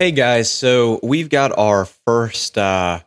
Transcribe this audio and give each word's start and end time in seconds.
Hey 0.00 0.10
guys, 0.10 0.50
so 0.50 0.98
we've 1.04 1.28
got 1.28 1.56
our 1.56 1.84
first 1.84 2.58
uh, 2.58 2.98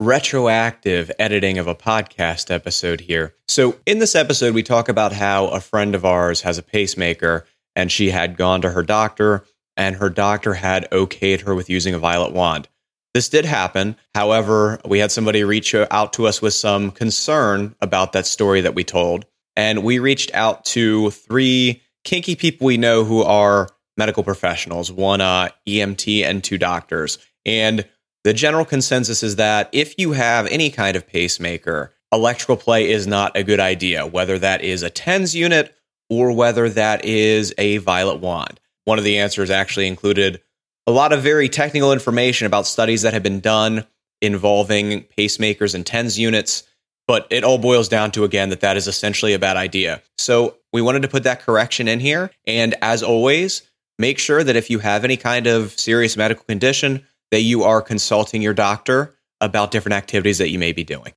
retroactive 0.00 1.12
editing 1.16 1.58
of 1.58 1.68
a 1.68 1.76
podcast 1.76 2.50
episode 2.50 3.00
here. 3.00 3.36
So, 3.46 3.76
in 3.86 4.00
this 4.00 4.16
episode, 4.16 4.52
we 4.52 4.64
talk 4.64 4.88
about 4.88 5.12
how 5.12 5.46
a 5.46 5.60
friend 5.60 5.94
of 5.94 6.04
ours 6.04 6.40
has 6.40 6.58
a 6.58 6.62
pacemaker 6.64 7.46
and 7.76 7.92
she 7.92 8.10
had 8.10 8.36
gone 8.36 8.62
to 8.62 8.70
her 8.70 8.82
doctor, 8.82 9.44
and 9.76 9.94
her 9.94 10.10
doctor 10.10 10.54
had 10.54 10.90
okayed 10.90 11.42
her 11.42 11.54
with 11.54 11.70
using 11.70 11.94
a 11.94 12.00
violet 12.00 12.32
wand. 12.32 12.68
This 13.14 13.28
did 13.28 13.44
happen. 13.44 13.94
However, 14.12 14.80
we 14.84 14.98
had 14.98 15.12
somebody 15.12 15.44
reach 15.44 15.72
out 15.72 16.14
to 16.14 16.26
us 16.26 16.42
with 16.42 16.52
some 16.52 16.90
concern 16.90 17.76
about 17.80 18.12
that 18.14 18.26
story 18.26 18.62
that 18.62 18.74
we 18.74 18.82
told. 18.82 19.24
And 19.54 19.84
we 19.84 20.00
reached 20.00 20.34
out 20.34 20.64
to 20.66 21.12
three 21.12 21.80
kinky 22.02 22.34
people 22.34 22.66
we 22.66 22.76
know 22.76 23.04
who 23.04 23.22
are 23.22 23.68
medical 23.98 24.22
professionals, 24.22 24.90
one 24.90 25.20
uh, 25.20 25.48
EMT 25.66 26.24
and 26.24 26.42
two 26.42 26.56
doctors. 26.56 27.18
And 27.44 27.86
the 28.24 28.32
general 28.32 28.64
consensus 28.64 29.22
is 29.22 29.36
that 29.36 29.68
if 29.72 29.94
you 29.98 30.12
have 30.12 30.46
any 30.46 30.70
kind 30.70 30.96
of 30.96 31.06
pacemaker, 31.06 31.92
electrical 32.12 32.56
play 32.56 32.90
is 32.90 33.06
not 33.06 33.36
a 33.36 33.44
good 33.44 33.60
idea, 33.60 34.06
whether 34.06 34.38
that 34.38 34.62
is 34.62 34.82
a 34.82 34.90
TENS 34.90 35.34
unit 35.34 35.74
or 36.08 36.32
whether 36.32 36.68
that 36.70 37.04
is 37.04 37.54
a 37.58 37.78
violet 37.78 38.20
wand. 38.20 38.60
One 38.84 38.98
of 38.98 39.04
the 39.04 39.18
answers 39.18 39.50
actually 39.50 39.86
included 39.86 40.40
a 40.86 40.92
lot 40.92 41.12
of 41.12 41.22
very 41.22 41.50
technical 41.50 41.92
information 41.92 42.46
about 42.46 42.66
studies 42.66 43.02
that 43.02 43.12
have 43.12 43.22
been 43.22 43.40
done 43.40 43.84
involving 44.22 45.04
pacemakers 45.18 45.74
and 45.74 45.84
TENS 45.84 46.18
units, 46.18 46.62
but 47.06 47.26
it 47.30 47.44
all 47.44 47.58
boils 47.58 47.88
down 47.88 48.10
to 48.12 48.24
again 48.24 48.48
that 48.48 48.60
that 48.60 48.76
is 48.76 48.88
essentially 48.88 49.34
a 49.34 49.38
bad 49.38 49.56
idea. 49.56 50.02
So 50.16 50.56
we 50.72 50.80
wanted 50.80 51.02
to 51.02 51.08
put 51.08 51.24
that 51.24 51.42
correction 51.42 51.88
in 51.88 52.00
here. 52.00 52.30
And 52.46 52.74
as 52.80 53.02
always, 53.02 53.67
make 53.98 54.18
sure 54.18 54.44
that 54.44 54.56
if 54.56 54.70
you 54.70 54.78
have 54.78 55.04
any 55.04 55.16
kind 55.16 55.46
of 55.46 55.78
serious 55.78 56.16
medical 56.16 56.44
condition, 56.44 57.04
that 57.30 57.42
you 57.42 57.64
are 57.64 57.82
consulting 57.82 58.40
your 58.40 58.54
doctor 58.54 59.14
about 59.40 59.70
different 59.70 59.94
activities 59.94 60.38
that 60.38 60.50
you 60.50 60.58
may 60.58 60.72
be 60.72 60.84
doing. 60.84 61.12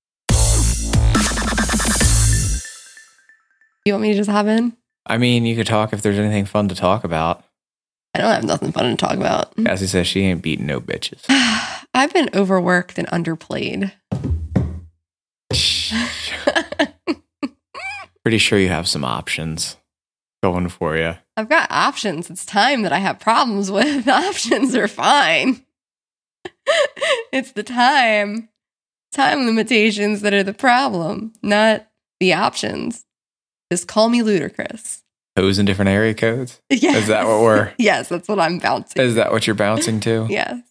You 3.86 3.94
want 3.94 4.04
me 4.04 4.12
to 4.12 4.18
just 4.18 4.30
hop 4.30 4.46
in? 4.46 4.76
I 5.06 5.18
mean, 5.18 5.46
you 5.46 5.56
could 5.56 5.66
talk 5.66 5.94
if 5.94 6.02
there's 6.02 6.20
anything 6.20 6.46
fun 6.46 6.68
to 6.68 6.76
talk 6.76 7.04
about. 7.04 7.44
I 8.14 8.20
don't 8.20 8.32
have 8.32 8.44
nothing 8.44 8.72
fun 8.72 8.92
to 8.92 8.98
talk 8.98 9.16
about. 9.16 9.56
Cassie 9.56 9.88
says 9.88 10.06
she 10.06 10.22
ain't 10.22 10.42
beating 10.42 10.66
no 10.66 10.82
bitches. 10.82 11.26
I've 11.94 12.14
been 12.14 12.30
overworked 12.36 12.98
and 12.98 13.08
underplayed. 13.08 13.92
Pretty 18.24 18.38
sure 18.38 18.60
you 18.60 18.68
have 18.68 18.88
some 18.88 19.04
options 19.04 19.78
going 20.42 20.70
for 20.70 20.98
you. 20.98 21.16
I've 21.38 21.50
got 21.50 21.72
options. 21.72 22.30
It's 22.30 22.46
time 22.46 22.82
that 22.82 22.94
I 22.94 23.00
have 23.00 23.20
problems 23.20 23.72
with. 23.72 24.08
options 24.08 24.76
are 24.76 24.88
fine. 24.88 25.66
it's 27.32 27.52
the 27.52 27.64
time, 27.64 28.50
time 29.12 29.46
limitations 29.46 30.22
that 30.22 30.34
are 30.34 30.44
the 30.44 30.54
problem, 30.54 31.34
not 31.42 31.88
the 32.20 32.34
options. 32.34 33.06
Just 33.72 33.88
call 33.88 34.10
me 34.10 34.22
Ludacris. 34.22 35.02
Hoes 35.38 35.60
in 35.60 35.66
different 35.66 35.90
area 35.90 36.14
codes? 36.14 36.60
Yes. 36.70 37.04
Is 37.04 37.08
that 37.08 37.26
what 37.26 37.42
we're. 37.42 37.74
yes, 37.78 38.10
that's 38.10 38.28
what 38.28 38.40
I'm 38.40 38.60
bouncing. 38.60 39.02
Is 39.02 39.16
that 39.16 39.32
what 39.32 39.48
you're 39.48 39.56
bouncing 39.56 40.00
to? 40.02 40.28
yes. 40.30 40.62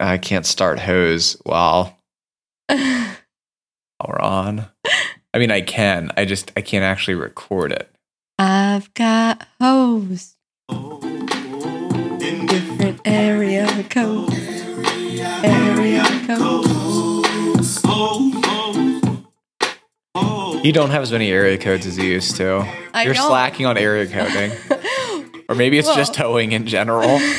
I 0.00 0.18
can't 0.18 0.44
start 0.44 0.80
hose 0.80 1.40
while, 1.44 1.96
while 2.68 3.16
we're 4.06 4.20
on. 4.20 4.66
I 5.32 5.38
mean, 5.38 5.52
I 5.52 5.60
can. 5.60 6.10
I 6.16 6.24
just, 6.24 6.50
I 6.56 6.62
can't 6.62 6.82
actually 6.84 7.14
record 7.14 7.70
it. 7.70 7.93
I've 8.38 8.92
got 8.94 9.46
hoes. 9.60 10.34
In 10.68 12.46
different 12.46 13.00
area 13.04 13.84
codes. 13.88 14.34
Area 15.44 16.04
codes. 16.26 17.82
You 20.64 20.72
don't 20.72 20.90
have 20.90 21.02
as 21.02 21.12
many 21.12 21.30
area 21.30 21.58
codes 21.58 21.86
as 21.86 21.98
you 21.98 22.04
used 22.04 22.36
to. 22.36 22.66
I 22.94 23.04
You're 23.04 23.14
don't. 23.14 23.26
slacking 23.28 23.66
on 23.66 23.76
area 23.76 24.06
coding. 24.06 24.50
or 25.48 25.54
maybe 25.54 25.78
it's 25.78 25.94
just 25.94 26.18
Well. 26.18 26.28
towing 26.30 26.52
in 26.52 26.66
general. 26.66 27.20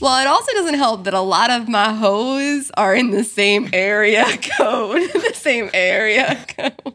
Well, 0.00 0.20
it 0.20 0.26
also 0.26 0.52
doesn't 0.52 0.74
help 0.74 1.04
that 1.04 1.14
a 1.14 1.20
lot 1.20 1.50
of 1.50 1.66
my 1.66 1.94
hoes 1.94 2.70
are 2.76 2.94
in 2.94 3.10
the 3.10 3.24
same 3.24 3.70
area 3.72 4.26
code. 4.58 5.00
the 5.14 5.32
same 5.34 5.70
area 5.72 6.44
code. 6.46 6.94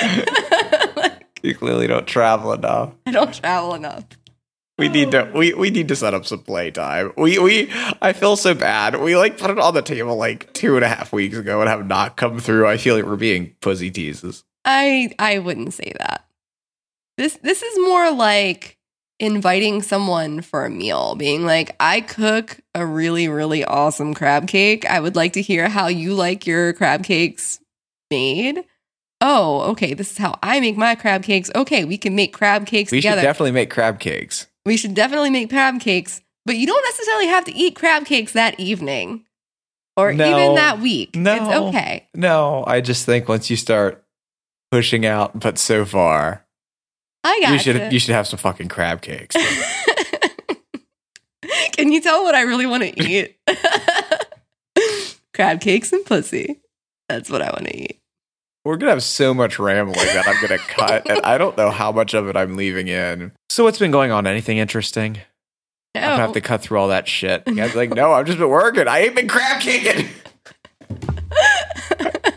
Like, 0.96 1.26
you 1.42 1.54
clearly 1.54 1.86
don't 1.86 2.06
travel 2.06 2.52
enough. 2.52 2.92
I 3.06 3.10
don't 3.10 3.34
travel 3.34 3.74
enough. 3.74 4.04
We 4.78 4.88
need 4.88 5.10
to 5.10 5.30
we, 5.34 5.52
we 5.54 5.70
need 5.70 5.88
to 5.88 5.96
set 5.96 6.14
up 6.14 6.24
some 6.24 6.42
playtime. 6.42 7.12
We 7.16 7.38
we 7.38 7.70
I 8.00 8.12
feel 8.12 8.36
so 8.36 8.54
bad. 8.54 9.00
We 9.00 9.16
like 9.16 9.38
put 9.38 9.50
it 9.50 9.58
on 9.58 9.74
the 9.74 9.82
table 9.82 10.16
like 10.16 10.52
two 10.54 10.76
and 10.76 10.84
a 10.84 10.88
half 10.88 11.12
weeks 11.12 11.36
ago 11.36 11.60
and 11.60 11.68
have 11.68 11.86
not 11.86 12.16
come 12.16 12.38
through. 12.38 12.66
I 12.66 12.76
feel 12.76 12.94
like 12.94 13.04
we're 13.04 13.16
being 13.16 13.54
pussy 13.60 13.90
teases. 13.90 14.44
I 14.64 15.14
I 15.18 15.38
wouldn't 15.38 15.74
say 15.74 15.92
that. 15.98 16.24
This 17.18 17.38
this 17.42 17.62
is 17.62 17.78
more 17.80 18.10
like 18.12 18.78
inviting 19.22 19.82
someone 19.82 20.42
for 20.42 20.64
a 20.64 20.70
meal, 20.70 21.14
being 21.14 21.46
like, 21.46 21.76
I 21.78 22.00
cook 22.00 22.58
a 22.74 22.84
really, 22.84 23.28
really 23.28 23.64
awesome 23.64 24.14
crab 24.14 24.48
cake. 24.48 24.84
I 24.84 24.98
would 24.98 25.14
like 25.14 25.34
to 25.34 25.42
hear 25.42 25.68
how 25.68 25.86
you 25.86 26.14
like 26.14 26.44
your 26.44 26.72
crab 26.72 27.04
cakes 27.04 27.60
made. 28.10 28.64
Oh, 29.24 29.70
okay. 29.70 29.94
This 29.94 30.10
is 30.10 30.18
how 30.18 30.36
I 30.42 30.58
make 30.60 30.76
my 30.76 30.94
crab 30.96 31.22
cakes. 31.22 31.50
Okay, 31.54 31.84
we 31.84 31.96
can 31.96 32.14
make 32.16 32.32
crab 32.32 32.66
cakes 32.66 32.90
together. 32.90 32.96
We 32.96 33.00
together. 33.00 33.20
should 33.20 33.26
definitely 33.26 33.52
make 33.52 33.70
crab 33.70 34.00
cakes. 34.00 34.46
we 34.66 34.76
should 34.76 34.94
definitely 34.94 35.30
make 35.30 35.48
crab 35.48 35.80
cakes, 35.80 36.20
but 36.44 36.56
you 36.56 36.66
don't 36.66 36.84
necessarily 36.84 37.28
have 37.28 37.44
to 37.44 37.54
eat 37.54 37.76
crab 37.76 38.04
cakes 38.04 38.32
that 38.32 38.58
evening 38.58 39.24
or 39.96 40.12
No. 40.12 40.26
even 40.26 40.56
that 40.56 40.80
week. 40.80 41.14
No. 41.14 41.34
It's 41.36 41.44
okay. 41.76 42.08
No, 42.14 42.64
I 42.66 42.80
just 42.80 43.06
think 43.06 43.28
once 43.28 43.48
you 43.48 43.56
start 43.56 44.04
pushing 44.72 45.06
out, 45.06 45.38
but 45.38 45.56
so 45.56 45.84
far, 45.84 46.44
I 47.24 47.38
got 47.40 47.52
you 47.52 47.58
should 47.60 47.92
you 47.92 47.98
should 48.00 48.14
have 48.14 48.26
some 48.26 48.38
fucking 48.40 48.68
crab 48.68 49.02
cakes. 49.02 49.36
Can 51.72 51.90
you 51.92 52.00
tell 52.00 52.22
what 52.24 52.34
I 52.34 52.42
really 52.42 52.66
want 52.66 52.82
to 52.82 53.02
eat? 53.02 53.36
Crab 55.34 55.60
cakes 55.60 55.92
and 55.92 56.04
pussy. 56.04 56.60
That's 57.08 57.30
what 57.30 57.40
I 57.42 57.50
want 57.50 57.64
to 57.66 57.76
eat. 57.76 57.98
We're 58.64 58.76
gonna 58.76 58.92
have 58.92 59.02
so 59.02 59.34
much 59.34 59.58
rambling 59.58 60.06
that 60.06 60.28
I'm 60.28 60.40
gonna 60.40 60.58
cut, 60.68 61.10
and 61.10 61.20
I 61.24 61.36
don't 61.36 61.56
know 61.56 61.70
how 61.70 61.90
much 61.90 62.14
of 62.14 62.28
it 62.28 62.36
I'm 62.36 62.56
leaving 62.56 62.86
in. 62.88 63.32
So 63.50 63.64
what's 63.64 63.78
been 63.78 63.90
going 63.90 64.12
on? 64.12 64.26
Anything 64.26 64.58
interesting? 64.58 65.18
No. 65.94 66.00
I'm 66.00 66.10
gonna 66.10 66.22
have 66.22 66.32
to 66.34 66.40
cut 66.40 66.62
through 66.62 66.78
all 66.78 66.88
that 66.88 67.08
shit. 67.08 67.42
You 67.48 67.56
guys 67.56 67.74
are 67.74 67.78
like, 67.78 67.90
no, 67.90 68.12
I've 68.12 68.26
just 68.26 68.38
been 68.38 68.48
working. 68.48 68.86
I 68.86 69.00
ain't 69.00 69.16
been 69.16 69.28
crab 69.28 69.60
caking. 69.60 70.08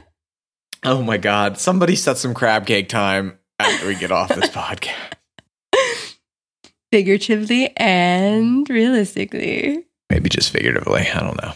oh 0.84 1.04
my 1.04 1.18
god! 1.18 1.60
Somebody 1.60 1.96
set 1.96 2.18
some 2.18 2.34
crab 2.34 2.66
cake 2.66 2.90
time 2.90 3.38
after 3.60 3.88
we 3.88 3.96
get 3.96 4.12
off 4.12 4.30
this 4.30 4.50
podcast. 4.50 5.14
Figuratively 6.92 7.72
and 7.78 8.68
realistically. 8.68 9.86
Maybe 10.10 10.30
just 10.30 10.50
figuratively. 10.50 11.08
I 11.08 11.20
don't 11.20 11.40
know. 11.42 11.54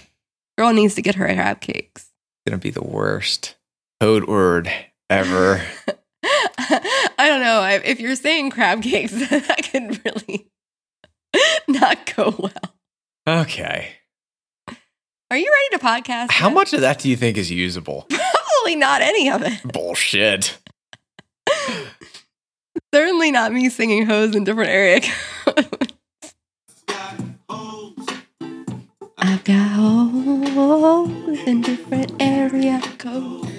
Girl 0.60 0.74
needs 0.74 0.94
to 0.96 1.02
get 1.02 1.16
her 1.16 1.26
crab 1.26 1.60
cakes. 1.60 2.04
It's 2.04 2.52
gonna 2.52 2.60
be 2.60 2.70
the 2.70 2.84
worst 2.84 3.56
code 4.00 4.28
word 4.28 4.72
ever. 5.10 5.62
I 6.24 7.28
don't 7.28 7.42
know. 7.42 7.64
If 7.84 8.00
you're 8.00 8.16
saying 8.16 8.52
crab 8.52 8.82
cakes, 8.82 9.12
that 9.30 9.70
could 9.72 10.00
really 10.06 10.48
not 11.68 12.14
go 12.16 12.34
well. 12.38 12.76
Okay. 13.28 13.90
Are 15.32 15.38
you 15.38 15.52
ready 15.52 15.78
to 15.78 15.86
podcast? 15.86 16.32
How 16.32 16.48
yet? 16.48 16.54
much 16.56 16.74
of 16.74 16.82
that 16.82 17.00
do 17.00 17.10
you 17.10 17.16
think 17.16 17.38
is 17.38 17.52
usable? 17.52 18.08
Probably 18.10 18.76
not 18.76 19.02
any 19.02 19.30
of 19.30 19.44
it. 19.44 19.62
Bullshit. 19.64 20.58
Certainly 22.94 23.32
not 23.32 23.54
me 23.54 23.70
singing 23.70 24.06
hoes 24.08 24.36
in 24.36 24.44
different 24.44 24.70
area 24.70 25.02
codes. 25.02 25.78
I've 29.18 29.44
got 29.44 29.78
holes 29.78 31.40
in 31.46 31.62
different 31.62 32.12
area 32.20 32.82
codes. 32.98 33.59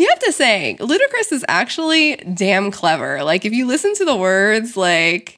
You 0.00 0.08
have 0.08 0.18
to 0.20 0.32
say, 0.32 0.76
Ludacris 0.80 1.32
is 1.32 1.44
actually 1.48 2.16
damn 2.16 2.70
clever. 2.70 3.22
Like, 3.24 3.44
if 3.44 3.52
you 3.52 3.66
listen 3.66 3.94
to 3.94 4.04
the 4.04 4.16
words, 4.16 4.76
like, 4.76 5.36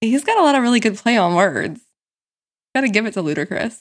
he's 0.00 0.24
got 0.24 0.38
a 0.38 0.42
lot 0.42 0.54
of 0.54 0.62
really 0.62 0.80
good 0.80 0.96
play 0.96 1.16
on 1.16 1.34
words. 1.34 1.80
Gotta 2.74 2.88
give 2.88 3.06
it 3.06 3.14
to 3.14 3.22
Ludacris. 3.22 3.80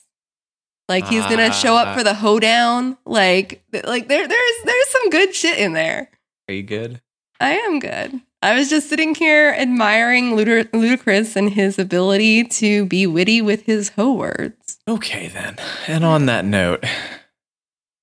Like 0.87 1.07
he's 1.07 1.23
gonna 1.23 1.51
show 1.51 1.75
up 1.75 1.87
Ah. 1.89 1.95
for 1.97 2.03
the 2.03 2.13
hoedown. 2.13 2.97
Like, 3.05 3.63
like 3.83 4.07
there, 4.07 4.27
there's 4.27 4.55
there's 4.63 4.89
some 4.89 5.09
good 5.09 5.33
shit 5.33 5.57
in 5.57 5.73
there. 5.73 6.09
Are 6.47 6.53
you 6.53 6.61
good? 6.61 7.01
I 7.39 7.53
am 7.55 7.79
good. 7.79 8.21
I 8.45 8.53
was 8.53 8.69
just 8.69 8.89
sitting 8.89 9.15
here 9.15 9.55
admiring 9.57 10.33
Luda- 10.33 10.69
Ludacris 10.69 11.35
and 11.35 11.49
his 11.49 11.79
ability 11.79 12.43
to 12.43 12.85
be 12.85 13.07
witty 13.07 13.41
with 13.41 13.63
his 13.63 13.89
hoe 13.89 14.13
words. 14.13 14.77
Okay, 14.87 15.29
then. 15.29 15.55
And 15.87 16.05
on 16.05 16.27
that 16.27 16.45
note, 16.45 16.85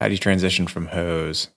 how 0.01 0.09
do 0.09 0.15
you 0.15 0.19
transition 0.19 0.67
from 0.67 0.87
hoes? 0.87 1.51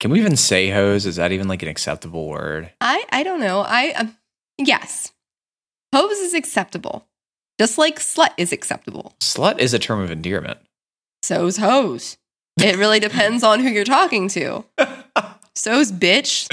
Can 0.00 0.10
we 0.10 0.18
even 0.18 0.34
say 0.34 0.70
hoes? 0.70 1.04
Is 1.04 1.16
that 1.16 1.30
even 1.30 1.46
like 1.46 1.62
an 1.62 1.68
acceptable 1.68 2.26
word? 2.26 2.72
I 2.80 3.04
I 3.12 3.22
don't 3.22 3.38
know. 3.40 3.60
I 3.60 3.92
um, 3.92 4.16
yes, 4.56 5.12
hoes 5.94 6.16
is 6.16 6.32
acceptable, 6.32 7.06
just 7.60 7.76
like 7.76 7.98
slut 7.98 8.32
is 8.38 8.50
acceptable. 8.50 9.14
Slut 9.20 9.58
is 9.58 9.74
a 9.74 9.78
term 9.78 10.00
of 10.00 10.10
endearment. 10.10 10.60
So's 11.22 11.58
hoes. 11.58 12.16
It 12.58 12.78
really 12.78 12.98
depends 12.98 13.44
on 13.44 13.60
who 13.60 13.68
you're 13.68 13.84
talking 13.84 14.28
to. 14.28 14.64
So's 15.54 15.92
bitch. 15.92 16.50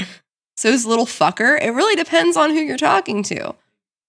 So's 0.56 0.86
little 0.86 1.06
fucker. 1.06 1.60
It 1.60 1.70
really 1.70 1.96
depends 1.96 2.36
on 2.36 2.50
who 2.50 2.56
you're 2.60 2.76
talking 2.76 3.22
to. 3.24 3.54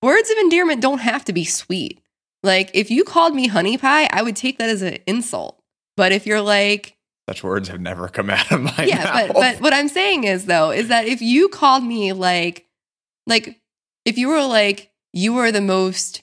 Words 0.02 0.30
of 0.30 0.38
endearment 0.38 0.82
don't 0.82 1.00
have 1.00 1.26
to 1.26 1.34
be 1.34 1.46
sweet. 1.46 2.00
Like 2.44 2.70
if 2.74 2.92
you 2.92 3.04
called 3.04 3.34
me 3.34 3.48
honey 3.48 3.78
pie, 3.78 4.08
I 4.12 4.22
would 4.22 4.36
take 4.36 4.58
that 4.60 4.70
as 4.70 4.82
an 4.82 4.98
insult. 5.08 5.60
But 5.98 6.12
if 6.12 6.28
you're 6.28 6.42
like, 6.42 6.96
Such 7.28 7.44
words 7.44 7.70
have 7.70 7.82
never 7.82 8.08
come 8.08 8.30
out 8.30 8.52
of 8.52 8.62
my 8.62 8.86
yeah, 8.86 9.04
mouth. 9.04 9.34
but 9.34 9.34
but 9.34 9.62
what 9.62 9.74
I'm 9.74 9.88
saying 9.88 10.26
is 10.26 10.46
though, 10.46 10.72
is 10.72 10.90
that 10.90 11.08
if 11.08 11.22
you 11.22 11.50
called 11.50 11.84
me 11.84 12.14
like 12.14 12.68
like 13.26 13.60
if 14.06 14.18
you 14.18 14.28
were 14.28 14.44
like 14.46 14.92
you 15.14 15.34
were 15.34 15.52
the 15.52 15.62
most, 15.62 16.22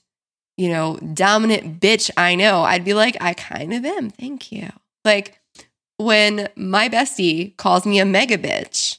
you 0.56 0.68
know, 0.68 0.98
dominant 1.14 1.80
bitch 1.80 2.10
I 2.16 2.36
know, 2.36 2.62
I'd 2.62 2.84
be 2.84 2.94
like, 2.94 3.16
I 3.20 3.32
kind 3.34 3.74
of 3.74 3.84
am. 3.84 4.10
Thank 4.10 4.52
you. 4.52 4.70
Like 5.04 5.40
when 5.96 6.48
my 6.54 6.88
bestie 6.88 7.56
calls 7.56 7.84
me 7.86 7.98
a 7.98 8.04
mega 8.04 8.38
bitch, 8.38 8.98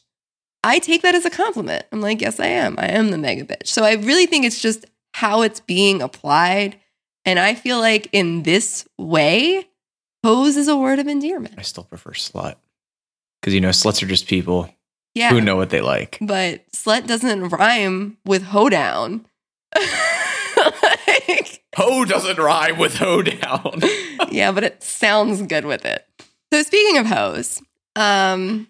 I 0.63 0.79
take 0.79 1.01
that 1.01 1.13
as 1.15 1.25
a 1.25 1.29
compliment. 1.29 1.85
I'm 1.91 1.99
like, 2.01 2.21
yes, 2.21 2.39
I 2.39 2.47
am. 2.47 2.75
I 2.77 2.87
am 2.87 3.11
the 3.11 3.17
mega 3.17 3.43
bitch. 3.43 3.67
So 3.67 3.83
I 3.83 3.93
really 3.95 4.25
think 4.25 4.45
it's 4.45 4.61
just 4.61 4.85
how 5.13 5.41
it's 5.41 5.59
being 5.59 6.01
applied. 6.01 6.79
And 7.25 7.37
I 7.39 7.53
feel 7.55 7.79
like 7.79 8.07
in 8.13 8.43
this 8.43 8.87
way, 8.97 9.67
hoes 10.23 10.55
is 10.57 10.67
a 10.67 10.77
word 10.77 10.99
of 10.99 11.07
endearment. 11.07 11.55
I 11.57 11.61
still 11.63 11.83
prefer 11.83 12.11
slut. 12.11 12.55
Because, 13.41 13.53
you 13.53 13.61
know, 13.61 13.69
sluts 13.69 14.01
are 14.01 14.07
just 14.07 14.27
people 14.27 14.69
Yeah. 15.13 15.29
who 15.31 15.41
know 15.41 15.55
what 15.57 15.69
they 15.69 15.81
like. 15.81 16.17
but 16.21 16.65
slut 16.71 17.07
doesn't 17.07 17.49
rhyme 17.49 18.17
with 18.25 18.43
hoedown. 18.43 19.25
like, 21.27 21.63
Ho 21.75 22.05
doesn't 22.05 22.37
rhyme 22.37 22.77
with 22.77 22.95
hoedown. 22.95 23.81
yeah, 24.31 24.51
but 24.51 24.63
it 24.63 24.83
sounds 24.83 25.41
good 25.41 25.65
with 25.65 25.85
it. 25.85 26.05
So 26.53 26.61
speaking 26.63 26.97
of 26.99 27.05
hoes, 27.07 27.61
um, 27.95 28.67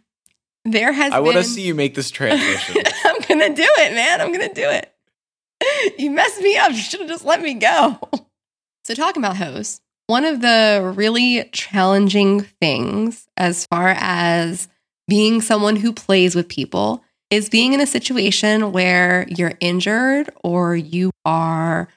there 0.66 0.92
has 0.92 1.14
I 1.14 1.20
want 1.20 1.38
to 1.38 1.44
see 1.44 1.62
you 1.62 1.76
make 1.76 1.96
this 1.96 2.12
transition. 2.12 2.84
I'm 3.06 3.22
gonna 3.22 3.54
do 3.54 3.68
it, 3.68 3.94
man. 3.94 4.22
I'm 4.22 4.32
gonna 4.32 4.54
do 4.54 4.70
it. 4.70 4.90
You 5.98 6.12
messed 6.12 6.42
me 6.42 6.58
up. 6.58 6.72
You 6.72 6.78
should 6.78 7.00
have 7.02 7.10
just 7.10 7.26
let 7.26 7.42
me 7.42 7.54
go. 7.56 8.00
So 8.86 8.94
talking 8.94 9.24
about 9.24 9.38
hoes, 9.38 9.80
one 10.08 10.26
of 10.26 10.42
the 10.42 10.94
really 10.98 11.50
challenging 11.54 12.42
things 12.42 13.30
as 13.38 13.66
far 13.68 13.96
as 13.98 14.68
being 15.08 15.40
someone 15.40 15.78
who 15.78 15.94
plays 15.94 16.36
with 16.36 16.50
people 16.50 17.02
is 17.30 17.48
being 17.48 17.72
in 17.72 17.80
a 17.80 17.88
situation 17.88 18.74
where 18.74 19.26
you're 19.30 19.54
injured 19.62 20.30
or 20.44 20.76
you 20.76 21.12
are 21.24 21.88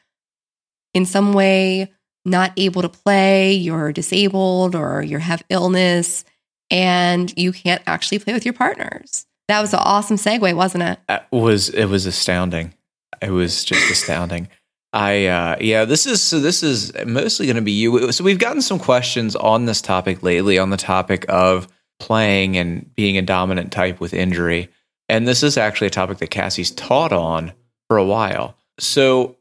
in 0.94 1.06
some 1.06 1.32
way 1.32 1.92
not 2.24 2.52
able 2.56 2.82
to 2.82 2.88
play, 2.88 3.52
you're 3.52 3.92
disabled 3.92 4.76
or 4.76 5.02
you 5.02 5.18
have 5.18 5.42
illness 5.50 6.24
and 6.70 7.32
you 7.36 7.52
can't 7.52 7.82
actually 7.86 8.18
play 8.18 8.32
with 8.32 8.44
your 8.44 8.54
partners. 8.54 9.26
That 9.48 9.60
was 9.60 9.72
an 9.72 9.80
awesome 9.82 10.16
segue, 10.16 10.54
wasn't 10.54 10.84
it? 10.84 10.98
It 11.08 11.22
was 11.30 11.68
it 11.68 11.86
was 11.86 12.06
astounding. 12.06 12.74
It 13.22 13.30
was 13.30 13.64
just 13.64 13.90
astounding. 13.90 14.48
I 14.92 15.26
uh 15.26 15.56
yeah, 15.60 15.84
this 15.84 16.06
is 16.06 16.22
so 16.22 16.40
this 16.40 16.62
is 16.62 16.92
mostly 17.04 17.46
going 17.46 17.56
to 17.56 17.62
be 17.62 17.72
you. 17.72 18.10
So 18.12 18.24
we've 18.24 18.38
gotten 18.38 18.62
some 18.62 18.78
questions 18.78 19.36
on 19.36 19.66
this 19.66 19.80
topic 19.80 20.22
lately 20.22 20.58
on 20.58 20.70
the 20.70 20.76
topic 20.76 21.26
of 21.28 21.68
playing 21.98 22.56
and 22.56 22.94
being 22.94 23.16
a 23.16 23.22
dominant 23.22 23.72
type 23.72 24.00
with 24.00 24.14
injury. 24.14 24.68
And 25.08 25.26
this 25.26 25.42
is 25.42 25.56
actually 25.56 25.86
a 25.86 25.90
topic 25.90 26.18
that 26.18 26.30
Cassie's 26.30 26.72
taught 26.72 27.12
on 27.12 27.52
for 27.88 27.96
a 27.96 28.04
while. 28.04 28.56
So 28.78 29.36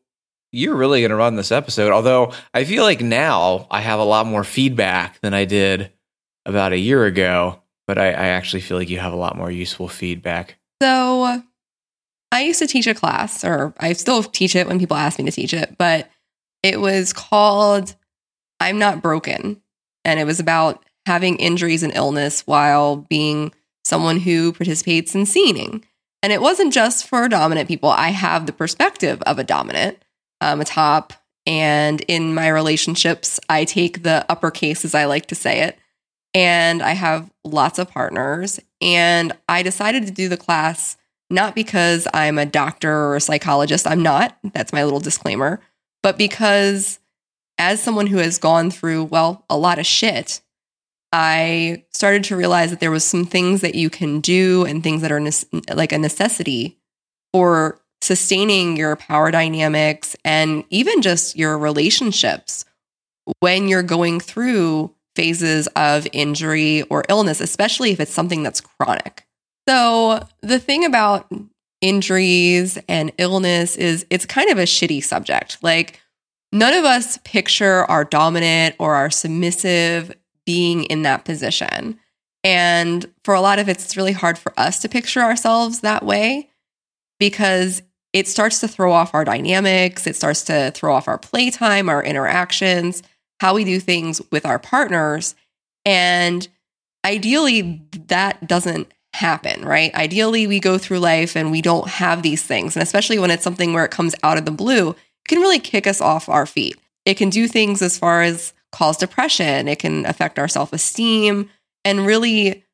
you're 0.52 0.76
really 0.76 1.02
going 1.02 1.10
to 1.10 1.18
run 1.18 1.36
this 1.36 1.52
episode, 1.52 1.92
although 1.92 2.32
I 2.54 2.64
feel 2.64 2.84
like 2.84 3.02
now 3.02 3.68
I 3.70 3.82
have 3.82 4.00
a 4.00 4.06
lot 4.06 4.26
more 4.26 4.44
feedback 4.44 5.20
than 5.22 5.34
I 5.34 5.46
did 5.46 5.92
about 6.46 6.74
a 6.74 6.80
year 6.80 7.06
ago, 7.06 7.62
but 7.88 7.98
I, 7.98 8.08
I 8.08 8.28
actually 8.28 8.62
feel 8.62 8.78
like 8.78 8.90
you 8.90 9.00
have 9.00 9.14
a 9.14 9.18
lot 9.18 9.38
more 9.38 9.52
useful 9.52 9.88
feedback. 9.88 10.58
So 10.82 11.42
I 12.32 12.42
used 12.42 12.60
to 12.60 12.68
teach 12.68 12.88
a 12.88 12.94
class, 12.94 13.44
or 13.44 13.74
I 13.80 13.94
still 13.94 14.24
teach 14.24 14.56
it 14.56 14.68
when 14.68 14.80
people 14.80 14.98
ask 14.98 15.18
me 15.18 15.26
to 15.26 15.32
teach 15.32 15.54
it, 15.54 15.76
but 15.78 16.10
it 16.64 16.82
was 16.82 17.14
called 17.14 17.96
I'm 18.60 18.80
Not 18.80 19.02
Broken. 19.02 19.62
And 20.04 20.20
it 20.20 20.26
was 20.26 20.40
about 20.40 20.84
having 21.06 21.38
injuries 21.38 21.84
and 21.84 21.94
illness 21.96 22.42
while 22.48 22.98
being 22.98 23.54
someone 23.84 24.20
who 24.20 24.54
participates 24.54 25.16
in 25.16 25.26
scening. 25.26 25.86
And 26.24 26.34
it 26.34 26.42
wasn't 26.42 26.74
just 26.74 27.08
for 27.08 27.28
dominant 27.30 27.68
people. 27.68 27.90
I 27.90 28.10
have 28.10 28.46
the 28.46 28.54
perspective 28.54 29.22
of 29.24 29.38
a 29.38 29.44
dominant, 29.44 30.04
um, 30.42 30.62
a 30.62 30.66
top. 30.66 31.14
And 31.46 32.02
in 32.08 32.34
my 32.34 32.48
relationships, 32.48 33.40
I 33.48 33.66
take 33.66 34.02
the 34.02 34.26
uppercase, 34.30 34.84
as 34.84 34.96
I 34.96 35.06
like 35.06 35.28
to 35.28 35.36
say 35.36 35.62
it. 35.62 35.78
And 36.36 36.84
I 36.84 36.92
have 36.92 37.32
lots 37.44 37.80
of 37.80 37.90
partners. 37.90 38.60
And 38.82 39.34
I 39.50 39.64
decided 39.64 40.06
to 40.06 40.12
do 40.12 40.30
the 40.30 40.38
class 40.38 40.98
not 41.32 41.56
because 41.56 42.08
I'm 42.14 42.38
a 42.38 42.46
doctor 42.46 42.92
or 42.92 43.16
a 43.16 43.22
psychologist. 43.22 43.88
I'm 43.88 44.04
not. 44.04 44.38
That's 44.54 44.72
my 44.72 44.84
little 44.84 45.00
disclaimer. 45.00 45.60
But 46.04 46.20
because 46.20 47.00
as 47.58 47.82
someone 47.82 48.08
who 48.08 48.18
has 48.18 48.38
gone 48.38 48.70
through, 48.70 49.06
well, 49.06 49.44
a 49.50 49.58
lot 49.58 49.80
of 49.80 49.88
shit, 49.88 50.42
I 51.12 51.84
started 51.94 52.26
to 52.26 52.36
realize 52.36 52.70
that 52.70 52.80
there 52.80 52.92
was 52.92 53.04
some 53.04 53.26
things 53.26 53.62
that 53.62 53.76
you 53.76 53.90
can 53.90 54.20
do 54.20 54.66
and 54.66 54.84
things 54.84 55.02
that 55.02 55.12
are 55.12 55.20
nece- 55.20 55.76
like 55.76 55.94
a 55.94 55.98
necessity 55.98 56.78
for 57.34 57.80
sustaining 58.02 58.78
your 58.78 58.96
power 58.96 59.32
dynamics 59.32 60.16
and 60.24 60.64
even 60.70 61.02
just 61.02 61.38
your 61.38 61.58
relationships 61.58 62.66
when 63.40 63.68
you're 63.68 63.82
going 63.82 64.20
through 64.20 64.95
phases 65.16 65.68
of 65.76 66.08
injury 66.12 66.84
or 66.84 67.04
illness, 67.10 67.42
especially 67.42 67.92
if 67.92 68.00
it's 68.00 68.14
something 68.14 68.44
that's 68.44 68.62
chronic. 68.62 69.26
So, 69.68 70.28
the 70.42 70.60
thing 70.60 70.86
about 70.86 71.32
injuries 71.82 72.78
and 72.88 73.12
illness 73.18 73.76
is 73.76 74.06
it's 74.10 74.26
kind 74.26 74.50
of 74.50 74.58
a 74.58 74.64
shitty 74.64 75.04
subject. 75.04 75.58
Like, 75.62 76.02
none 76.52 76.74
of 76.74 76.86
us 76.86 77.18
picture 77.24 77.86
our 77.86 78.04
dominant 78.04 78.76
or 78.80 78.96
our 78.96 79.10
submissive 79.10 80.12
being 80.46 80.84
in 80.86 81.02
that 81.04 81.26
position. 81.26 82.00
And 82.44 83.12
for 83.24 83.34
a 83.34 83.42
lot 83.42 83.58
of 83.58 83.68
it, 83.68 83.78
it's 83.78 83.98
really 83.98 84.12
hard 84.12 84.38
for 84.38 84.54
us 84.58 84.80
to 84.80 84.90
picture 84.90 85.22
ourselves 85.22 85.80
that 85.82 86.06
way 86.06 86.50
because 87.20 87.82
it 88.14 88.28
starts 88.28 88.60
to 88.60 88.68
throw 88.68 88.94
off 88.94 89.14
our 89.14 89.26
dynamics. 89.26 90.08
It 90.08 90.16
starts 90.16 90.44
to 90.44 90.72
throw 90.72 90.94
off 90.94 91.08
our 91.08 91.18
playtime, 91.18 91.90
our 91.90 92.04
interactions, 92.04 93.02
how 93.40 93.54
we 93.54 93.64
do 93.64 93.80
things 93.80 94.22
with 94.32 94.46
our 94.46 94.60
partners. 94.60 95.36
And 95.86 96.48
ideally, 97.06 97.82
that 98.08 98.48
doesn't 98.48 98.92
happen, 99.14 99.64
right? 99.64 99.94
Ideally, 99.96 100.48
we 100.48 100.60
go 100.60 100.78
through 100.78 101.00
life 101.00 101.36
and 101.36 101.52
we 101.52 101.62
don't 101.62 101.88
have 101.88 102.22
these 102.22 102.44
things. 102.44 102.76
And 102.76 102.84
especially 102.84 103.20
when 103.20 103.32
it's 103.32 103.44
something 103.44 103.74
where 103.74 103.86
it 103.86 103.92
comes 103.92 104.16
out 104.24 104.38
of 104.38 104.46
the 104.46 104.52
blue, 104.52 104.90
it 104.90 105.28
can 105.28 105.40
really 105.40 105.60
kick 105.60 105.88
us 105.88 106.02
off 106.02 106.28
our 106.28 106.46
feet. 106.46 106.78
It 107.06 107.16
can 107.16 107.30
do 107.30 107.48
things 107.48 107.82
as 107.82 107.98
far 107.98 108.22
as 108.22 108.54
cause 108.72 108.98
depression, 108.98 109.70
it 109.70 109.80
can 109.80 110.06
affect 110.06 110.38
our 110.38 110.50
self 110.50 110.74
esteem, 110.74 111.50
and 111.86 112.06
really 112.06 112.66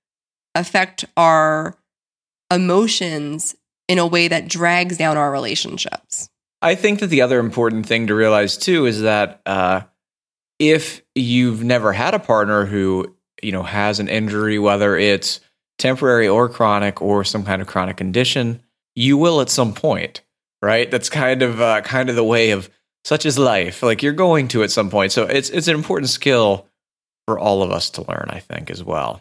affect 0.55 1.05
our 1.15 1.77
emotions 2.51 3.55
in 3.87 3.99
a 3.99 4.07
way 4.07 4.27
that 4.27 4.47
drags 4.47 4.97
down 4.97 5.17
our 5.17 5.31
relationships. 5.31 6.29
I 6.61 6.75
think 6.75 6.99
that 6.99 7.07
the 7.07 7.21
other 7.21 7.39
important 7.39 7.85
thing 7.85 8.07
to 8.07 8.15
realize 8.15 8.57
too 8.57 8.85
is 8.85 9.01
that 9.01 9.41
uh, 9.45 9.81
if 10.61 11.01
you've 11.15 11.63
never 11.63 11.91
had 11.91 12.13
a 12.13 12.19
partner 12.19 12.67
who 12.67 13.15
you 13.41 13.51
know 13.51 13.63
has 13.63 13.99
an 13.99 14.07
injury, 14.07 14.59
whether 14.59 14.95
it's 14.95 15.39
temporary 15.79 16.27
or 16.27 16.47
chronic 16.47 17.01
or 17.01 17.23
some 17.23 17.43
kind 17.43 17.63
of 17.63 17.67
chronic 17.67 17.97
condition, 17.97 18.61
you 18.95 19.17
will 19.17 19.41
at 19.41 19.49
some 19.49 19.73
point, 19.73 20.21
right? 20.61 20.91
That's 20.91 21.09
kind 21.09 21.41
of 21.41 21.59
uh, 21.59 21.81
kind 21.81 22.11
of 22.11 22.15
the 22.15 22.23
way 22.23 22.51
of 22.51 22.69
such 23.03 23.25
is 23.25 23.39
life. 23.39 23.81
Like 23.81 24.03
you're 24.03 24.13
going 24.13 24.47
to 24.49 24.61
at 24.61 24.69
some 24.69 24.91
point. 24.91 25.11
So 25.11 25.23
it's 25.23 25.49
it's 25.49 25.67
an 25.67 25.75
important 25.75 26.11
skill 26.11 26.67
for 27.25 27.39
all 27.39 27.63
of 27.63 27.71
us 27.71 27.89
to 27.91 28.07
learn, 28.07 28.27
I 28.29 28.37
think, 28.37 28.69
as 28.69 28.83
well. 28.83 29.19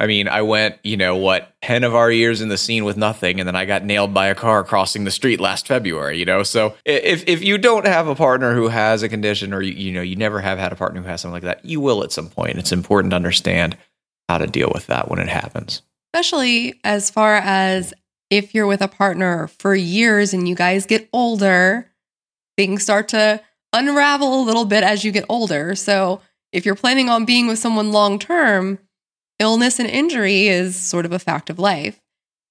I 0.00 0.06
mean, 0.06 0.28
I 0.28 0.40
went, 0.40 0.78
you 0.82 0.96
know, 0.96 1.14
what, 1.16 1.52
10 1.60 1.84
of 1.84 1.94
our 1.94 2.10
years 2.10 2.40
in 2.40 2.48
the 2.48 2.56
scene 2.56 2.86
with 2.86 2.96
nothing, 2.96 3.38
and 3.38 3.46
then 3.46 3.54
I 3.54 3.66
got 3.66 3.84
nailed 3.84 4.14
by 4.14 4.28
a 4.28 4.34
car 4.34 4.64
crossing 4.64 5.04
the 5.04 5.10
street 5.10 5.40
last 5.40 5.66
February, 5.66 6.18
you 6.18 6.24
know? 6.24 6.42
So 6.42 6.74
if, 6.86 7.28
if 7.28 7.44
you 7.44 7.58
don't 7.58 7.86
have 7.86 8.08
a 8.08 8.14
partner 8.14 8.54
who 8.54 8.68
has 8.68 9.02
a 9.02 9.10
condition 9.10 9.52
or, 9.52 9.60
you, 9.60 9.74
you 9.74 9.92
know, 9.92 10.00
you 10.00 10.16
never 10.16 10.40
have 10.40 10.58
had 10.58 10.72
a 10.72 10.76
partner 10.76 11.02
who 11.02 11.08
has 11.08 11.20
something 11.20 11.34
like 11.34 11.42
that, 11.42 11.66
you 11.66 11.82
will 11.82 12.02
at 12.02 12.12
some 12.12 12.30
point. 12.30 12.56
It's 12.56 12.72
important 12.72 13.10
to 13.10 13.16
understand 13.16 13.76
how 14.30 14.38
to 14.38 14.46
deal 14.46 14.70
with 14.72 14.86
that 14.86 15.10
when 15.10 15.18
it 15.18 15.28
happens. 15.28 15.82
Especially 16.14 16.80
as 16.82 17.10
far 17.10 17.34
as 17.34 17.92
if 18.30 18.54
you're 18.54 18.66
with 18.66 18.80
a 18.80 18.88
partner 18.88 19.48
for 19.58 19.74
years 19.74 20.32
and 20.32 20.48
you 20.48 20.54
guys 20.54 20.86
get 20.86 21.10
older, 21.12 21.90
things 22.56 22.82
start 22.82 23.08
to 23.08 23.42
unravel 23.74 24.40
a 24.40 24.44
little 24.44 24.64
bit 24.64 24.82
as 24.82 25.04
you 25.04 25.12
get 25.12 25.26
older. 25.28 25.74
So 25.74 26.22
if 26.52 26.64
you're 26.64 26.74
planning 26.74 27.10
on 27.10 27.26
being 27.26 27.46
with 27.46 27.58
someone 27.58 27.92
long 27.92 28.18
term, 28.18 28.78
illness 29.40 29.80
and 29.80 29.88
injury 29.88 30.46
is 30.46 30.76
sort 30.76 31.04
of 31.04 31.12
a 31.12 31.18
fact 31.18 31.50
of 31.50 31.58
life. 31.58 32.00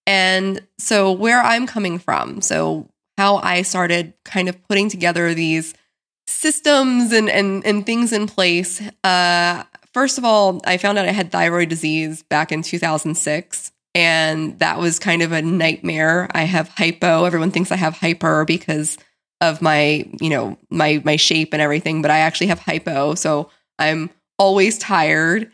And 0.06 0.66
so, 0.78 1.12
where 1.12 1.42
I'm 1.42 1.68
coming 1.68 2.00
from, 2.00 2.42
so 2.42 2.90
how 3.18 3.38
I 3.38 3.62
started 3.62 4.14
kind 4.26 4.50
of 4.50 4.62
putting 4.68 4.90
together 4.90 5.34
these 5.34 5.74
systems 6.28 7.12
and, 7.12 7.30
and, 7.30 7.66
and 7.66 7.86
things 7.86 8.14
in 8.14 8.28
place. 8.28 8.82
Uh, 9.04 9.64
first 9.94 10.18
of 10.18 10.26
all, 10.26 10.62
I 10.66 10.78
found 10.78 10.98
out 10.98 11.06
I 11.06 11.12
had 11.12 11.32
thyroid 11.32 11.70
disease 11.70 12.24
back 12.24 12.52
in 12.52 12.62
2006. 12.62 13.72
And 13.96 14.58
that 14.60 14.78
was 14.78 15.00
kind 15.00 15.22
of 15.22 15.32
a 15.32 15.42
nightmare. 15.42 16.30
I 16.32 16.44
have 16.44 16.70
hypo. 16.70 17.26
Everyone 17.26 17.52
thinks 17.52 17.72
I 17.72 17.76
have 17.76 17.98
hyper 17.98 18.46
because 18.46 18.98
of 19.42 19.62
my, 19.62 20.06
you 20.22 20.30
know, 20.30 20.58
my 20.70 21.02
my 21.04 21.16
shape 21.16 21.54
and 21.54 21.62
everything, 21.62 22.02
but 22.02 22.12
I 22.12 22.20
actually 22.20 22.48
have 22.48 22.60
hypo. 22.60 23.16
So 23.16 23.50
I'm 23.80 24.10
always 24.38 24.78
tired 24.78 25.52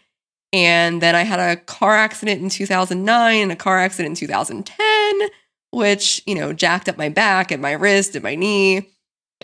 and 0.54 1.02
then 1.02 1.16
I 1.16 1.24
had 1.24 1.40
a 1.40 1.58
car 1.58 1.96
accident 1.96 2.42
in 2.42 2.50
2009 2.50 3.42
and 3.42 3.52
a 3.52 3.56
car 3.56 3.80
accident 3.80 4.12
in 4.12 4.28
2010, 4.28 5.30
which, 5.72 6.22
you 6.26 6.36
know, 6.36 6.54
jacked 6.54 6.88
up 6.88 6.98
my 6.98 7.10
back 7.10 7.52
and 7.52 7.62
my 7.62 7.74
wrist 7.74 8.16
and 8.16 8.24
my 8.24 8.36
knee. 8.36 8.90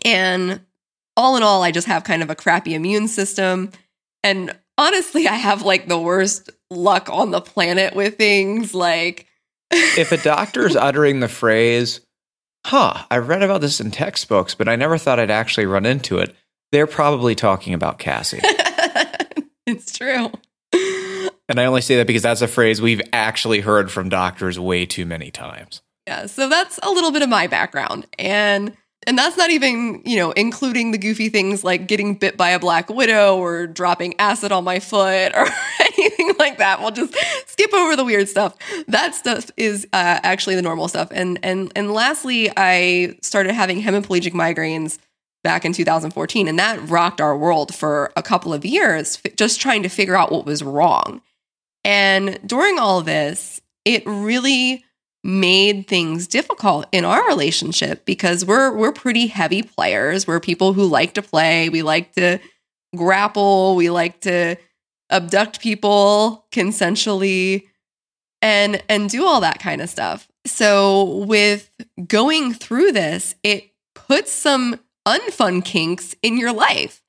And 0.05 0.61
all 1.17 1.35
in 1.35 1.43
all, 1.43 1.63
I 1.63 1.71
just 1.71 1.87
have 1.87 2.03
kind 2.03 2.23
of 2.23 2.29
a 2.29 2.35
crappy 2.35 2.73
immune 2.73 3.07
system. 3.07 3.71
And 4.23 4.57
honestly, 4.77 5.27
I 5.27 5.35
have 5.35 5.63
like 5.63 5.87
the 5.87 5.99
worst 5.99 6.49
luck 6.69 7.09
on 7.11 7.31
the 7.31 7.41
planet 7.41 7.95
with 7.95 8.17
things 8.17 8.73
like. 8.73 9.27
if 9.71 10.11
a 10.11 10.17
doctor 10.17 10.65
is 10.65 10.75
uttering 10.75 11.19
the 11.19 11.27
phrase, 11.27 12.01
huh, 12.65 13.03
I 13.09 13.17
read 13.17 13.43
about 13.43 13.61
this 13.61 13.79
in 13.79 13.91
textbooks, 13.91 14.55
but 14.55 14.67
I 14.67 14.75
never 14.75 14.97
thought 14.97 15.19
I'd 15.19 15.31
actually 15.31 15.65
run 15.65 15.85
into 15.85 16.17
it, 16.17 16.35
they're 16.71 16.87
probably 16.87 17.35
talking 17.35 17.73
about 17.73 17.99
Cassie. 17.99 18.39
it's 19.65 19.91
true. 19.97 20.31
And 21.51 21.59
I 21.59 21.65
only 21.65 21.81
say 21.81 21.97
that 21.97 22.07
because 22.07 22.21
that's 22.21 22.41
a 22.41 22.47
phrase 22.47 22.81
we've 22.81 23.01
actually 23.11 23.59
heard 23.59 23.91
from 23.91 24.07
doctors 24.07 24.57
way 24.57 24.85
too 24.85 25.05
many 25.05 25.31
times. 25.31 25.81
Yeah, 26.07 26.27
so 26.27 26.47
that's 26.47 26.79
a 26.81 26.89
little 26.89 27.11
bit 27.11 27.23
of 27.23 27.27
my 27.27 27.47
background. 27.47 28.07
And 28.17 28.71
and 29.05 29.17
that's 29.17 29.35
not 29.35 29.49
even, 29.49 30.01
you 30.05 30.15
know, 30.15 30.31
including 30.31 30.91
the 30.91 30.97
goofy 30.97 31.27
things 31.27 31.65
like 31.65 31.87
getting 31.87 32.15
bit 32.15 32.37
by 32.37 32.51
a 32.51 32.59
black 32.59 32.89
widow 32.89 33.35
or 33.37 33.67
dropping 33.67 34.17
acid 34.17 34.53
on 34.53 34.63
my 34.63 34.79
foot 34.79 35.33
or 35.35 35.45
anything 35.81 36.35
like 36.39 36.57
that. 36.59 36.79
We'll 36.79 36.91
just 36.91 37.13
skip 37.47 37.73
over 37.73 37.97
the 37.97 38.05
weird 38.05 38.29
stuff. 38.29 38.55
That 38.87 39.13
stuff 39.13 39.51
is 39.57 39.85
uh, 39.91 40.19
actually 40.23 40.55
the 40.55 40.61
normal 40.61 40.87
stuff. 40.87 41.09
And 41.11 41.37
and 41.43 41.69
and 41.75 41.91
lastly, 41.91 42.49
I 42.55 43.17
started 43.21 43.51
having 43.51 43.81
hemiplegic 43.81 44.31
migraines 44.31 44.99
back 45.43 45.65
in 45.65 45.73
2014 45.73 46.47
and 46.47 46.59
that 46.59 46.79
rocked 46.87 47.19
our 47.19 47.35
world 47.35 47.75
for 47.75 48.13
a 48.15 48.23
couple 48.23 48.53
of 48.53 48.63
years 48.63 49.19
just 49.35 49.59
trying 49.59 49.83
to 49.83 49.89
figure 49.89 50.15
out 50.15 50.31
what 50.31 50.45
was 50.45 50.63
wrong. 50.63 51.21
And 51.83 52.39
during 52.45 52.79
all 52.79 53.01
this, 53.01 53.61
it 53.85 54.03
really 54.05 54.83
made 55.23 55.87
things 55.87 56.27
difficult 56.27 56.87
in 56.91 57.05
our 57.05 57.27
relationship 57.27 58.05
because 58.05 58.43
we're 58.43 58.75
we're 58.75 58.91
pretty 58.91 59.27
heavy 59.27 59.61
players. 59.61 60.25
We're 60.25 60.39
people 60.39 60.73
who 60.73 60.85
like 60.85 61.13
to 61.13 61.21
play, 61.21 61.69
we 61.69 61.83
like 61.83 62.13
to 62.13 62.39
grapple, 62.95 63.75
we 63.75 63.89
like 63.89 64.21
to 64.21 64.55
abduct 65.09 65.59
people 65.61 66.45
consensually 66.51 67.67
and 68.41 68.81
and 68.89 69.09
do 69.09 69.25
all 69.25 69.41
that 69.41 69.59
kind 69.59 69.81
of 69.81 69.89
stuff. 69.89 70.27
So 70.45 71.23
with 71.27 71.69
going 72.07 72.53
through 72.53 72.93
this, 72.93 73.35
it 73.43 73.71
puts 73.93 74.31
some 74.31 74.79
unfun 75.07 75.63
kinks 75.63 76.15
in 76.21 76.37
your 76.37 76.53
life. 76.53 77.03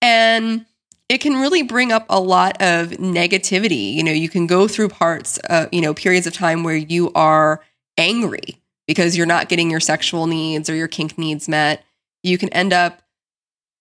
And 0.00 0.66
it 1.12 1.20
can 1.20 1.34
really 1.34 1.62
bring 1.62 1.92
up 1.92 2.06
a 2.08 2.18
lot 2.18 2.56
of 2.62 2.88
negativity. 2.92 3.92
You 3.92 4.02
know, 4.02 4.12
you 4.12 4.30
can 4.30 4.46
go 4.46 4.66
through 4.66 4.88
parts, 4.88 5.38
uh, 5.50 5.66
you 5.70 5.82
know, 5.82 5.92
periods 5.92 6.26
of 6.26 6.32
time 6.32 6.64
where 6.64 6.74
you 6.74 7.12
are 7.12 7.62
angry 7.98 8.62
because 8.86 9.14
you're 9.14 9.26
not 9.26 9.50
getting 9.50 9.70
your 9.70 9.78
sexual 9.78 10.26
needs 10.26 10.70
or 10.70 10.74
your 10.74 10.88
kink 10.88 11.18
needs 11.18 11.50
met. 11.50 11.84
You 12.22 12.38
can 12.38 12.48
end 12.54 12.72
up 12.72 13.02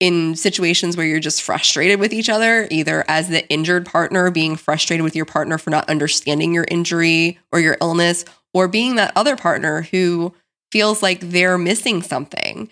in 0.02 0.36
situations 0.36 0.98
where 0.98 1.06
you're 1.06 1.22
just 1.22 1.42
frustrated 1.42 2.02
with 2.02 2.12
each 2.12 2.28
other, 2.28 2.68
either 2.70 3.06
as 3.08 3.30
the 3.30 3.48
injured 3.48 3.86
partner, 3.86 4.30
being 4.30 4.58
frustrated 4.58 5.02
with 5.02 5.16
your 5.16 5.26
partner 5.26 5.58
for 5.58 5.70
not 5.70 5.90
understanding 5.90 6.54
your 6.54 6.66
injury 6.70 7.40
or 7.54 7.62
your 7.62 7.78
illness, 7.80 8.26
or 8.54 8.68
being 8.68 8.96
that 8.96 9.14
other 9.16 9.38
partner 9.38 9.84
who 9.84 10.34
feels 10.70 11.02
like 11.02 11.22
they're 11.22 11.58
missing 11.58 12.02
something. 12.02 12.70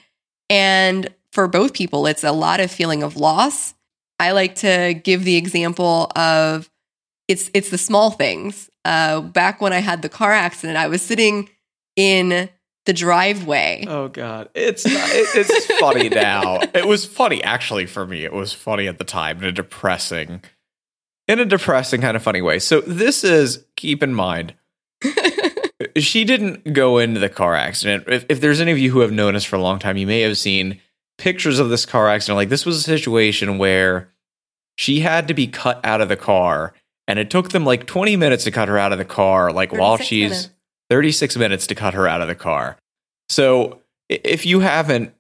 And 0.50 1.08
for 1.32 1.48
both 1.48 1.74
people, 1.74 2.08
it's 2.08 2.26
a 2.26 2.34
lot 2.34 2.60
of 2.60 2.70
feeling 2.70 3.04
of 3.04 3.16
loss 3.16 3.74
I 4.20 4.32
like 4.32 4.56
to 4.56 5.00
give 5.04 5.24
the 5.24 5.38
example 5.38 6.12
of 6.16 6.70
it's 7.28 7.50
it's 7.54 7.70
the 7.70 7.78
small 7.78 8.12
things. 8.12 8.70
Uh, 8.84 9.22
back 9.22 9.62
when 9.62 9.72
I 9.72 9.80
had 9.80 10.02
the 10.02 10.10
car 10.10 10.32
accident, 10.32 10.78
I 10.78 10.88
was 10.88 11.02
sitting 11.02 11.50
in 11.96 12.50
the 12.86 12.94
driveway. 12.94 13.86
Oh 13.88 14.08
God, 14.08 14.50
it's 14.56 14.86
not, 14.86 15.10
it, 15.12 15.28
it's 15.36 15.66
funny 15.80 16.10
now. 16.10 16.60
It 16.74 16.88
was 16.88 17.06
funny 17.06 17.44
actually 17.44 17.86
for 17.86 18.06
me. 18.06 18.26
It 18.26 18.34
was 18.34 18.52
funny 18.52 18.88
at 18.88 18.98
the 18.98 19.04
time 19.04 19.38
in 19.40 19.44
a 19.46 19.52
depressing, 19.52 20.44
in 21.28 21.40
a 21.40 21.46
depressing 21.46 22.02
kind 22.02 22.18
of 22.18 22.24
funny 22.24 22.42
way. 22.42 22.60
So 22.60 22.82
this 22.82 23.24
is 23.24 23.66
keep 23.76 24.02
in 24.02 24.14
mind. 24.14 24.56
she 25.98 26.26
didn't 26.26 26.74
go 26.74 26.98
into 26.98 27.20
the 27.20 27.30
car 27.30 27.56
accident. 27.56 28.06
If, 28.08 28.26
if 28.28 28.42
there's 28.42 28.60
any 28.60 28.72
of 28.72 28.80
you 28.80 28.92
who 28.92 29.00
have 29.00 29.12
known 29.12 29.36
us 29.36 29.46
for 29.46 29.56
a 29.56 29.62
long 29.62 29.80
time, 29.80 29.96
you 29.96 30.08
may 30.08 30.22
have 30.22 30.38
seen 30.38 30.82
pictures 31.20 31.60
of 31.60 31.70
this 31.70 31.86
car 31.86 32.10
accident. 32.10 32.38
Like 32.38 32.50
this 32.50 32.66
was 32.66 32.78
a 32.78 32.82
situation 32.82 33.60
where 33.60 34.10
she 34.78 35.02
had 35.02 35.28
to 35.28 35.34
be 35.36 35.46
cut 35.46 35.80
out 35.84 36.02
of 36.02 36.10
the 36.10 36.16
car, 36.16 36.74
and 37.08 37.20
it 37.20 37.30
took 37.30 37.50
them 37.50 37.66
like 37.66 37.86
20 37.86 38.16
minutes 38.16 38.46
to 38.46 38.52
cut 38.52 38.68
her 38.68 38.80
out 38.80 38.92
of 38.92 38.98
the 38.98 39.06
car. 39.06 39.52
Like 39.52 39.72
while 39.72 39.98
she's 39.98 40.32
minutes. 40.32 40.50
36 40.90 41.38
minutes 41.38 41.68
to 41.68 41.76
cut 41.76 41.94
her 41.94 42.08
out 42.08 42.22
of 42.22 42.28
the 42.28 42.36
car. 42.36 42.78
So 43.28 43.82
if 44.08 44.46
you 44.46 44.62
haven't 44.62 45.14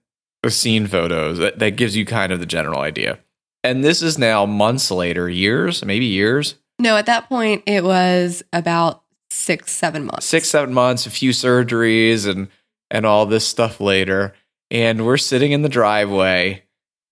seen 0.48 0.88
photos, 0.88 1.38
that, 1.38 1.60
that 1.60 1.72
gives 1.72 1.96
you 1.96 2.06
kind 2.06 2.32
of 2.32 2.39
the 2.39 2.46
general 2.46 2.79
idea. 2.79 3.20
And 3.63 3.84
this 3.84 4.01
is 4.01 4.18
now 4.18 4.46
months 4.46 4.89
later, 4.89 5.29
years, 5.29 5.84
maybe 5.84 6.06
years. 6.06 6.56
No, 6.79 6.96
at 6.96 7.06
that 7.08 7.27
point 7.27 7.63
it 7.68 7.84
was 7.84 8.41
about 8.53 9.03
six, 9.29 9.72
seven 9.74 10.06
months. 10.06 10.25
Six, 10.25 10.50
seven 10.50 10.74
months, 10.74 11.06
a 11.06 11.12
few 11.12 11.32
surgeries 11.32 12.27
and 12.27 12.48
and 12.89 13.06
all 13.06 13.27
this 13.27 13.46
stuff 13.46 13.79
later 13.79 14.34
and 14.72 15.06
we're 15.06 15.18
sitting 15.18 15.52
in 15.52 15.62
the 15.62 15.70
driveway 15.70 16.64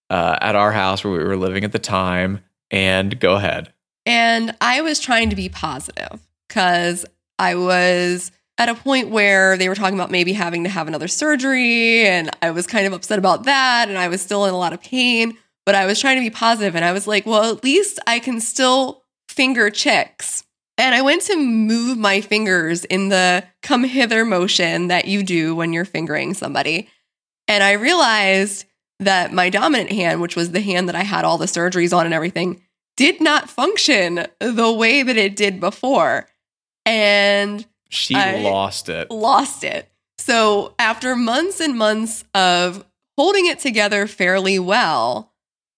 uh, 0.09 0.37
at 0.41 0.55
our 0.55 0.71
house 0.71 1.03
where 1.03 1.13
we 1.13 1.23
were 1.23 1.37
living 1.37 1.63
at 1.63 1.71
the 1.71 1.79
time. 1.79 2.43
And 2.69 3.19
go 3.19 3.35
ahead. 3.35 3.71
And 4.05 4.55
I 4.59 4.81
was 4.81 4.99
trying 4.99 5.29
to 5.29 5.35
be 5.35 5.49
positive 5.49 6.19
because 6.47 7.05
I 7.39 7.55
was 7.55 8.31
at 8.57 8.69
a 8.69 8.75
point 8.75 9.09
where 9.09 9.57
they 9.57 9.69
were 9.69 9.75
talking 9.75 9.97
about 9.97 10.11
maybe 10.11 10.33
having 10.33 10.63
to 10.63 10.69
have 10.69 10.87
another 10.87 11.07
surgery. 11.07 12.05
And 12.05 12.29
I 12.41 12.51
was 12.51 12.67
kind 12.67 12.87
of 12.87 12.93
upset 12.93 13.19
about 13.19 13.43
that. 13.43 13.87
And 13.89 13.97
I 13.97 14.07
was 14.07 14.21
still 14.21 14.45
in 14.45 14.53
a 14.53 14.57
lot 14.57 14.73
of 14.73 14.81
pain, 14.81 15.37
but 15.65 15.75
I 15.75 15.85
was 15.85 15.99
trying 15.99 16.17
to 16.17 16.21
be 16.21 16.29
positive, 16.29 16.75
And 16.75 16.83
I 16.83 16.91
was 16.91 17.07
like, 17.07 17.25
well, 17.25 17.55
at 17.55 17.63
least 17.63 17.99
I 18.07 18.19
can 18.19 18.39
still 18.39 19.03
finger 19.29 19.69
chicks. 19.69 20.43
And 20.77 20.93
I 20.93 21.01
went 21.01 21.23
to 21.23 21.35
move 21.37 21.97
my 21.97 22.21
fingers 22.21 22.85
in 22.85 23.09
the 23.09 23.43
come 23.63 23.83
hither 23.83 24.25
motion 24.25 24.89
that 24.89 25.05
you 25.05 25.23
do 25.23 25.55
when 25.55 25.73
you're 25.73 25.85
fingering 25.85 26.33
somebody. 26.33 26.89
And 27.47 27.63
I 27.63 27.73
realized 27.73 28.65
that 28.99 29.33
my 29.33 29.49
dominant 29.49 29.91
hand, 29.91 30.21
which 30.21 30.35
was 30.35 30.51
the 30.51 30.61
hand 30.61 30.89
that 30.89 30.95
I 30.95 31.03
had 31.03 31.23
all 31.23 31.37
the 31.37 31.45
surgeries 31.45 31.95
on 31.95 32.05
and 32.05 32.13
everything, 32.13 32.61
did 32.95 33.21
not 33.21 33.49
function 33.49 34.25
the 34.39 34.73
way 34.73 35.03
that 35.03 35.17
it 35.17 35.35
did 35.35 35.59
before. 35.59 36.27
And 36.85 37.65
she 37.89 38.15
I 38.15 38.39
lost 38.39 38.89
it. 38.89 39.11
Lost 39.11 39.63
it. 39.63 39.89
So 40.17 40.73
after 40.79 41.15
months 41.15 41.59
and 41.61 41.77
months 41.77 42.23
of 42.33 42.85
holding 43.17 43.45
it 43.45 43.59
together 43.59 44.07
fairly 44.07 44.59
well, 44.59 45.31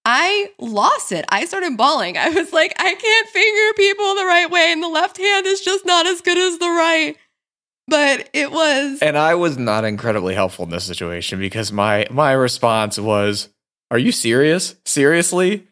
I 0.05 0.51
lost 0.59 1.11
it. 1.11 1.25
I 1.29 1.45
started 1.45 1.77
bawling. 1.77 2.17
I 2.17 2.29
was 2.29 2.53
like, 2.53 2.73
I 2.79 2.95
can't 2.95 3.29
finger 3.29 3.73
people 3.75 4.15
the 4.15 4.25
right 4.25 4.49
way, 4.49 4.71
and 4.71 4.81
the 4.81 4.87
left 4.87 5.17
hand 5.17 5.45
is 5.45 5.61
just 5.61 5.85
not 5.85 6.07
as 6.07 6.21
good 6.21 6.37
as 6.37 6.57
the 6.57 6.69
right. 6.69 7.15
But 7.89 8.29
it 8.33 8.51
was. 8.51 8.99
And 9.01 9.17
I 9.17 9.35
was 9.35 9.57
not 9.57 9.83
incredibly 9.83 10.35
helpful 10.35 10.65
in 10.65 10.71
this 10.71 10.83
situation 10.83 11.39
because 11.39 11.71
my 11.71 12.05
my 12.11 12.31
response 12.33 12.99
was, 12.99 13.49
"Are 13.89 13.97
you 13.97 14.11
serious? 14.11 14.75
Seriously? 14.85 15.67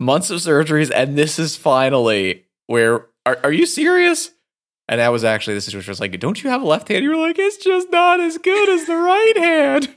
Months 0.00 0.30
of 0.30 0.40
surgeries, 0.40 0.90
and 0.94 1.18
this 1.18 1.38
is 1.38 1.56
finally 1.56 2.46
where? 2.66 3.06
Are, 3.26 3.38
are 3.44 3.52
you 3.52 3.66
serious?" 3.66 4.30
And 4.88 5.00
that 5.00 5.12
was 5.12 5.24
actually 5.24 5.54
the 5.54 5.60
situation. 5.60 5.90
Was 5.90 6.00
like, 6.00 6.18
"Don't 6.18 6.42
you 6.42 6.48
have 6.50 6.62
a 6.62 6.66
left 6.66 6.88
hand?" 6.88 7.04
You 7.04 7.10
were 7.10 7.16
like, 7.16 7.38
"It's 7.38 7.62
just 7.62 7.90
not 7.90 8.20
as 8.20 8.38
good 8.38 8.68
as 8.70 8.86
the 8.86 8.96
right 8.96 9.36
hand." 9.36 9.94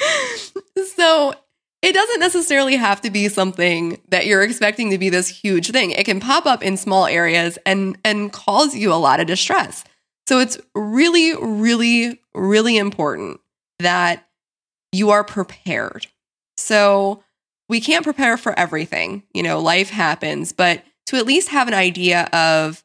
so 0.96 1.34
it 1.82 1.92
doesn't 1.92 2.20
necessarily 2.20 2.76
have 2.76 3.00
to 3.02 3.10
be 3.10 3.28
something 3.28 4.00
that 4.08 4.26
you're 4.26 4.42
expecting 4.42 4.90
to 4.90 4.98
be 4.98 5.10
this 5.10 5.28
huge 5.28 5.70
thing. 5.70 5.90
It 5.90 6.04
can 6.04 6.20
pop 6.20 6.46
up 6.46 6.62
in 6.62 6.76
small 6.76 7.06
areas 7.06 7.58
and 7.66 7.98
and 8.04 8.32
cause 8.32 8.74
you 8.74 8.92
a 8.92 8.94
lot 8.94 9.20
of 9.20 9.26
distress. 9.26 9.84
So 10.28 10.40
it's 10.40 10.58
really 10.74 11.34
really 11.36 12.20
really 12.34 12.76
important 12.76 13.40
that 13.78 14.26
you 14.92 15.10
are 15.10 15.24
prepared. 15.24 16.06
So 16.56 17.22
we 17.68 17.80
can't 17.80 18.04
prepare 18.04 18.36
for 18.36 18.58
everything. 18.58 19.22
You 19.34 19.42
know, 19.42 19.60
life 19.60 19.90
happens, 19.90 20.52
but 20.52 20.82
to 21.06 21.16
at 21.16 21.26
least 21.26 21.48
have 21.48 21.68
an 21.68 21.74
idea 21.74 22.24
of 22.32 22.82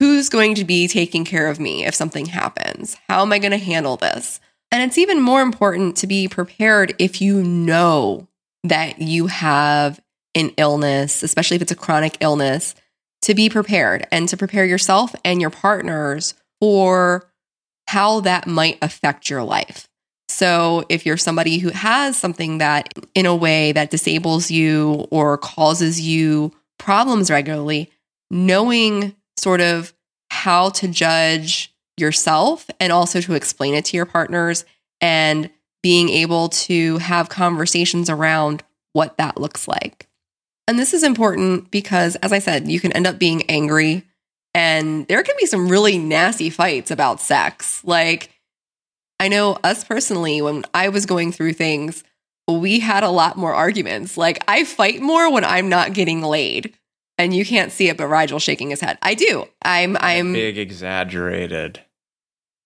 who's 0.00 0.28
going 0.28 0.54
to 0.56 0.64
be 0.64 0.88
taking 0.88 1.24
care 1.24 1.48
of 1.48 1.60
me 1.60 1.84
if 1.84 1.94
something 1.94 2.26
happens. 2.26 2.96
How 3.08 3.22
am 3.22 3.32
I 3.32 3.38
going 3.38 3.52
to 3.52 3.58
handle 3.58 3.96
this? 3.96 4.40
And 4.70 4.82
it's 4.82 4.98
even 4.98 5.20
more 5.20 5.40
important 5.40 5.96
to 5.98 6.06
be 6.06 6.28
prepared 6.28 6.94
if 6.98 7.20
you 7.20 7.42
know 7.42 8.28
that 8.64 9.00
you 9.00 9.28
have 9.28 10.00
an 10.34 10.50
illness, 10.56 11.22
especially 11.22 11.56
if 11.56 11.62
it's 11.62 11.72
a 11.72 11.76
chronic 11.76 12.16
illness, 12.20 12.74
to 13.22 13.34
be 13.34 13.48
prepared 13.48 14.06
and 14.12 14.28
to 14.28 14.36
prepare 14.36 14.64
yourself 14.64 15.14
and 15.24 15.40
your 15.40 15.50
partners 15.50 16.34
for 16.60 17.30
how 17.88 18.20
that 18.20 18.46
might 18.46 18.78
affect 18.82 19.30
your 19.30 19.42
life. 19.42 19.88
So, 20.28 20.84
if 20.88 21.06
you're 21.06 21.16
somebody 21.16 21.58
who 21.58 21.70
has 21.70 22.16
something 22.16 22.58
that, 22.58 22.92
in 23.14 23.24
a 23.24 23.34
way, 23.34 23.72
that 23.72 23.90
disables 23.90 24.50
you 24.50 25.08
or 25.10 25.38
causes 25.38 26.00
you 26.00 26.52
problems 26.78 27.30
regularly, 27.30 27.90
knowing 28.30 29.16
sort 29.38 29.60
of 29.60 29.94
how 30.30 30.68
to 30.70 30.88
judge 30.88 31.74
yourself 31.96 32.68
and 32.78 32.92
also 32.92 33.20
to 33.22 33.34
explain 33.34 33.74
it 33.74 33.86
to 33.86 33.96
your 33.96 34.06
partners 34.06 34.64
and 35.00 35.50
being 35.82 36.08
able 36.08 36.48
to 36.50 36.98
have 36.98 37.28
conversations 37.28 38.10
around 38.10 38.62
what 38.92 39.16
that 39.16 39.40
looks 39.40 39.66
like. 39.66 40.06
And 40.66 40.78
this 40.78 40.92
is 40.92 41.02
important 41.02 41.70
because, 41.70 42.16
as 42.16 42.32
I 42.32 42.38
said, 42.38 42.68
you 42.68 42.80
can 42.80 42.92
end 42.92 43.06
up 43.06 43.18
being 43.18 43.48
angry 43.50 44.04
and 44.54 45.06
there 45.06 45.22
can 45.22 45.34
be 45.38 45.46
some 45.46 45.68
really 45.68 45.98
nasty 45.98 46.50
fights 46.50 46.90
about 46.90 47.20
sex. 47.20 47.82
Like, 47.84 48.30
I 49.20 49.28
know 49.28 49.58
us 49.64 49.84
personally, 49.84 50.40
when 50.40 50.64
I 50.74 50.88
was 50.88 51.06
going 51.06 51.32
through 51.32 51.54
things, 51.54 52.04
we 52.48 52.80
had 52.80 53.04
a 53.04 53.10
lot 53.10 53.36
more 53.36 53.54
arguments. 53.54 54.16
Like, 54.16 54.42
I 54.48 54.64
fight 54.64 55.00
more 55.00 55.30
when 55.30 55.44
I'm 55.44 55.68
not 55.68 55.92
getting 55.92 56.22
laid. 56.22 56.74
And 57.18 57.34
you 57.34 57.44
can't 57.44 57.72
see 57.72 57.88
it, 57.88 57.96
but 57.96 58.06
Rigel 58.06 58.38
shaking 58.38 58.70
his 58.70 58.80
head. 58.80 58.96
I 59.02 59.14
do. 59.14 59.44
I'm, 59.62 59.96
I'm 60.00 60.32
big 60.32 60.56
exaggerated. 60.56 61.80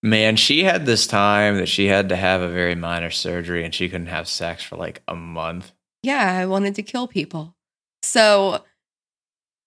Man, 0.02 0.36
she 0.36 0.64
had 0.64 0.84
this 0.84 1.06
time 1.06 1.56
that 1.56 1.68
she 1.68 1.86
had 1.86 2.10
to 2.10 2.16
have 2.16 2.42
a 2.42 2.48
very 2.48 2.74
minor 2.74 3.10
surgery 3.10 3.64
and 3.64 3.74
she 3.74 3.88
couldn't 3.88 4.08
have 4.08 4.28
sex 4.28 4.62
for 4.62 4.76
like 4.76 5.00
a 5.08 5.14
month. 5.14 5.72
Yeah, 6.02 6.36
I 6.36 6.44
wanted 6.46 6.74
to 6.74 6.82
kill 6.82 7.08
people. 7.08 7.54
So, 8.02 8.62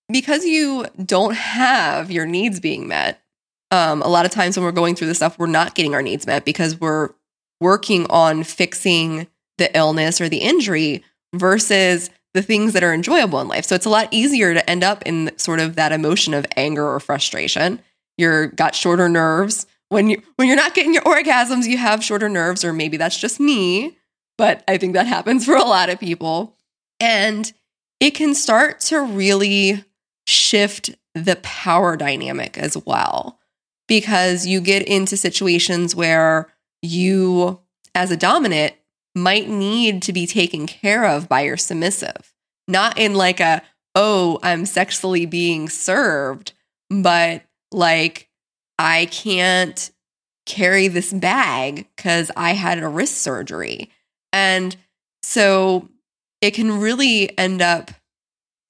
because 0.09 0.45
you 0.45 0.85
don't 1.03 1.35
have 1.35 2.11
your 2.11 2.25
needs 2.25 2.59
being 2.59 2.87
met, 2.87 3.21
um, 3.71 4.01
a 4.01 4.07
lot 4.07 4.25
of 4.25 4.31
times 4.31 4.57
when 4.57 4.63
we're 4.63 4.71
going 4.71 4.95
through 4.95 5.07
this 5.07 5.17
stuff, 5.17 5.39
we're 5.39 5.47
not 5.47 5.75
getting 5.75 5.93
our 5.93 6.01
needs 6.01 6.27
met 6.27 6.45
because 6.45 6.79
we're 6.79 7.09
working 7.59 8.05
on 8.09 8.43
fixing 8.43 9.27
the 9.57 9.75
illness 9.75 10.21
or 10.21 10.29
the 10.29 10.37
injury 10.37 11.03
versus 11.33 12.09
the 12.33 12.41
things 12.41 12.73
that 12.73 12.83
are 12.83 12.93
enjoyable 12.93 13.39
in 13.39 13.47
life. 13.47 13.65
So 13.65 13.75
it's 13.75 13.85
a 13.85 13.89
lot 13.89 14.09
easier 14.11 14.53
to 14.53 14.69
end 14.69 14.83
up 14.83 15.01
in 15.05 15.31
sort 15.37 15.59
of 15.59 15.75
that 15.75 15.91
emotion 15.91 16.33
of 16.33 16.45
anger 16.55 16.85
or 16.85 16.99
frustration. 16.99 17.79
You're 18.17 18.47
got 18.47 18.75
shorter 18.75 19.09
nerves 19.09 19.65
when 19.89 20.09
you 20.09 20.21
when 20.35 20.47
you're 20.47 20.57
not 20.57 20.73
getting 20.73 20.93
your 20.93 21.03
orgasms, 21.03 21.65
you 21.65 21.77
have 21.77 22.03
shorter 22.03 22.29
nerves, 22.29 22.63
or 22.63 22.73
maybe 22.73 22.97
that's 22.97 23.17
just 23.17 23.39
me, 23.39 23.97
but 24.37 24.63
I 24.67 24.77
think 24.77 24.93
that 24.93 25.07
happens 25.07 25.45
for 25.45 25.55
a 25.55 25.63
lot 25.63 25.89
of 25.89 25.99
people. 25.99 26.55
And 26.99 27.51
it 27.99 28.11
can 28.11 28.33
start 28.35 28.79
to 28.81 29.01
really 29.01 29.83
shift 30.27 30.91
the 31.13 31.37
power 31.37 31.95
dynamic 31.95 32.57
as 32.57 32.77
well, 32.85 33.39
because 33.87 34.45
you 34.45 34.59
get 34.61 34.87
into 34.87 35.15
situations 35.15 35.95
where 35.95 36.53
you, 36.81 37.59
as 37.93 38.11
a 38.11 38.17
dominant, 38.17 38.73
might 39.15 39.47
need 39.47 40.01
to 40.01 40.11
be 40.11 40.27
taken 40.27 40.67
care 40.67 41.05
of 41.05 41.29
by 41.29 41.41
your 41.41 41.57
submissive, 41.57 42.33
not 42.67 42.97
in 42.97 43.13
like 43.13 43.39
a, 43.39 43.61
oh, 43.95 44.39
I'm 44.43 44.65
sexually 44.65 45.25
being 45.25 45.69
served, 45.69 46.51
but 46.89 47.43
like 47.71 48.29
I 48.77 49.05
can't 49.05 49.89
carry 50.45 50.89
this 50.89 51.13
bag 51.13 51.87
because 51.95 52.29
I 52.35 52.51
had 52.51 52.79
a 52.79 52.87
wrist 52.87 53.19
surgery. 53.19 53.89
And 54.33 54.75
so 55.23 55.89
it 56.41 56.51
can 56.51 56.79
really 56.79 57.35
end 57.37 57.61
up 57.61 57.91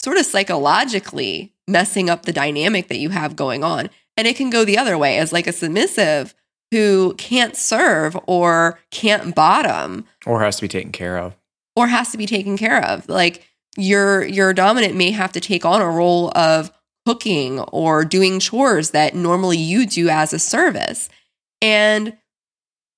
sort 0.05 0.17
of 0.19 0.25
psychologically 0.27 1.51
messing 1.67 2.11
up 2.11 2.25
the 2.25 2.31
dynamic 2.31 2.89
that 2.89 2.99
you 2.99 3.09
have 3.09 3.35
going 3.35 3.63
on. 3.63 3.89
And 4.15 4.27
it 4.27 4.35
can 4.35 4.51
go 4.51 4.63
the 4.63 4.77
other 4.77 4.99
way 4.99 5.17
as 5.17 5.33
like 5.33 5.47
a 5.47 5.51
submissive 5.51 6.35
who 6.69 7.15
can't 7.15 7.55
serve 7.55 8.15
or 8.27 8.79
can't 8.91 9.33
bottom 9.33 10.05
or 10.27 10.41
has 10.41 10.57
to 10.57 10.61
be 10.61 10.67
taken 10.67 10.91
care 10.91 11.17
of 11.17 11.35
or 11.75 11.87
has 11.87 12.11
to 12.11 12.19
be 12.19 12.27
taken 12.27 12.55
care 12.55 12.85
of. 12.85 13.09
Like 13.09 13.47
your 13.77 14.23
your 14.25 14.53
dominant 14.53 14.95
may 14.95 15.09
have 15.09 15.31
to 15.31 15.39
take 15.39 15.65
on 15.65 15.81
a 15.81 15.89
role 15.89 16.31
of 16.35 16.71
cooking 17.07 17.61
or 17.61 18.05
doing 18.05 18.39
chores 18.39 18.91
that 18.91 19.15
normally 19.15 19.57
you 19.57 19.87
do 19.87 20.07
as 20.07 20.33
a 20.33 20.39
service. 20.39 21.09
And 21.63 22.15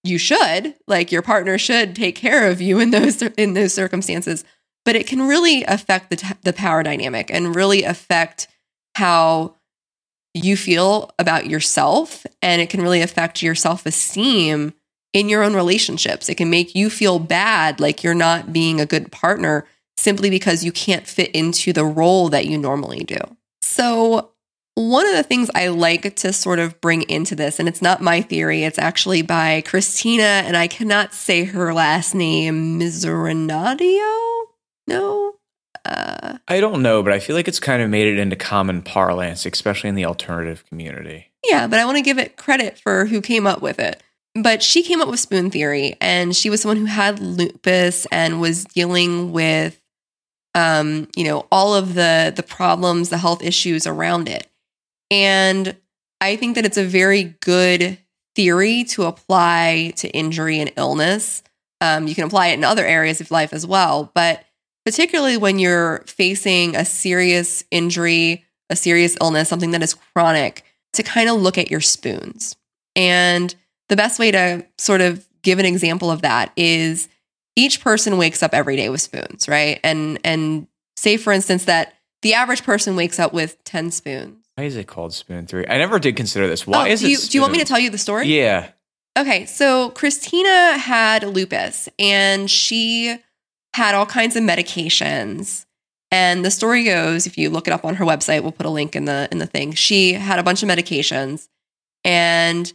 you 0.04 0.18
should, 0.18 0.76
like 0.88 1.10
your 1.10 1.22
partner 1.22 1.58
should 1.58 1.96
take 1.96 2.18
care 2.18 2.52
of 2.52 2.60
you 2.60 2.80
in 2.80 2.92
those 2.92 3.22
in 3.22 3.54
those 3.54 3.74
circumstances, 3.74 4.44
but 4.88 4.96
it 4.96 5.06
can 5.06 5.28
really 5.28 5.66
affect 5.66 6.10
the 6.10 6.16
t- 6.16 6.34
the 6.44 6.54
power 6.54 6.82
dynamic 6.82 7.30
and 7.30 7.54
really 7.54 7.84
affect 7.84 8.48
how 8.96 9.54
you 10.34 10.56
feel 10.56 11.12
about 11.20 11.46
yourself 11.46 12.26
and 12.42 12.62
it 12.62 12.70
can 12.70 12.82
really 12.82 13.02
affect 13.02 13.44
your 13.44 13.54
self-esteem 13.54 14.74
in 15.12 15.28
your 15.28 15.44
own 15.44 15.54
relationships. 15.54 16.30
It 16.30 16.36
can 16.36 16.50
make 16.50 16.74
you 16.74 16.90
feel 16.90 17.20
bad 17.20 17.82
like 17.82 18.02
you're 18.02 18.14
not 18.14 18.54
being 18.54 18.80
a 18.80 18.86
good 18.86 19.12
partner 19.12 19.66
simply 19.98 20.30
because 20.30 20.64
you 20.64 20.72
can't 20.72 21.06
fit 21.06 21.32
into 21.32 21.74
the 21.74 21.84
role 21.84 22.30
that 22.30 22.46
you 22.46 22.58
normally 22.58 23.04
do. 23.04 23.20
So, 23.62 24.32
one 24.76 25.06
of 25.06 25.16
the 25.16 25.24
things 25.24 25.52
I 25.54 25.68
like 25.68 26.16
to 26.16 26.32
sort 26.32 26.60
of 26.60 26.80
bring 26.80 27.02
into 27.10 27.36
this, 27.36 27.60
and 27.60 27.68
it's 27.68 27.82
not 27.82 28.00
my 28.00 28.22
theory, 28.22 28.64
it's 28.64 28.80
actually 28.80 29.22
by 29.22 29.64
Christina, 29.66 30.44
and 30.46 30.56
I 30.56 30.68
cannot 30.68 31.14
say 31.14 31.44
her 31.44 31.74
last 31.74 32.16
name, 32.16 32.80
Miserinadio? 32.80 34.47
No? 34.88 35.34
Uh, 35.86 36.38
I 36.48 36.60
don't 36.60 36.82
know, 36.82 37.04
but 37.04 37.14
I 37.14 37.20
feel 37.20 37.36
like 37.36 37.48
it's 37.48 37.60
kind 37.60 37.82
of 37.82 37.90
made 37.90 38.08
it 38.08 38.20
into 38.20 38.36
common 38.36 38.82
parlance, 38.82 39.46
especially 39.46 39.90
in 39.90 39.96
the 39.96 40.06
alternative 40.06 40.66
community. 40.68 41.32
Yeah, 41.46 41.68
but 41.68 41.80
I 41.80 41.86
want 41.86 41.98
to 41.98 42.04
give 42.04 42.18
it 42.18 42.38
credit 42.38 42.78
for 42.78 43.06
who 43.06 43.22
came 43.22 43.48
up 43.48 43.62
with 43.62 43.80
it. 43.80 44.02
But 44.36 44.62
she 44.62 44.84
came 44.84 45.02
up 45.02 45.10
with 45.10 45.20
spoon 45.20 45.50
theory, 45.50 45.96
and 46.02 46.36
she 46.36 46.50
was 46.50 46.62
someone 46.62 46.78
who 46.78 46.86
had 46.86 47.20
lupus 47.20 48.06
and 48.12 48.42
was 48.42 48.66
dealing 48.66 49.32
with 49.32 49.80
um, 50.58 51.08
you 51.16 51.24
know, 51.24 51.46
all 51.52 51.76
of 51.76 51.94
the 51.94 52.34
the 52.36 52.44
problems, 52.44 53.10
the 53.10 53.18
health 53.18 53.44
issues 53.44 53.86
around 53.86 54.28
it. 54.28 54.48
And 55.12 55.78
I 56.20 56.36
think 56.36 56.56
that 56.56 56.66
it's 56.66 56.78
a 56.78 56.84
very 56.84 57.36
good 57.42 58.00
theory 58.36 58.84
to 58.86 59.04
apply 59.04 59.94
to 59.98 60.10
injury 60.10 60.60
and 60.60 60.72
illness. 60.76 61.44
Um, 61.80 62.08
you 62.08 62.16
can 62.16 62.24
apply 62.24 62.48
it 62.48 62.56
in 62.56 62.64
other 62.64 62.86
areas 62.86 63.22
of 63.22 63.30
life 63.30 63.54
as 63.54 63.68
well, 63.68 64.12
but 64.16 64.44
particularly 64.88 65.36
when 65.36 65.60
you're 65.60 65.98
facing 66.08 66.74
a 66.74 66.86
serious 66.86 67.62
injury, 67.72 68.46
a 68.70 68.76
serious 68.78 69.18
illness, 69.20 69.50
something 69.50 69.72
that 69.72 69.84
is 69.84 69.94
chronic, 69.94 70.64
to 70.94 71.04
kind 71.04 71.30
of 71.30 71.36
look 71.36 71.58
at 71.58 71.70
your 71.70 71.82
spoons. 71.82 72.56
And 72.96 73.54
the 73.90 73.98
best 73.98 74.18
way 74.18 74.32
to 74.32 74.66
sort 74.78 75.02
of 75.02 75.28
give 75.42 75.60
an 75.60 75.66
example 75.66 76.10
of 76.10 76.22
that 76.22 76.54
is 76.56 77.10
each 77.58 77.82
person 77.82 78.18
wakes 78.18 78.42
up 78.42 78.54
every 78.54 78.78
day 78.78 78.88
with 78.88 79.02
spoons, 79.02 79.50
right? 79.50 79.82
And 79.84 80.20
and 80.24 80.68
say 80.96 81.18
for 81.18 81.34
instance 81.34 81.66
that 81.66 81.96
the 82.22 82.36
average 82.36 82.64
person 82.64 82.96
wakes 82.96 83.20
up 83.20 83.34
with 83.34 83.62
10 83.66 83.92
spoons. 83.92 84.38
Why 84.56 84.64
is 84.64 84.78
it 84.78 84.88
called 84.88 85.12
spoon 85.14 85.48
theory? 85.48 85.68
I 85.68 85.80
never 85.80 86.00
did 86.00 86.16
consider 86.16 86.48
this. 86.48 86.66
Why 86.66 86.88
oh, 86.88 86.94
is 86.94 87.02
do 87.02 87.10
you, 87.10 87.18
it? 87.18 87.30
Do 87.30 87.38
you 87.38 87.42
want 87.42 87.52
me 87.52 87.60
to 87.60 87.66
tell 87.66 87.78
you 87.78 87.90
the 87.90 87.98
story? 87.98 88.28
Yeah. 88.28 88.70
Okay, 89.20 89.48
so 89.48 89.90
Christina 89.90 90.78
had 90.78 91.24
lupus 91.24 91.90
and 92.00 92.50
she 92.50 93.18
had 93.78 93.96
all 93.96 94.06
kinds 94.06 94.36
of 94.36 94.44
medications. 94.44 95.66
And 96.10 96.44
the 96.44 96.52
story 96.52 96.84
goes, 96.84 97.28
if 97.28 97.38
you 97.38 97.50
look 97.50 97.68
it 97.68 97.74
up 97.74 97.86
on 97.86 97.96
her 97.96 98.06
website, 98.06 98.42
we'll 98.42 98.52
put 98.52 98.66
a 98.66 98.72
link 98.72 98.96
in 98.96 99.06
the 99.06 99.28
in 99.32 99.38
the 99.38 99.46
thing. 99.46 99.74
She 99.74 100.14
had 100.14 100.40
a 100.40 100.44
bunch 100.44 100.64
of 100.64 100.70
medications 100.70 101.48
and 102.04 102.72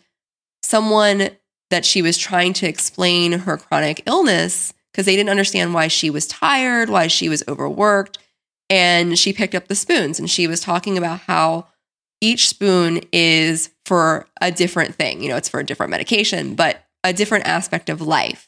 someone 0.63 1.31
that 1.71 1.85
she 1.85 2.03
was 2.03 2.17
trying 2.17 2.53
to 2.53 2.69
explain 2.69 3.33
her 3.33 3.57
chronic 3.57 4.03
illness 4.07 4.73
because 4.93 5.07
they 5.07 5.17
didn't 5.17 5.31
understand 5.31 5.75
why 5.75 5.89
she 5.89 6.09
was 6.09 6.27
tired, 6.27 6.89
why 6.89 7.07
she 7.07 7.29
was 7.29 7.43
overworked, 7.49 8.19
and 8.71 9.19
she 9.19 9.33
picked 9.33 9.55
up 9.55 9.69
the 9.69 9.75
spoons 9.75 10.19
and 10.19 10.31
she 10.31 10.47
was 10.47 10.61
talking 10.61 10.97
about 10.97 11.21
how 11.21 11.67
each 12.21 12.49
spoon 12.49 13.01
is 13.13 13.71
for 13.87 14.27
a 14.41 14.53
different 14.53 14.95
thing. 14.95 15.23
You 15.23 15.31
know, 15.31 15.37
it's 15.37 15.49
for 15.49 15.61
a 15.61 15.67
different 15.67 15.91
medication, 15.91 16.55
but 16.55 16.85
a 17.03 17.13
different 17.13 17.47
aspect 17.47 17.89
of 17.89 18.01
life. 18.01 18.47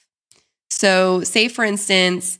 So, 0.70 1.22
say 1.22 1.48
for 1.48 1.64
instance, 1.64 2.38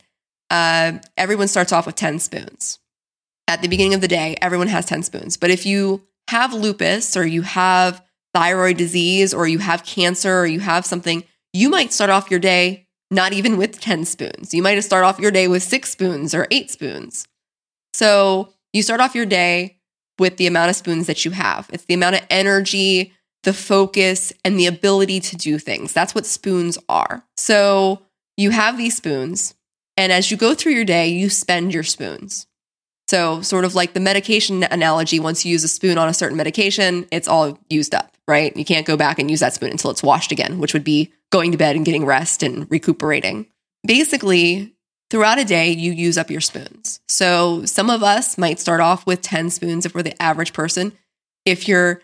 uh, 0.50 0.92
everyone 1.16 1.48
starts 1.48 1.72
off 1.72 1.86
with 1.86 1.96
10 1.96 2.18
spoons. 2.18 2.78
At 3.46 3.62
the 3.62 3.68
beginning 3.68 3.94
of 3.94 4.00
the 4.00 4.08
day, 4.08 4.36
everyone 4.40 4.68
has 4.68 4.86
10 4.86 5.02
spoons. 5.02 5.36
But 5.36 5.50
if 5.50 5.66
you 5.66 6.02
have 6.28 6.52
lupus 6.52 7.16
or 7.16 7.26
you 7.26 7.42
have 7.42 8.02
thyroid 8.32 8.76
disease 8.76 9.34
or 9.34 9.46
you 9.46 9.58
have 9.58 9.84
cancer 9.84 10.40
or 10.40 10.46
you 10.46 10.60
have 10.60 10.86
something, 10.86 11.24
you 11.52 11.68
might 11.68 11.92
start 11.92 12.10
off 12.10 12.30
your 12.30 12.40
day 12.40 12.86
not 13.10 13.32
even 13.32 13.56
with 13.56 13.80
10 13.80 14.04
spoons. 14.04 14.52
You 14.52 14.62
might 14.62 14.80
start 14.80 15.04
off 15.04 15.20
your 15.20 15.30
day 15.30 15.46
with 15.46 15.62
six 15.62 15.90
spoons 15.90 16.34
or 16.34 16.48
eight 16.50 16.70
spoons. 16.70 17.26
So 17.92 18.52
you 18.72 18.82
start 18.82 19.00
off 19.00 19.14
your 19.14 19.26
day 19.26 19.78
with 20.18 20.36
the 20.36 20.46
amount 20.46 20.70
of 20.70 20.76
spoons 20.76 21.06
that 21.06 21.24
you 21.24 21.30
have. 21.30 21.70
It's 21.72 21.84
the 21.84 21.94
amount 21.94 22.16
of 22.16 22.22
energy, 22.30 23.12
the 23.44 23.52
focus, 23.52 24.32
and 24.44 24.58
the 24.58 24.66
ability 24.66 25.20
to 25.20 25.36
do 25.36 25.58
things. 25.58 25.92
That's 25.92 26.14
what 26.14 26.26
spoons 26.26 26.78
are. 26.88 27.24
So 27.36 28.02
you 28.36 28.50
have 28.50 28.76
these 28.76 28.96
spoons, 28.96 29.54
and 29.96 30.12
as 30.12 30.30
you 30.30 30.36
go 30.36 30.54
through 30.54 30.72
your 30.72 30.84
day, 30.84 31.08
you 31.08 31.28
spend 31.28 31.72
your 31.72 31.82
spoons. 31.82 32.46
So, 33.08 33.42
sort 33.42 33.64
of 33.64 33.74
like 33.74 33.92
the 33.92 34.00
medication 34.00 34.64
analogy, 34.64 35.20
once 35.20 35.44
you 35.44 35.52
use 35.52 35.62
a 35.62 35.68
spoon 35.68 35.98
on 35.98 36.08
a 36.08 36.14
certain 36.14 36.36
medication, 36.36 37.06
it's 37.10 37.28
all 37.28 37.58
used 37.68 37.94
up, 37.94 38.16
right? 38.26 38.56
You 38.56 38.64
can't 38.64 38.86
go 38.86 38.96
back 38.96 39.18
and 39.18 39.30
use 39.30 39.40
that 39.40 39.52
spoon 39.52 39.70
until 39.70 39.90
it's 39.90 40.02
washed 40.02 40.32
again, 40.32 40.58
which 40.58 40.72
would 40.72 40.84
be 40.84 41.12
going 41.30 41.52
to 41.52 41.58
bed 41.58 41.76
and 41.76 41.84
getting 41.84 42.06
rest 42.06 42.42
and 42.42 42.70
recuperating. 42.70 43.46
Basically, 43.86 44.74
throughout 45.10 45.38
a 45.38 45.44
day, 45.44 45.70
you 45.70 45.92
use 45.92 46.16
up 46.16 46.30
your 46.30 46.40
spoons. 46.40 47.00
So, 47.08 47.66
some 47.66 47.90
of 47.90 48.02
us 48.02 48.38
might 48.38 48.58
start 48.58 48.80
off 48.80 49.06
with 49.06 49.20
10 49.20 49.50
spoons 49.50 49.84
if 49.84 49.94
we're 49.94 50.02
the 50.02 50.20
average 50.20 50.54
person. 50.54 50.92
If 51.44 51.68
you're 51.68 52.00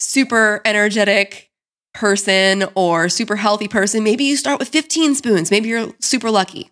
super 0.00 0.62
energetic 0.64 1.50
person 1.92 2.64
or 2.74 3.10
super 3.10 3.36
healthy 3.36 3.68
person, 3.68 4.02
maybe 4.02 4.24
you 4.24 4.36
start 4.36 4.58
with 4.58 4.68
15 4.70 5.14
spoons. 5.14 5.50
Maybe 5.50 5.68
you're 5.68 5.92
super 6.00 6.30
lucky. 6.30 6.70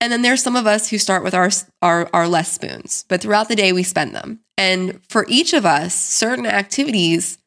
And 0.00 0.12
then 0.12 0.22
there's 0.22 0.42
some 0.42 0.56
of 0.56 0.66
us 0.66 0.88
who 0.88 0.98
start 0.98 1.24
with 1.24 1.34
our, 1.34 1.50
our, 1.82 2.08
our 2.12 2.28
less 2.28 2.52
spoons, 2.52 3.04
but 3.08 3.20
throughout 3.20 3.48
the 3.48 3.56
day 3.56 3.72
we 3.72 3.82
spend 3.82 4.14
them. 4.14 4.40
And 4.56 5.00
for 5.08 5.26
each 5.28 5.52
of 5.52 5.66
us, 5.66 5.94
certain 5.94 6.46
activities 6.46 7.38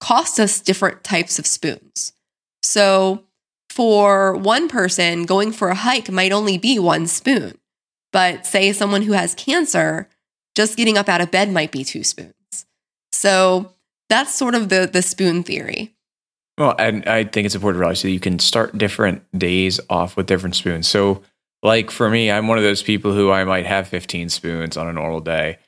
cost 0.00 0.38
us 0.38 0.60
different 0.60 1.02
types 1.02 1.38
of 1.38 1.46
spoons. 1.46 2.12
So 2.62 3.24
for 3.70 4.36
one 4.36 4.68
person, 4.68 5.24
going 5.24 5.52
for 5.52 5.68
a 5.68 5.74
hike 5.74 6.10
might 6.10 6.32
only 6.32 6.58
be 6.58 6.78
one 6.78 7.06
spoon. 7.06 7.58
But 8.12 8.46
say 8.46 8.72
someone 8.72 9.02
who 9.02 9.12
has 9.12 9.34
cancer, 9.34 10.08
just 10.54 10.76
getting 10.76 10.96
up 10.96 11.08
out 11.08 11.20
of 11.20 11.30
bed 11.30 11.50
might 11.50 11.72
be 11.72 11.84
two 11.84 12.04
spoons. 12.04 12.32
So 13.12 13.72
that's 14.08 14.34
sort 14.34 14.54
of 14.54 14.68
the 14.68 14.88
the 14.90 15.02
spoon 15.02 15.42
theory. 15.42 15.94
Well, 16.56 16.74
and 16.78 17.06
I 17.06 17.24
think 17.24 17.44
it's 17.44 17.54
important 17.54 17.76
to 17.76 17.80
realize 17.80 18.02
that 18.02 18.10
you 18.10 18.20
can 18.20 18.38
start 18.38 18.78
different 18.78 19.22
days 19.38 19.78
off 19.90 20.16
with 20.16 20.26
different 20.26 20.54
spoons. 20.54 20.88
So 20.88 21.22
like 21.66 21.90
for 21.90 22.08
me, 22.08 22.30
I'm 22.30 22.46
one 22.46 22.58
of 22.58 22.64
those 22.64 22.82
people 22.82 23.12
who 23.12 23.32
I 23.32 23.42
might 23.42 23.66
have 23.66 23.88
15 23.88 24.28
spoons 24.28 24.76
on 24.76 24.86
a 24.86 24.92
normal 24.92 25.20
day, 25.20 25.58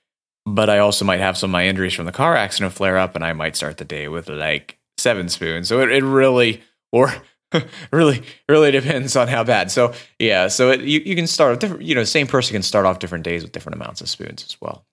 but 0.47 0.71
I 0.71 0.79
also 0.79 1.05
might 1.05 1.19
have 1.19 1.37
some 1.37 1.51
of 1.51 1.53
my 1.53 1.67
injuries 1.67 1.93
from 1.93 2.07
the 2.07 2.13
car 2.13 2.37
accident 2.37 2.73
flare 2.73 2.97
up, 2.97 3.17
and 3.17 3.25
I 3.25 3.33
might 3.33 3.57
start 3.57 3.79
the 3.79 3.85
day 3.85 4.07
with 4.07 4.29
like 4.29 4.79
seven 4.97 5.29
spoons. 5.29 5.67
So 5.69 5.81
it, 5.81 5.91
it 5.91 6.05
really, 6.05 6.63
or 6.93 7.13
really, 7.93 8.23
really 8.49 8.71
depends 8.71 9.17
on 9.17 9.27
how 9.27 9.43
bad. 9.43 9.73
So 9.73 9.93
yeah, 10.21 10.47
so 10.47 10.71
it, 10.71 10.83
you 10.83 11.01
you 11.01 11.17
can 11.17 11.27
start 11.27 11.51
with 11.51 11.61
different. 11.61 11.83
You 11.83 11.97
know, 11.97 12.05
same 12.05 12.29
person 12.29 12.55
can 12.55 12.63
start 12.63 12.87
off 12.87 13.01
different 13.01 13.25
days 13.25 13.43
with 13.43 13.51
different 13.51 13.75
amounts 13.75 14.01
of 14.01 14.09
spoons 14.09 14.45
as 14.45 14.57
well. 14.61 14.87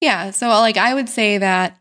Yeah. 0.00 0.30
So 0.30 0.48
like 0.48 0.78
I 0.78 0.94
would 0.94 1.10
say 1.10 1.36
that 1.36 1.78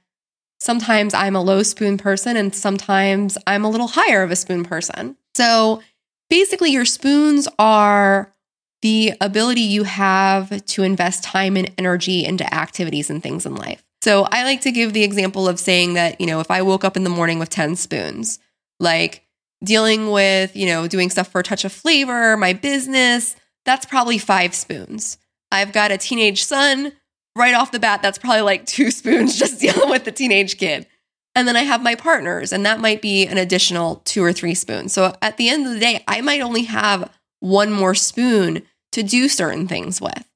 sometimes 0.60 1.14
I'm 1.14 1.38
a 1.38 1.42
low 1.42 1.64
spoon 1.64 1.98
person, 1.98 2.36
and 2.36 2.54
sometimes 2.54 3.38
I'm 3.48 3.64
a 3.64 3.70
little 3.70 3.88
higher 3.88 4.22
of 4.22 4.32
a 4.32 4.36
spoon 4.36 4.66
person. 4.66 5.16
So 5.34 5.82
basically, 6.30 6.72
your 6.72 6.86
spoons 6.86 7.48
are 7.58 8.35
the 8.82 9.14
ability 9.22 9.62
you 9.62 9.84
have 9.84 10.66
to 10.66 10.84
invest 10.84 11.24
time 11.24 11.58
and 11.58 11.72
energy 11.78 12.26
into 12.26 12.52
activities 12.54 13.10
and 13.10 13.24
things 13.24 13.46
in 13.46 13.56
life. 13.56 13.84
So 14.02 14.28
I 14.32 14.44
like 14.44 14.62
to 14.62 14.72
give 14.72 14.94
the 14.94 15.04
example 15.04 15.48
of 15.48 15.60
saying 15.60 15.96
that, 15.96 16.22
you 16.22 16.28
know, 16.28 16.40
if 16.40 16.52
I 16.52 16.62
woke 16.62 16.84
up 16.84 16.96
in 16.96 17.04
the 17.04 17.10
morning 17.10 17.40
with 17.40 17.50
10 17.50 17.76
spoons, 17.76 18.40
like 18.80 19.24
dealing 19.64 20.12
with, 20.12 20.56
you 20.56 20.68
know, 20.68 20.88
doing 20.88 21.10
stuff 21.10 21.30
for 21.30 21.40
a 21.40 21.44
touch 21.44 21.66
of 21.66 21.72
flavor, 21.72 22.38
my 22.38 22.54
business, 22.54 23.36
that's 23.66 23.86
probably 23.86 24.18
five 24.18 24.54
spoons. 24.54 25.18
I've 25.52 25.74
got 25.74 25.92
a 25.92 25.98
teenage 25.98 26.44
son. 26.44 26.94
Right 27.38 27.54
off 27.54 27.72
the 27.72 27.80
bat, 27.80 28.02
that's 28.02 28.18
probably 28.18 28.42
like 28.42 28.66
two 28.68 28.92
spoons 28.92 29.38
just 29.38 29.60
dealing 29.62 29.90
with 29.90 30.06
the 30.06 30.12
teenage 30.12 30.58
kid. 30.58 30.88
And 31.34 31.48
then 31.48 31.58
I 31.58 31.64
have 31.64 31.84
my 31.84 31.96
partners, 31.96 32.54
and 32.54 32.66
that 32.66 32.80
might 32.80 33.02
be 33.02 33.28
an 33.28 33.38
additional 33.38 33.98
two 34.06 34.24
or 34.24 34.32
three 34.32 34.56
spoons. 34.56 34.94
So 34.94 35.16
at 35.22 35.36
the 35.36 35.50
end 35.50 35.66
of 35.66 35.74
the 35.74 35.80
day, 35.80 36.02
I 36.08 36.22
might 36.22 36.40
only 36.40 36.64
have 36.64 37.12
one 37.46 37.72
more 37.72 37.94
spoon 37.94 38.64
to 38.92 39.04
do 39.04 39.30
certain 39.30 39.68
things 39.68 40.02
with. 40.02 40.28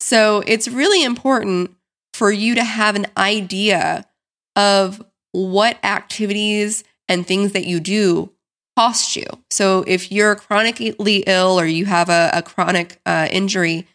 So 0.00 0.42
it's 0.46 0.68
really 0.68 1.02
important 1.02 1.72
for 2.14 2.30
you 2.30 2.54
to 2.54 2.64
have 2.64 2.94
an 2.94 3.06
idea 3.16 4.06
of 4.54 5.04
what 5.32 5.78
activities 5.82 6.84
and 7.08 7.26
things 7.26 7.52
that 7.52 7.66
you 7.66 7.80
do 7.80 8.32
cost 8.76 9.16
you. 9.16 9.26
So 9.50 9.84
if 9.86 10.12
you're 10.12 10.36
chronically 10.36 11.24
ill 11.26 11.58
or 11.58 11.66
you 11.66 11.86
have 11.86 12.08
a, 12.08 12.30
a 12.32 12.42
chronic 12.42 13.00
uh, 13.06 13.28
injury, 13.30 13.86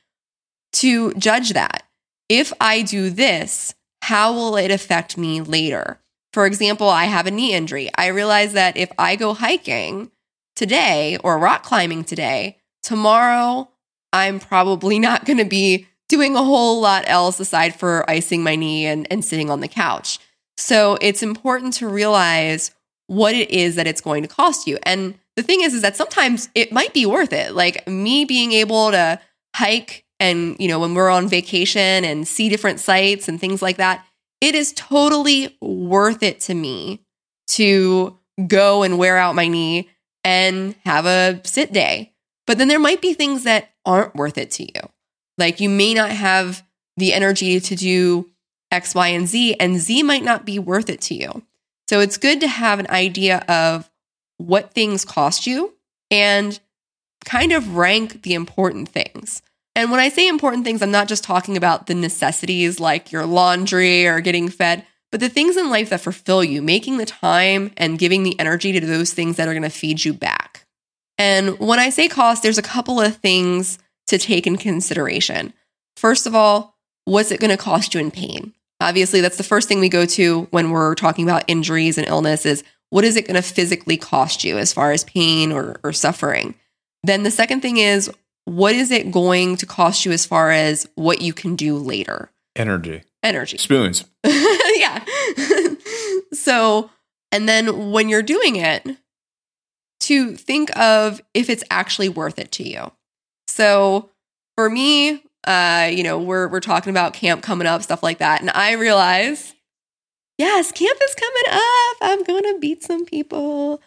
to 0.74 1.14
judge 1.14 1.54
that. 1.54 1.84
If 2.30 2.54
I 2.60 2.82
do 2.82 3.10
this, 3.10 3.74
how 4.02 4.34
will 4.34 4.58
it 4.58 4.72
affect 4.72 5.18
me 5.18 5.42
later? 5.42 6.00
For 6.34 6.46
example, 6.46 6.90
I 6.90 7.06
have 7.06 7.26
a 7.26 7.32
knee 7.32 7.54
injury. 7.54 7.90
I 7.98 8.08
realize 8.08 8.54
that 8.54 8.78
if 8.78 8.92
I 9.00 9.16
go 9.16 9.34
hiking 9.34 10.12
today 10.58 11.18
or 11.24 11.38
rock 11.38 11.64
climbing 11.64 12.04
today, 12.04 12.58
tomorrow 12.84 13.70
I'm 14.12 14.40
probably 14.40 15.00
not 15.08 15.24
going 15.24 15.38
to 15.38 15.46
be 15.46 15.88
doing 16.10 16.36
a 16.36 16.44
whole 16.44 16.82
lot 16.82 17.04
else 17.08 17.40
aside 17.40 17.76
for 17.76 18.10
icing 18.10 18.44
my 18.44 18.56
knee 18.56 18.86
and, 18.86 19.08
and 19.12 19.24
sitting 19.24 19.50
on 19.50 19.62
the 19.62 19.68
couch. 19.68 20.20
So 20.58 20.98
it's 21.02 21.22
important 21.22 21.74
to 21.74 21.88
realize 21.88 22.72
what 23.08 23.36
it 23.36 23.50
is 23.52 23.76
that 23.76 23.88
it's 23.88 24.02
going 24.02 24.24
to 24.24 24.30
cost 24.30 24.68
you. 24.68 24.78
And 24.84 25.16
the 25.36 25.44
thing 25.44 25.62
is, 25.62 25.74
is 25.74 25.82
that 25.82 25.96
sometimes 25.96 26.50
it 26.56 26.72
might 26.72 26.94
be 26.94 27.06
worth 27.06 27.32
it. 27.32 27.54
Like 27.54 27.88
me 27.88 28.26
being 28.26 28.52
able 28.54 28.92
to 28.92 29.20
hike 29.56 30.04
and, 30.20 30.56
you 30.60 30.68
know, 30.68 30.80
when 30.80 30.96
we're 30.96 31.10
on 31.10 31.28
vacation 31.28 32.04
and 32.04 32.28
see 32.28 32.50
different 32.50 32.80
sites 32.80 33.28
and 33.28 33.40
things 33.40 33.62
like 33.62 33.78
that, 33.78 34.04
it 34.42 34.56
is 34.56 34.74
totally 34.74 35.56
worth 35.62 36.24
it 36.24 36.40
to 36.42 36.56
me 36.56 37.02
to 37.48 38.18
go 38.48 38.84
and 38.84 38.98
wear 38.98 39.18
out 39.18 39.36
my 39.36 39.48
knee 39.48 39.90
and 40.28 40.76
have 40.84 41.06
a 41.06 41.40
sit 41.46 41.72
day. 41.72 42.12
But 42.46 42.58
then 42.58 42.68
there 42.68 42.80
might 42.80 43.02
be 43.02 43.14
things 43.14 43.46
that 43.46 43.70
aren't 43.86 44.14
worth 44.14 44.38
it 44.38 44.52
to 44.52 44.64
you. 44.64 44.90
Like 45.38 45.62
you 45.62 45.70
may 45.70 45.94
not 45.94 46.10
have 46.10 46.66
the 46.98 47.14
energy 47.14 47.62
to 47.62 47.76
do 47.78 48.30
X, 48.70 48.94
Y, 48.94 49.08
and 49.08 49.26
Z, 49.26 49.56
and 49.58 49.80
Z 49.80 50.04
might 50.04 50.26
not 50.26 50.46
be 50.46 50.60
worth 50.60 50.90
it 50.90 51.00
to 51.04 51.14
you. 51.14 51.44
So 51.88 52.02
it's 52.02 52.18
good 52.18 52.42
to 52.42 52.48
have 52.50 52.80
an 52.80 52.90
idea 52.90 53.38
of 53.48 53.90
what 54.36 54.74
things 54.74 55.06
cost 55.06 55.48
you 55.48 55.74
and 56.12 56.60
kind 57.24 57.54
of 57.54 57.78
rank 57.78 58.24
the 58.24 58.34
important 58.34 58.90
things. 58.90 59.42
And 59.76 59.92
when 59.92 60.02
I 60.02 60.10
say 60.10 60.28
important 60.28 60.66
things, 60.66 60.82
I'm 60.82 60.92
not 60.92 61.08
just 61.08 61.24
talking 61.24 61.56
about 61.56 61.88
the 61.88 61.96
necessities 61.96 62.82
like 62.82 63.14
your 63.14 63.26
laundry 63.26 64.06
or 64.06 64.20
getting 64.20 64.50
fed, 64.50 64.86
but 65.18 65.22
the 65.22 65.30
things 65.34 65.58
in 65.58 65.72
life 65.72 65.90
that 65.90 66.02
fulfill 66.02 66.44
you, 66.44 66.62
making 66.62 67.00
the 67.00 67.06
time 67.08 67.72
and 67.76 67.98
giving 67.98 68.22
the 68.22 68.40
energy 68.40 68.72
to 68.72 68.86
those 68.86 69.14
things 69.14 69.38
that 69.38 69.48
are 69.48 69.54
going 69.54 69.64
to 69.64 69.70
feed 69.72 70.06
you 70.06 70.14
back. 70.14 70.64
And 71.18 71.58
when 71.58 71.80
I 71.80 71.90
say 71.90 72.08
cost, 72.08 72.44
there's 72.44 72.60
a 72.60 72.62
couple 72.62 73.02
of 73.02 73.18
things 73.18 73.80
to 74.06 74.20
take 74.20 74.46
in 74.46 74.58
consideration. 74.58 75.54
First 75.96 76.28
of 76.28 76.36
all, 76.36 76.76
what's 77.06 77.32
it 77.32 77.40
going 77.40 77.50
to 77.50 77.58
cost 77.58 77.96
you 77.96 78.00
in 78.00 78.12
pain? 78.12 78.54
Obviously, 78.80 79.20
that's 79.20 79.38
the 79.38 79.44
first 79.44 79.68
thing 79.68 79.80
we 79.80 79.90
go 79.90 80.06
to 80.06 80.44
when 80.52 80.70
we're 80.70 80.94
talking 80.94 81.26
about 81.26 81.46
injuries 81.48 81.98
and 81.98 82.06
illness 82.06 82.46
is 82.46 82.64
what 82.92 83.04
is 83.04 83.16
it 83.16 83.26
going 83.26 83.42
to 83.42 83.42
physically 83.42 83.98
cost 83.98 84.44
you 84.44 84.60
as 84.60 84.72
far 84.72 84.92
as 84.92 85.04
pain 85.04 85.52
or, 85.52 85.80
or 85.84 85.94
suffering? 85.94 86.54
Then 87.02 87.24
the 87.24 87.32
second 87.32 87.62
thing 87.62 87.78
is 87.78 88.12
what 88.46 88.76
is 88.76 88.92
it 88.92 89.12
going 89.12 89.58
to 89.58 89.66
cost 89.66 90.06
you 90.06 90.12
as 90.12 90.28
far 90.28 90.52
as 90.52 90.88
what 90.94 91.24
you 91.24 91.34
can 91.34 91.56
do 91.56 91.76
later? 91.76 92.30
Energy. 92.56 93.02
Energy. 93.24 93.58
Spoons. 93.58 94.06
so, 96.34 96.90
and 97.32 97.48
then 97.48 97.92
when 97.92 98.10
you're 98.10 98.24
doing 98.24 98.56
it, 98.56 98.98
to 100.08 100.36
think 100.36 100.76
of 100.78 101.22
if 101.34 101.50
it's 101.50 101.64
actually 101.70 102.10
worth 102.10 102.40
it 102.40 102.52
to 102.54 102.68
you. 102.68 102.92
So 103.48 104.10
for 104.56 104.70
me, 104.70 105.24
uh, 105.46 105.90
you 105.92 106.04
know, 106.04 106.20
we're 106.20 106.48
we're 106.48 106.60
talking 106.60 106.92
about 106.92 107.14
camp 107.14 107.42
coming 107.42 107.68
up, 107.68 107.82
stuff 107.82 108.04
like 108.04 108.20
that, 108.20 108.42
and 108.42 108.50
I 108.50 108.74
realize, 108.74 109.54
yes, 110.38 110.72
camp 110.72 111.00
is 111.04 111.16
coming 111.16 111.62
up. 111.62 111.98
I'm 112.02 112.24
gonna 112.24 112.60
beat 112.60 112.84
some 112.84 113.06
people, 113.06 113.82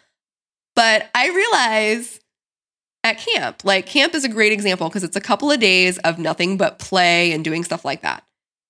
but 0.75 1.09
I 1.13 1.29
realize 1.29 2.19
at 3.03 3.17
camp, 3.17 3.63
like 3.63 3.85
camp 3.85 4.13
is 4.13 4.23
a 4.23 4.29
great 4.29 4.51
example 4.51 4.89
because 4.89 5.03
it's 5.03 5.17
a 5.17 5.21
couple 5.21 5.51
of 5.51 5.59
days 5.59 5.97
of 5.99 6.19
nothing 6.19 6.57
but 6.57 6.79
play 6.79 7.31
and 7.31 7.43
doing 7.43 7.63
stuff 7.63 7.83
like 7.83 8.01
that. 8.01 8.23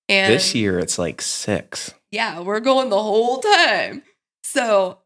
And 0.08 0.32
this 0.32 0.54
year 0.54 0.78
it's 0.78 0.98
like 0.98 1.20
six. 1.20 1.92
Yeah, 2.12 2.40
we're 2.40 2.60
going 2.60 2.90
the 2.90 3.02
whole 3.02 3.38
time. 3.38 4.02
So 4.44 4.98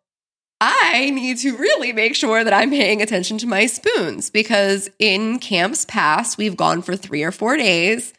I 0.60 1.10
need 1.10 1.38
to 1.38 1.56
really 1.56 1.92
make 1.92 2.16
sure 2.16 2.42
that 2.42 2.52
I'm 2.52 2.70
paying 2.70 3.00
attention 3.00 3.38
to 3.38 3.46
my 3.46 3.66
spoons 3.66 4.28
because 4.28 4.90
in 4.98 5.38
camps 5.38 5.84
past, 5.84 6.36
we've 6.36 6.56
gone 6.56 6.82
for 6.82 6.96
three 6.96 7.22
or 7.22 7.32
four 7.32 7.56
days 7.56 8.12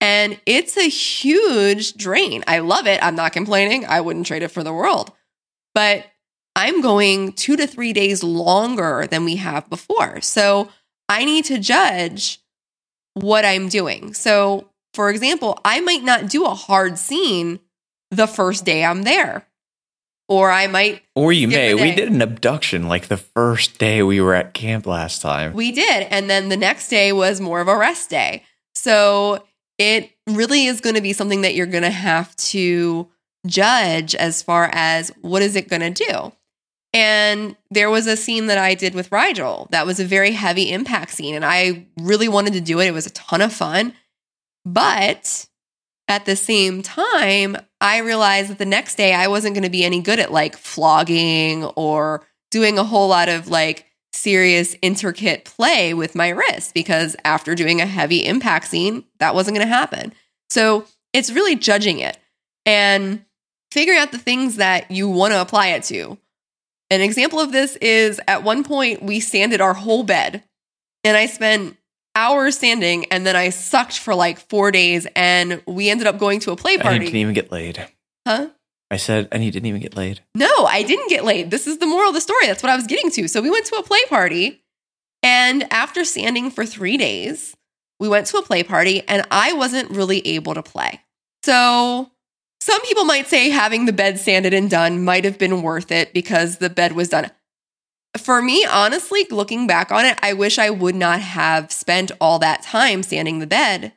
and 0.00 0.38
it's 0.44 0.76
a 0.76 0.88
huge 0.88 1.94
drain. 1.94 2.42
I 2.46 2.58
love 2.58 2.86
it. 2.86 3.02
I'm 3.02 3.14
not 3.14 3.32
complaining. 3.32 3.86
I 3.86 4.00
wouldn't 4.00 4.26
trade 4.26 4.42
it 4.42 4.50
for 4.50 4.64
the 4.64 4.72
world. 4.72 5.12
But 5.74 6.06
I'm 6.56 6.80
going 6.80 7.32
two 7.32 7.56
to 7.56 7.66
three 7.66 7.92
days 7.92 8.22
longer 8.24 9.06
than 9.08 9.24
we 9.24 9.36
have 9.36 9.68
before. 9.70 10.20
So 10.20 10.68
I 11.08 11.24
need 11.24 11.44
to 11.46 11.58
judge 11.58 12.40
what 13.14 13.44
I'm 13.44 13.68
doing. 13.68 14.14
So, 14.14 14.70
for 14.92 15.10
example, 15.10 15.58
I 15.64 15.80
might 15.80 16.02
not 16.02 16.28
do 16.28 16.44
a 16.44 16.54
hard 16.54 16.98
scene 16.98 17.60
the 18.14 18.26
first 18.26 18.64
day 18.64 18.84
I'm 18.84 19.02
there. 19.02 19.46
Or 20.26 20.50
I 20.50 20.68
might 20.68 21.02
Or 21.14 21.32
you 21.32 21.48
may. 21.48 21.74
We 21.74 21.94
did 21.94 22.08
an 22.08 22.22
abduction 22.22 22.88
like 22.88 23.08
the 23.08 23.18
first 23.18 23.78
day 23.78 24.02
we 24.02 24.22
were 24.22 24.34
at 24.34 24.54
camp 24.54 24.86
last 24.86 25.20
time. 25.20 25.52
We 25.52 25.70
did. 25.70 26.06
And 26.10 26.30
then 26.30 26.48
the 26.48 26.56
next 26.56 26.88
day 26.88 27.12
was 27.12 27.42
more 27.42 27.60
of 27.60 27.68
a 27.68 27.76
rest 27.76 28.08
day. 28.08 28.42
So 28.74 29.44
it 29.76 30.10
really 30.26 30.64
is 30.64 30.80
going 30.80 30.94
to 30.94 31.02
be 31.02 31.12
something 31.12 31.42
that 31.42 31.54
you're 31.54 31.66
going 31.66 31.82
to 31.82 31.90
have 31.90 32.34
to 32.36 33.08
judge 33.46 34.14
as 34.14 34.42
far 34.42 34.70
as 34.72 35.12
what 35.20 35.42
is 35.42 35.56
it 35.56 35.68
going 35.68 35.94
to 35.94 36.04
do. 36.04 36.32
And 36.94 37.56
there 37.70 37.90
was 37.90 38.06
a 38.06 38.16
scene 38.16 38.46
that 38.46 38.56
I 38.56 38.74
did 38.74 38.94
with 38.94 39.10
Rigel 39.10 39.66
that 39.72 39.84
was 39.84 39.98
a 39.98 40.04
very 40.04 40.30
heavy 40.30 40.70
impact 40.70 41.10
scene. 41.10 41.34
And 41.34 41.44
I 41.44 41.86
really 41.98 42.28
wanted 42.28 42.52
to 42.54 42.60
do 42.60 42.80
it. 42.80 42.86
It 42.86 42.94
was 42.94 43.06
a 43.06 43.10
ton 43.10 43.42
of 43.42 43.52
fun. 43.52 43.92
But 44.64 45.46
at 46.08 46.26
the 46.26 46.36
same 46.36 46.82
time, 46.82 47.56
I 47.80 47.98
realized 47.98 48.50
that 48.50 48.58
the 48.58 48.66
next 48.66 48.96
day 48.96 49.14
I 49.14 49.28
wasn't 49.28 49.54
going 49.54 49.64
to 49.64 49.70
be 49.70 49.84
any 49.84 50.00
good 50.00 50.18
at 50.18 50.32
like 50.32 50.56
flogging 50.56 51.64
or 51.64 52.26
doing 52.50 52.78
a 52.78 52.84
whole 52.84 53.08
lot 53.08 53.28
of 53.28 53.48
like 53.48 53.86
serious, 54.12 54.76
intricate 54.82 55.44
play 55.44 55.94
with 55.94 56.14
my 56.14 56.28
wrist 56.28 56.74
because 56.74 57.16
after 57.24 57.54
doing 57.54 57.80
a 57.80 57.86
heavy 57.86 58.24
impact 58.24 58.68
scene, 58.68 59.04
that 59.18 59.34
wasn't 59.34 59.56
going 59.56 59.66
to 59.66 59.74
happen. 59.74 60.12
So 60.50 60.86
it's 61.12 61.32
really 61.32 61.56
judging 61.56 61.98
it 61.98 62.18
and 62.66 63.24
figuring 63.70 63.98
out 63.98 64.12
the 64.12 64.18
things 64.18 64.56
that 64.56 64.90
you 64.90 65.08
want 65.08 65.32
to 65.32 65.40
apply 65.40 65.68
it 65.68 65.82
to. 65.84 66.18
An 66.90 67.00
example 67.00 67.40
of 67.40 67.50
this 67.50 67.76
is 67.76 68.20
at 68.28 68.44
one 68.44 68.62
point 68.62 69.02
we 69.02 69.20
sanded 69.20 69.60
our 69.60 69.74
whole 69.74 70.04
bed 70.04 70.44
and 71.02 71.16
I 71.16 71.26
spent 71.26 71.76
hours 72.14 72.58
sanding 72.58 73.06
and 73.06 73.26
then 73.26 73.36
I 73.36 73.50
sucked 73.50 73.98
for 73.98 74.14
like 74.14 74.38
four 74.38 74.70
days 74.70 75.06
and 75.16 75.62
we 75.66 75.90
ended 75.90 76.06
up 76.06 76.18
going 76.18 76.40
to 76.40 76.52
a 76.52 76.56
play 76.56 76.78
party. 76.78 76.96
And 76.96 77.04
you 77.04 77.08
didn't 77.08 77.20
even 77.20 77.34
get 77.34 77.52
laid. 77.52 77.86
Huh? 78.26 78.48
I 78.90 78.96
said, 78.96 79.28
and 79.32 79.44
you 79.44 79.50
didn't 79.50 79.66
even 79.66 79.80
get 79.80 79.96
laid. 79.96 80.20
No, 80.34 80.66
I 80.66 80.82
didn't 80.82 81.08
get 81.08 81.24
laid. 81.24 81.50
This 81.50 81.66
is 81.66 81.78
the 81.78 81.86
moral 81.86 82.08
of 82.08 82.14
the 82.14 82.20
story. 82.20 82.46
That's 82.46 82.62
what 82.62 82.70
I 82.70 82.76
was 82.76 82.86
getting 82.86 83.10
to. 83.12 83.26
So 83.28 83.42
we 83.42 83.50
went 83.50 83.66
to 83.66 83.76
a 83.76 83.82
play 83.82 83.98
party, 84.08 84.62
and 85.22 85.66
after 85.72 86.04
sanding 86.04 86.50
for 86.50 86.64
three 86.64 86.96
days, 86.96 87.56
we 87.98 88.08
went 88.08 88.26
to 88.28 88.36
a 88.36 88.42
play 88.42 88.62
party, 88.62 89.02
and 89.08 89.26
I 89.30 89.52
wasn't 89.54 89.90
really 89.90 90.24
able 90.26 90.54
to 90.54 90.62
play. 90.62 91.00
So 91.42 92.10
some 92.60 92.80
people 92.82 93.04
might 93.04 93.26
say 93.26 93.50
having 93.50 93.86
the 93.86 93.92
bed 93.92 94.20
sanded 94.20 94.54
and 94.54 94.70
done 94.70 95.04
might 95.04 95.24
have 95.24 95.38
been 95.38 95.62
worth 95.62 95.90
it 95.90 96.12
because 96.12 96.58
the 96.58 96.70
bed 96.70 96.92
was 96.92 97.08
done. 97.08 97.30
For 98.18 98.40
me, 98.40 98.64
honestly, 98.64 99.26
looking 99.30 99.66
back 99.66 99.90
on 99.90 100.04
it, 100.04 100.18
I 100.22 100.34
wish 100.34 100.58
I 100.58 100.70
would 100.70 100.94
not 100.94 101.20
have 101.20 101.72
spent 101.72 102.12
all 102.20 102.38
that 102.38 102.62
time 102.62 103.02
sanding 103.02 103.40
the 103.40 103.46
bed 103.46 103.92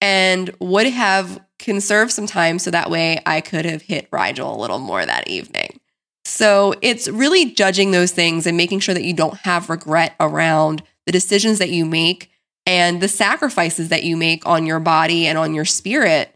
and 0.00 0.54
would 0.60 0.86
have 0.86 1.40
conserved 1.58 2.12
some 2.12 2.26
time 2.26 2.58
so 2.58 2.70
that 2.70 2.90
way 2.90 3.20
I 3.24 3.40
could 3.40 3.64
have 3.64 3.82
hit 3.82 4.08
Rigel 4.10 4.54
a 4.54 4.60
little 4.60 4.78
more 4.78 5.04
that 5.04 5.28
evening. 5.28 5.80
So 6.24 6.74
it's 6.82 7.06
really 7.08 7.52
judging 7.52 7.92
those 7.92 8.10
things 8.10 8.46
and 8.46 8.56
making 8.56 8.80
sure 8.80 8.94
that 8.94 9.04
you 9.04 9.14
don't 9.14 9.36
have 9.38 9.70
regret 9.70 10.16
around 10.18 10.82
the 11.06 11.12
decisions 11.12 11.60
that 11.60 11.70
you 11.70 11.86
make 11.86 12.30
and 12.66 13.00
the 13.00 13.08
sacrifices 13.08 13.90
that 13.90 14.02
you 14.02 14.16
make 14.16 14.44
on 14.44 14.66
your 14.66 14.80
body 14.80 15.28
and 15.28 15.38
on 15.38 15.54
your 15.54 15.64
spirit. 15.64 16.34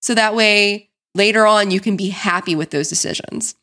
So 0.00 0.14
that 0.14 0.34
way 0.34 0.88
later 1.14 1.46
on 1.46 1.70
you 1.70 1.80
can 1.80 1.96
be 1.96 2.08
happy 2.08 2.54
with 2.54 2.70
those 2.70 2.88
decisions. 2.88 3.54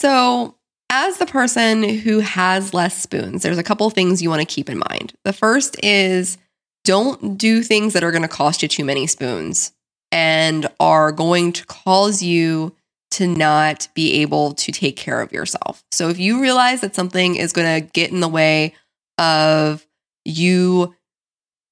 So, 0.00 0.57
as 0.90 1.18
the 1.18 1.26
person 1.26 1.82
who 1.82 2.20
has 2.20 2.72
less 2.72 3.00
spoons, 3.00 3.42
there's 3.42 3.58
a 3.58 3.62
couple 3.62 3.88
things 3.90 4.22
you 4.22 4.30
want 4.30 4.40
to 4.40 4.46
keep 4.46 4.70
in 4.70 4.78
mind. 4.90 5.12
The 5.24 5.32
first 5.32 5.76
is 5.84 6.38
don't 6.84 7.36
do 7.36 7.62
things 7.62 7.92
that 7.92 8.04
are 8.04 8.10
going 8.10 8.22
to 8.22 8.28
cost 8.28 8.62
you 8.62 8.68
too 8.68 8.84
many 8.84 9.06
spoons 9.06 9.72
and 10.10 10.66
are 10.80 11.12
going 11.12 11.52
to 11.52 11.66
cause 11.66 12.22
you 12.22 12.74
to 13.10 13.26
not 13.26 13.88
be 13.94 14.22
able 14.22 14.54
to 14.54 14.72
take 14.72 14.96
care 14.96 15.20
of 15.20 15.32
yourself. 15.32 15.84
So 15.92 16.08
if 16.08 16.18
you 16.18 16.40
realize 16.40 16.80
that 16.80 16.94
something 16.94 17.36
is 17.36 17.52
going 17.52 17.82
to 17.82 17.90
get 17.92 18.10
in 18.10 18.20
the 18.20 18.28
way 18.28 18.74
of 19.18 19.86
you 20.24 20.94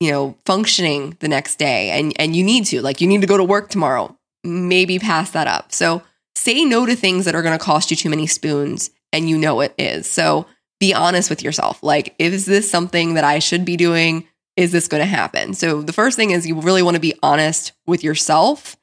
you 0.01 0.11
know 0.11 0.37
functioning 0.45 1.17
the 1.21 1.29
next 1.29 1.59
day 1.59 1.91
and 1.91 2.13
and 2.19 2.35
you 2.35 2.43
need 2.43 2.65
to 2.67 2.83
like 2.83 3.01
you 3.01 3.07
need 3.07 3.21
to 3.21 3.27
go 3.27 3.37
to 3.37 3.45
work 3.45 3.69
tomorrow 3.69 4.15
maybe 4.45 4.99
pass 4.99 5.31
that 5.31 5.47
up 5.47 5.73
so 5.73 6.03
say 6.35 6.65
no 6.65 6.85
to 6.85 6.95
things 6.95 7.25
that 7.25 7.35
are 7.35 7.43
going 7.43 7.57
to 7.57 7.65
cost 7.65 7.91
you 7.91 7.97
too 7.97 8.11
many 8.11 8.27
spoons 8.27 8.91
and 9.17 9.31
you 9.31 9.39
know 9.39 9.61
it 9.61 9.75
is 9.79 10.09
so 10.09 10.47
be 10.79 10.93
honest 10.93 11.31
with 11.31 11.43
yourself 11.43 11.83
like 11.83 12.15
is 12.19 12.45
this 12.47 12.71
something 12.71 13.15
that 13.15 13.25
i 13.25 13.39
should 13.39 13.65
be 13.65 13.77
doing 13.77 14.27
is 14.57 14.73
this 14.73 14.89
going 14.89 15.01
to 15.01 15.07
happen 15.07 15.55
so 15.55 15.83
the 15.83 15.93
first 15.93 16.17
thing 16.17 16.31
is 16.31 16.47
you 16.47 16.61
really 16.61 16.83
want 16.83 16.95
to 16.95 17.01
be 17.01 17.15
honest 17.23 17.73
with 17.87 18.05
yourself 18.05 18.77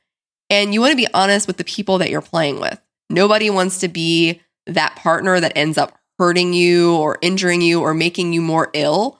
and 0.49 0.73
you 0.73 0.81
want 0.81 0.91
to 0.91 0.97
be 0.97 1.07
honest 1.13 1.47
with 1.47 1.57
the 1.57 1.63
people 1.63 1.99
that 1.99 2.09
you're 2.09 2.21
playing 2.21 2.59
with 2.59 2.81
nobody 3.09 3.49
wants 3.49 3.79
to 3.79 3.87
be 3.87 4.41
that 4.65 4.95
partner 4.95 5.39
that 5.39 5.53
ends 5.55 5.77
up 5.77 5.97
hurting 6.17 6.53
you 6.53 6.95
or 6.95 7.17
injuring 7.21 7.61
you 7.61 7.81
or 7.81 7.93
making 7.93 8.33
you 8.33 8.41
more 8.41 8.69
ill 8.73 9.19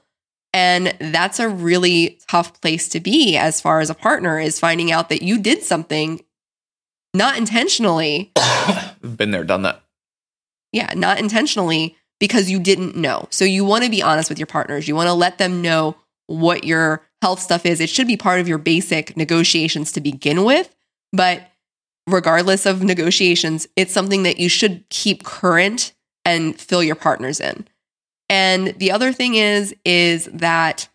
and 0.54 0.95
that's 0.99 1.39
a 1.39 1.49
really 1.49 2.19
tough 2.28 2.60
place 2.62 2.88
to 2.89 2.99
be 2.99 3.38
as 3.38 3.60
far 3.60 3.80
as 3.80 3.89
a 3.89 3.95
partner 3.95 4.39
is 4.39 4.60
finding 4.60 4.91
out 4.91 5.10
that 5.10 5.23
you 5.23 5.39
did 5.39 5.63
something 5.63 6.23
not 7.13 7.38
intentionally. 7.38 8.32
Been 9.02 9.32
there, 9.32 9.43
done 9.43 9.63
that. 9.63 9.83
Yeah, 10.74 10.92
not 10.96 11.20
intentionally 11.20 11.96
because 12.20 12.50
you 12.50 12.60
didn't 12.60 12.96
know. 12.96 13.28
So 13.30 13.46
you 13.46 13.64
want 13.64 13.86
to 13.86 13.90
be 13.90 14.02
honest 14.02 14.30
with 14.30 14.40
your 14.40 14.48
partners. 14.48 14.88
You 14.88 14.96
want 14.96 15.08
to 15.08 15.14
let 15.14 15.38
them 15.38 15.62
know 15.62 15.96
what 16.28 16.64
your 16.64 17.02
health 17.22 17.40
stuff 17.40 17.66
is. 17.66 17.80
It 17.80 17.90
should 17.90 18.08
be 18.08 18.18
part 18.18 18.40
of 18.42 18.48
your 18.48 18.58
basic 18.58 19.16
negotiations 19.16 19.92
to 19.94 20.02
begin 20.02 20.44
with. 20.44 20.76
But 21.12 21.50
regardless 22.08 22.66
of 22.66 22.84
negotiations, 22.84 23.68
it's 23.76 23.94
something 23.94 24.24
that 24.24 24.40
you 24.40 24.50
should 24.50 24.88
keep 24.90 25.24
current 25.24 25.94
and 26.26 26.60
fill 26.60 26.84
your 26.84 26.96
partners 26.96 27.40
in. 27.40 27.68
And 28.30 28.68
the 28.80 28.92
other 28.92 29.14
thing 29.14 29.36
is 29.36 29.76
is 29.86 30.26
that 30.34 30.88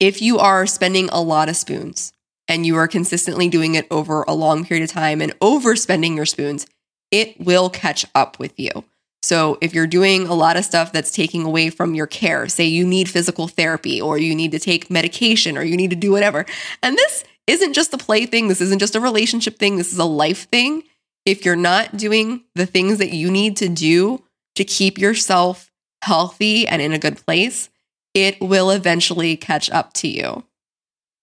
if 0.00 0.20
you 0.20 0.38
are 0.38 0.66
spending 0.66 1.08
a 1.10 1.20
lot 1.22 1.48
of 1.48 1.56
spoons 1.56 2.12
and 2.48 2.66
you 2.66 2.76
are 2.76 2.88
consistently 2.88 3.48
doing 3.48 3.74
it 3.74 3.86
over 3.90 4.22
a 4.22 4.34
long 4.34 4.64
period 4.64 4.84
of 4.84 4.90
time 4.90 5.20
and 5.20 5.38
overspending 5.40 6.16
your 6.16 6.26
spoons, 6.26 6.66
it 7.10 7.38
will 7.40 7.70
catch 7.70 8.04
up 8.14 8.38
with 8.38 8.58
you. 8.58 8.84
So 9.26 9.58
if 9.60 9.74
you're 9.74 9.88
doing 9.88 10.28
a 10.28 10.34
lot 10.34 10.56
of 10.56 10.64
stuff 10.64 10.92
that's 10.92 11.10
taking 11.10 11.44
away 11.44 11.68
from 11.68 11.96
your 11.96 12.06
care, 12.06 12.46
say 12.46 12.64
you 12.64 12.86
need 12.86 13.08
physical 13.08 13.48
therapy 13.48 14.00
or 14.00 14.18
you 14.18 14.36
need 14.36 14.52
to 14.52 14.60
take 14.60 14.88
medication 14.88 15.58
or 15.58 15.64
you 15.64 15.76
need 15.76 15.90
to 15.90 15.96
do 15.96 16.12
whatever. 16.12 16.46
And 16.80 16.96
this 16.96 17.24
isn't 17.48 17.72
just 17.72 17.92
a 17.92 17.98
play 17.98 18.26
thing, 18.26 18.46
this 18.46 18.60
isn't 18.60 18.78
just 18.78 18.94
a 18.94 19.00
relationship 19.00 19.58
thing, 19.58 19.78
this 19.78 19.92
is 19.92 19.98
a 19.98 20.04
life 20.04 20.48
thing. 20.50 20.84
If 21.24 21.44
you're 21.44 21.56
not 21.56 21.96
doing 21.96 22.44
the 22.54 22.66
things 22.66 22.98
that 22.98 23.12
you 23.12 23.28
need 23.28 23.56
to 23.56 23.68
do 23.68 24.22
to 24.54 24.62
keep 24.62 24.96
yourself 24.96 25.72
healthy 26.02 26.68
and 26.68 26.80
in 26.80 26.92
a 26.92 26.98
good 26.98 27.16
place, 27.26 27.68
it 28.14 28.40
will 28.40 28.70
eventually 28.70 29.36
catch 29.36 29.68
up 29.70 29.92
to 29.94 30.06
you. 30.06 30.44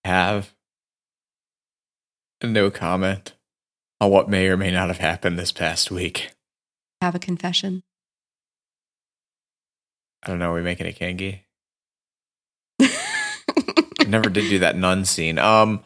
Have 0.04 0.54
no 2.44 2.70
comment 2.70 3.32
on 4.02 4.12
what 4.12 4.28
may 4.28 4.50
or 4.50 4.58
may 4.58 4.72
not 4.72 4.89
have 4.89 4.98
happened 4.98 5.39
this 5.39 5.54
past 5.54 5.89
week. 5.89 6.32
Have 7.00 7.16
a 7.16 7.20
confession. 7.20 7.82
I 10.23 10.29
don't 10.29 10.39
know. 10.39 10.51
Are 10.51 10.55
we 10.55 10.62
making 10.62 10.88
it 10.88 10.93
kinky? 10.93 11.45
I 12.79 14.05
never 14.07 14.29
did 14.29 14.49
do 14.49 14.59
that 14.59 14.77
nun 14.77 15.05
scene. 15.05 15.38
Um, 15.38 15.83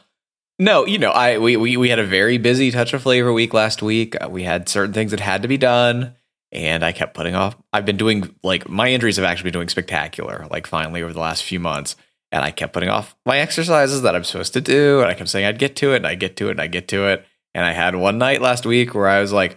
no, 0.59 0.85
you 0.85 0.99
know, 0.99 1.11
I 1.11 1.37
we 1.37 1.57
we 1.57 1.77
we 1.77 1.89
had 1.89 1.99
a 1.99 2.05
very 2.05 2.37
busy 2.37 2.71
touch 2.71 2.93
of 2.93 3.03
flavor 3.03 3.33
week 3.33 3.53
last 3.53 3.81
week. 3.81 4.15
Uh, 4.21 4.29
we 4.29 4.43
had 4.43 4.69
certain 4.69 4.93
things 4.93 5.11
that 5.11 5.19
had 5.19 5.41
to 5.41 5.47
be 5.47 5.57
done, 5.57 6.15
and 6.51 6.83
I 6.83 6.91
kept 6.91 7.13
putting 7.13 7.35
off. 7.35 7.55
I've 7.73 7.85
been 7.85 7.97
doing 7.97 8.35
like 8.43 8.69
my 8.69 8.89
injuries 8.89 9.17
have 9.17 9.25
actually 9.25 9.51
been 9.51 9.59
doing 9.59 9.69
spectacular, 9.69 10.47
like 10.49 10.67
finally 10.67 11.03
over 11.03 11.13
the 11.13 11.19
last 11.19 11.43
few 11.43 11.59
months. 11.59 11.95
And 12.29 12.43
I 12.43 12.51
kept 12.51 12.73
putting 12.73 12.89
off 12.89 13.15
my 13.25 13.39
exercises 13.39 14.01
that 14.01 14.13
I'm 14.13 14.25
supposed 14.25 14.51
to 14.53 14.61
do. 14.61 14.99
And 14.99 15.09
I 15.09 15.13
kept 15.13 15.29
saying 15.29 15.45
I'd 15.45 15.59
get 15.59 15.77
to 15.77 15.93
it, 15.93 15.97
and 15.97 16.07
I 16.07 16.15
get 16.15 16.35
to 16.37 16.49
it, 16.49 16.51
and 16.51 16.61
I 16.61 16.67
get 16.67 16.89
to 16.89 17.07
it. 17.07 17.25
And 17.53 17.65
I 17.65 17.71
had 17.71 17.95
one 17.95 18.17
night 18.17 18.41
last 18.41 18.65
week 18.65 18.93
where 18.93 19.07
I 19.07 19.21
was 19.21 19.31
like, 19.31 19.55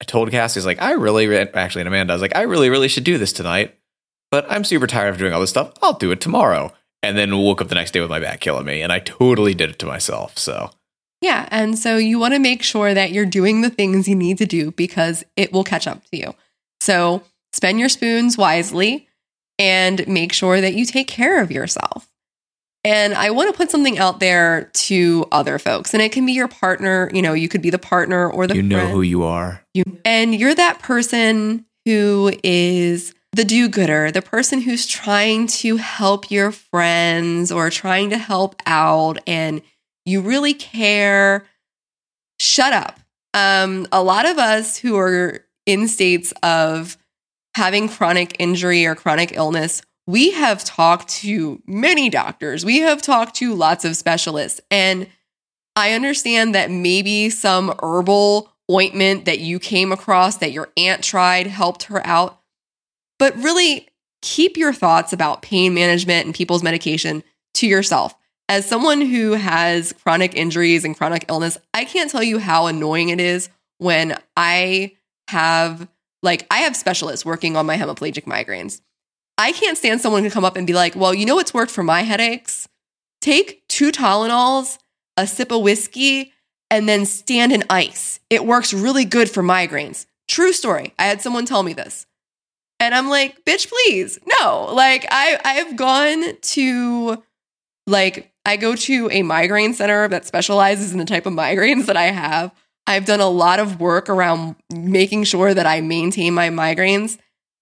I 0.00 0.04
told 0.04 0.30
Cassie, 0.30 0.60
I 0.60 0.64
like, 0.64 0.82
I 0.82 0.92
really, 0.92 1.34
actually, 1.36 1.80
and 1.82 1.88
Amanda, 1.88 2.12
I 2.12 2.16
was 2.16 2.22
like, 2.22 2.36
I 2.36 2.42
really, 2.42 2.70
really 2.70 2.88
should 2.88 3.04
do 3.04 3.18
this 3.18 3.32
tonight. 3.32 3.78
But 4.32 4.50
I'm 4.50 4.64
super 4.64 4.86
tired 4.86 5.10
of 5.10 5.18
doing 5.18 5.32
all 5.32 5.40
this 5.40 5.50
stuff. 5.50 5.74
I'll 5.82 5.92
do 5.92 6.10
it 6.10 6.20
tomorrow. 6.20 6.72
And 7.04 7.18
then 7.18 7.36
woke 7.36 7.60
up 7.60 7.68
the 7.68 7.74
next 7.74 7.90
day 7.90 8.00
with 8.00 8.10
my 8.10 8.18
back 8.18 8.40
killing 8.40 8.64
me. 8.64 8.80
And 8.80 8.90
I 8.90 8.98
totally 8.98 9.54
did 9.54 9.70
it 9.70 9.78
to 9.80 9.86
myself. 9.86 10.38
So 10.38 10.70
Yeah. 11.20 11.46
And 11.50 11.78
so 11.78 11.98
you 11.98 12.18
want 12.18 12.32
to 12.32 12.40
make 12.40 12.62
sure 12.62 12.94
that 12.94 13.12
you're 13.12 13.26
doing 13.26 13.60
the 13.60 13.70
things 13.70 14.08
you 14.08 14.14
need 14.14 14.38
to 14.38 14.46
do 14.46 14.70
because 14.70 15.22
it 15.36 15.52
will 15.52 15.64
catch 15.64 15.86
up 15.86 16.02
to 16.10 16.16
you. 16.16 16.34
So 16.80 17.22
spend 17.52 17.78
your 17.78 17.90
spoons 17.90 18.38
wisely 18.38 19.06
and 19.58 20.06
make 20.08 20.32
sure 20.32 20.60
that 20.60 20.74
you 20.74 20.86
take 20.86 21.08
care 21.08 21.42
of 21.42 21.50
yourself. 21.50 22.08
And 22.84 23.14
I 23.14 23.30
want 23.30 23.50
to 23.50 23.56
put 23.56 23.70
something 23.70 23.98
out 23.98 24.18
there 24.18 24.70
to 24.72 25.26
other 25.30 25.58
folks. 25.58 25.92
And 25.92 26.02
it 26.02 26.10
can 26.10 26.24
be 26.24 26.32
your 26.32 26.48
partner, 26.48 27.10
you 27.12 27.22
know, 27.22 27.34
you 27.34 27.48
could 27.48 27.62
be 27.62 27.70
the 27.70 27.78
partner 27.78 28.30
or 28.30 28.46
the 28.46 28.56
you 28.56 28.62
know 28.62 28.78
friend. 28.78 28.92
who 28.92 29.02
you 29.02 29.24
are. 29.24 29.62
You 29.74 29.84
and 30.04 30.34
you're 30.34 30.54
that 30.54 30.78
person 30.78 31.66
who 31.84 32.32
is 32.42 33.14
the 33.34 33.44
do-gooder, 33.44 34.10
the 34.10 34.22
person 34.22 34.60
who's 34.60 34.86
trying 34.86 35.46
to 35.46 35.76
help 35.76 36.30
your 36.30 36.52
friends 36.52 37.50
or 37.50 37.70
trying 37.70 38.10
to 38.10 38.18
help 38.18 38.56
out 38.66 39.18
and 39.26 39.62
you 40.04 40.20
really 40.20 40.52
care. 40.52 41.46
Shut 42.38 42.72
up. 42.72 43.00
Um, 43.34 43.86
a 43.90 44.02
lot 44.02 44.26
of 44.26 44.38
us 44.38 44.76
who 44.76 44.96
are 44.98 45.46
in 45.64 45.88
states 45.88 46.32
of 46.42 46.98
having 47.54 47.88
chronic 47.88 48.36
injury 48.38 48.84
or 48.84 48.94
chronic 48.94 49.32
illness, 49.34 49.80
we 50.06 50.32
have 50.32 50.64
talked 50.64 51.08
to 51.08 51.62
many 51.66 52.10
doctors. 52.10 52.64
We 52.64 52.80
have 52.80 53.00
talked 53.00 53.36
to 53.36 53.54
lots 53.54 53.84
of 53.84 53.96
specialists. 53.96 54.60
And 54.70 55.06
I 55.74 55.92
understand 55.92 56.54
that 56.54 56.70
maybe 56.70 57.30
some 57.30 57.72
herbal 57.82 58.52
ointment 58.70 59.24
that 59.24 59.38
you 59.38 59.58
came 59.58 59.92
across 59.92 60.36
that 60.38 60.52
your 60.52 60.70
aunt 60.76 61.02
tried 61.02 61.46
helped 61.46 61.84
her 61.84 62.06
out. 62.06 62.41
But 63.22 63.36
really 63.36 63.86
keep 64.20 64.56
your 64.56 64.72
thoughts 64.72 65.12
about 65.12 65.42
pain 65.42 65.74
management 65.74 66.26
and 66.26 66.34
people's 66.34 66.64
medication 66.64 67.22
to 67.54 67.68
yourself. 67.68 68.16
As 68.48 68.66
someone 68.66 69.00
who 69.00 69.34
has 69.34 69.92
chronic 69.92 70.34
injuries 70.34 70.84
and 70.84 70.96
chronic 70.96 71.26
illness, 71.28 71.56
I 71.72 71.84
can't 71.84 72.10
tell 72.10 72.24
you 72.24 72.40
how 72.40 72.66
annoying 72.66 73.10
it 73.10 73.20
is 73.20 73.48
when 73.78 74.18
I 74.36 74.96
have, 75.28 75.86
like, 76.24 76.48
I 76.50 76.62
have 76.62 76.74
specialists 76.74 77.24
working 77.24 77.56
on 77.56 77.64
my 77.64 77.76
hemiplegic 77.76 78.24
migraines. 78.24 78.80
I 79.38 79.52
can't 79.52 79.78
stand 79.78 80.00
someone 80.00 80.24
to 80.24 80.30
come 80.30 80.44
up 80.44 80.56
and 80.56 80.66
be 80.66 80.72
like, 80.72 80.96
well, 80.96 81.14
you 81.14 81.24
know 81.24 81.36
what's 81.36 81.54
worked 81.54 81.70
for 81.70 81.84
my 81.84 82.02
headaches? 82.02 82.68
Take 83.20 83.62
two 83.68 83.92
Tylenols, 83.92 84.78
a 85.16 85.28
sip 85.28 85.52
of 85.52 85.62
whiskey, 85.62 86.32
and 86.72 86.88
then 86.88 87.06
stand 87.06 87.52
in 87.52 87.62
ice. 87.70 88.18
It 88.30 88.44
works 88.44 88.74
really 88.74 89.04
good 89.04 89.30
for 89.30 89.44
migraines. 89.44 90.06
True 90.26 90.52
story. 90.52 90.92
I 90.98 91.04
had 91.04 91.20
someone 91.20 91.46
tell 91.46 91.62
me 91.62 91.72
this. 91.72 92.04
And 92.82 92.94
I'm 92.94 93.08
like, 93.08 93.44
bitch, 93.44 93.68
please. 93.70 94.18
No. 94.40 94.68
Like 94.74 95.06
I 95.10 95.38
I've 95.44 95.76
gone 95.76 96.36
to 96.40 97.22
like 97.86 98.32
I 98.44 98.56
go 98.56 98.74
to 98.74 99.08
a 99.12 99.22
migraine 99.22 99.72
center 99.72 100.08
that 100.08 100.26
specializes 100.26 100.92
in 100.92 100.98
the 100.98 101.04
type 101.04 101.24
of 101.26 101.32
migraines 101.32 101.86
that 101.86 101.96
I 101.96 102.06
have. 102.06 102.52
I've 102.88 103.04
done 103.04 103.20
a 103.20 103.28
lot 103.28 103.60
of 103.60 103.78
work 103.80 104.08
around 104.08 104.56
making 104.74 105.24
sure 105.24 105.54
that 105.54 105.64
I 105.66 105.80
maintain 105.80 106.34
my 106.34 106.48
migraines. 106.50 107.18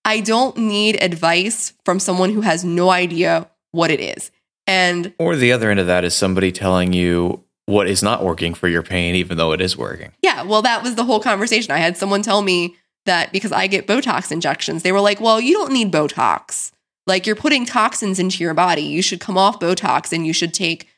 I 0.06 0.20
don't 0.20 0.56
need 0.56 1.02
advice 1.02 1.74
from 1.84 2.00
someone 2.00 2.32
who 2.32 2.40
has 2.40 2.64
no 2.64 2.88
idea 2.90 3.50
what 3.72 3.90
it 3.90 4.00
is. 4.00 4.30
And 4.66 5.12
Or 5.18 5.36
the 5.36 5.52
other 5.52 5.70
end 5.70 5.80
of 5.80 5.86
that 5.88 6.04
is 6.04 6.14
somebody 6.14 6.50
telling 6.50 6.94
you 6.94 7.44
what 7.66 7.86
is 7.86 8.02
not 8.02 8.24
working 8.24 8.54
for 8.54 8.66
your 8.68 8.82
pain, 8.82 9.14
even 9.14 9.36
though 9.36 9.52
it 9.52 9.60
is 9.60 9.76
working. 9.76 10.12
yeah, 10.22 10.42
well, 10.42 10.62
that 10.62 10.82
was 10.82 10.94
the 10.94 11.04
whole 11.04 11.20
conversation. 11.20 11.70
I 11.72 11.78
had 11.78 11.98
someone 11.98 12.22
tell 12.22 12.40
me 12.40 12.76
that 13.06 13.32
because 13.32 13.52
I 13.52 13.66
get 13.66 13.86
Botox 13.86 14.30
injections, 14.30 14.82
they 14.82 14.92
were 14.92 15.00
like, 15.00 15.20
well, 15.20 15.40
you 15.40 15.54
don't 15.54 15.72
need 15.72 15.92
Botox. 15.92 16.72
Like 17.06 17.26
you're 17.26 17.36
putting 17.36 17.64
toxins 17.64 18.18
into 18.18 18.42
your 18.42 18.54
body. 18.54 18.82
You 18.82 19.02
should 19.02 19.20
come 19.20 19.38
off 19.38 19.58
Botox 19.58 20.12
and 20.12 20.26
you 20.26 20.32
should 20.32 20.54
take 20.54 20.88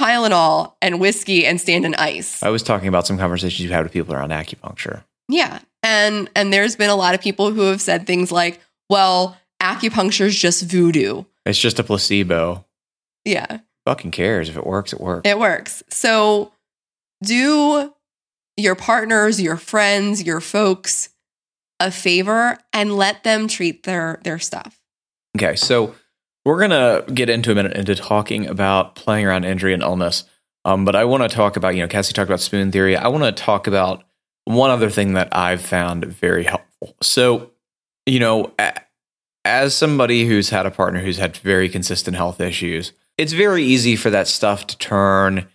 Tylenol 0.00 0.74
and 0.82 1.00
whiskey 1.00 1.46
and 1.46 1.60
stand 1.60 1.84
in 1.84 1.94
ice. 1.94 2.42
I 2.42 2.50
was 2.50 2.62
talking 2.62 2.88
about 2.88 3.06
some 3.06 3.16
conversations 3.16 3.60
you've 3.60 3.72
had 3.72 3.84
with 3.84 3.92
people 3.92 4.14
around 4.14 4.30
acupuncture. 4.30 5.04
Yeah. 5.28 5.60
And 5.82 6.28
and 6.34 6.52
there's 6.52 6.76
been 6.76 6.90
a 6.90 6.96
lot 6.96 7.14
of 7.14 7.20
people 7.20 7.52
who 7.52 7.62
have 7.62 7.80
said 7.80 8.06
things 8.06 8.32
like, 8.32 8.60
well, 8.90 9.36
acupuncture 9.62 10.26
is 10.26 10.38
just 10.38 10.64
voodoo. 10.64 11.24
It's 11.46 11.58
just 11.58 11.78
a 11.78 11.84
placebo. 11.84 12.64
Yeah. 13.24 13.60
Fucking 13.86 14.10
cares. 14.10 14.48
If 14.48 14.56
it 14.56 14.66
works, 14.66 14.92
it 14.92 15.00
works. 15.00 15.28
It 15.28 15.38
works. 15.38 15.82
So 15.88 16.52
do 17.22 17.92
your 18.56 18.74
partners, 18.74 19.40
your 19.40 19.56
friends, 19.56 20.22
your 20.22 20.40
folks 20.40 21.10
a 21.84 21.90
favor 21.90 22.58
and 22.72 22.96
let 22.96 23.22
them 23.24 23.46
treat 23.46 23.84
their 23.84 24.20
their 24.24 24.38
stuff. 24.38 24.80
Okay, 25.36 25.54
so 25.56 25.94
we're 26.44 26.60
gonna 26.60 27.04
get 27.12 27.28
into 27.28 27.52
a 27.52 27.54
minute 27.54 27.76
into 27.76 27.94
talking 27.94 28.46
about 28.46 28.94
playing 28.94 29.26
around 29.26 29.44
injury 29.44 29.74
and 29.74 29.82
illness. 29.82 30.24
Um, 30.64 30.84
but 30.84 30.96
I 30.96 31.04
want 31.04 31.22
to 31.22 31.28
talk 31.28 31.56
about, 31.56 31.74
you 31.74 31.82
know, 31.82 31.88
Cassie 31.88 32.14
talked 32.14 32.30
about 32.30 32.40
spoon 32.40 32.72
theory. 32.72 32.96
I 32.96 33.08
want 33.08 33.24
to 33.24 33.32
talk 33.32 33.66
about 33.66 34.04
one 34.46 34.70
other 34.70 34.88
thing 34.88 35.12
that 35.14 35.28
I've 35.36 35.60
found 35.60 36.06
very 36.06 36.44
helpful. 36.44 36.96
So, 37.02 37.50
you 38.06 38.18
know, 38.18 38.54
as 39.44 39.76
somebody 39.76 40.26
who's 40.26 40.48
had 40.48 40.64
a 40.64 40.70
partner 40.70 41.00
who's 41.00 41.18
had 41.18 41.36
very 41.36 41.68
consistent 41.68 42.16
health 42.16 42.40
issues, 42.40 42.92
it's 43.18 43.32
very 43.32 43.62
easy 43.62 43.94
for 43.94 44.10
that 44.10 44.26
stuff 44.26 44.66
to 44.68 44.78
turn 44.78 45.48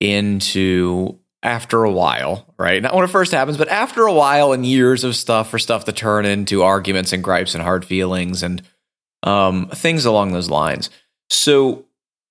into 0.00 1.18
after 1.42 1.84
a 1.84 1.90
while, 1.90 2.52
right? 2.58 2.82
Not 2.82 2.94
when 2.94 3.04
it 3.04 3.10
first 3.10 3.32
happens, 3.32 3.56
but 3.56 3.68
after 3.68 4.02
a 4.02 4.12
while 4.12 4.52
and 4.52 4.66
years 4.66 5.04
of 5.04 5.14
stuff 5.14 5.50
for 5.50 5.58
stuff 5.58 5.84
to 5.84 5.92
turn 5.92 6.24
into 6.26 6.62
arguments 6.62 7.12
and 7.12 7.22
gripes 7.22 7.54
and 7.54 7.62
hard 7.62 7.84
feelings 7.84 8.42
and 8.42 8.62
um, 9.22 9.68
things 9.68 10.04
along 10.04 10.32
those 10.32 10.50
lines. 10.50 10.90
So 11.30 11.84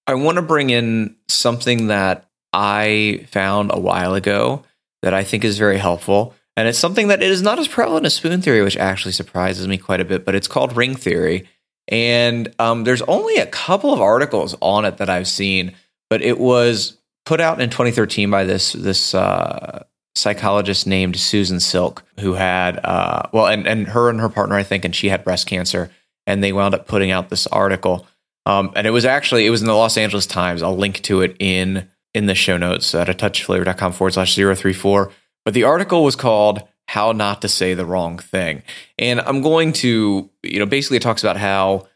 I 0.06 0.16
want 0.16 0.38
to 0.38 0.42
bring 0.42 0.70
in 0.70 1.16
something 1.28 1.88
that 1.88 2.30
I 2.54 3.26
found 3.30 3.72
a 3.74 3.80
while 3.80 4.14
ago 4.14 4.64
that 5.04 5.14
I 5.14 5.24
think 5.24 5.44
is 5.44 5.58
very 5.58 5.78
helpful. 5.78 6.34
And 6.56 6.68
it's 6.68 6.80
something 6.80 7.10
that 7.10 7.22
is 7.22 7.42
not 7.42 7.60
as 7.60 7.68
prevalent 7.68 8.06
as 8.06 8.16
spoon 8.16 8.42
theory, 8.42 8.64
which 8.64 8.78
actually 8.78 9.12
surprises 9.12 9.68
me 9.68 9.78
quite 9.78 10.02
a 10.02 10.06
bit, 10.06 10.26
but 10.26 10.34
it's 10.34 10.48
called 10.48 10.76
ring 10.76 10.96
theory. 10.96 11.48
And 11.88 12.54
um, 12.60 12.84
there's 12.84 13.04
only 13.04 13.38
a 13.38 13.46
couple 13.46 13.94
of 13.94 14.02
articles 14.02 14.56
on 14.62 14.84
it 14.84 14.98
that 14.98 15.10
I've 15.10 15.28
seen, 15.28 15.76
but 16.10 16.22
it 16.22 16.40
was 16.40 16.98
put 17.28 17.42
out 17.42 17.60
in 17.60 17.70
2013 17.70 18.30
by 18.30 18.46
this 18.46 18.72
this 18.72 19.14
uh, 19.14 19.84
psychologist 20.16 20.88
named 20.88 21.18
Susan 21.18 21.60
Silk, 21.60 22.04
who 22.22 22.34
had 22.34 22.80
uh, 22.84 23.24
well, 23.34 23.48
and 23.48 23.68
and 23.68 23.88
her 23.90 24.10
and 24.10 24.22
her 24.22 24.30
partner, 24.30 24.56
I 24.56 24.64
think, 24.64 24.86
and 24.86 24.96
she 24.96 25.10
had 25.10 25.26
breast 25.26 25.46
cancer, 25.46 25.92
and 26.26 26.42
they 26.42 26.54
wound 26.54 26.74
up 26.74 26.88
putting 26.88 27.12
out 27.12 27.30
this 27.30 27.46
article. 27.48 28.08
Um, 28.46 28.72
and 28.78 28.88
it 28.88 28.92
was 28.92 29.04
actually 29.04 29.46
it 29.46 29.50
was 29.50 29.62
in 29.62 29.68
the 29.68 29.74
Los 29.74 29.98
Angeles 29.98 30.26
Times. 30.26 30.64
I'll 30.64 30.78
link 30.78 31.02
to 31.04 31.22
it 31.22 31.36
in 31.40 31.90
in 32.14 32.28
the 32.28 32.36
show 32.36 32.56
notes 32.56 32.96
at 32.96 33.10
a 33.10 33.14
touchflavor.com 33.14 33.92
forward 33.92 34.14
slash 34.14 34.34
034. 34.34 35.12
But 35.44 35.54
the 35.54 35.66
article 35.66 36.06
was 36.06 36.16
called 36.16 36.64
How 36.88 37.12
Not 37.12 37.42
to 37.42 37.50
Say 37.50 37.74
the 37.74 37.86
Wrong 37.86 38.20
Thing. 38.20 38.64
And 38.98 39.20
I'm 39.20 39.42
going 39.42 39.74
to, 39.74 40.30
you 40.44 40.60
know, 40.60 40.66
basically 40.66 40.98
it 40.98 41.04
talks 41.04 41.24
about 41.24 41.36
how 41.36 41.88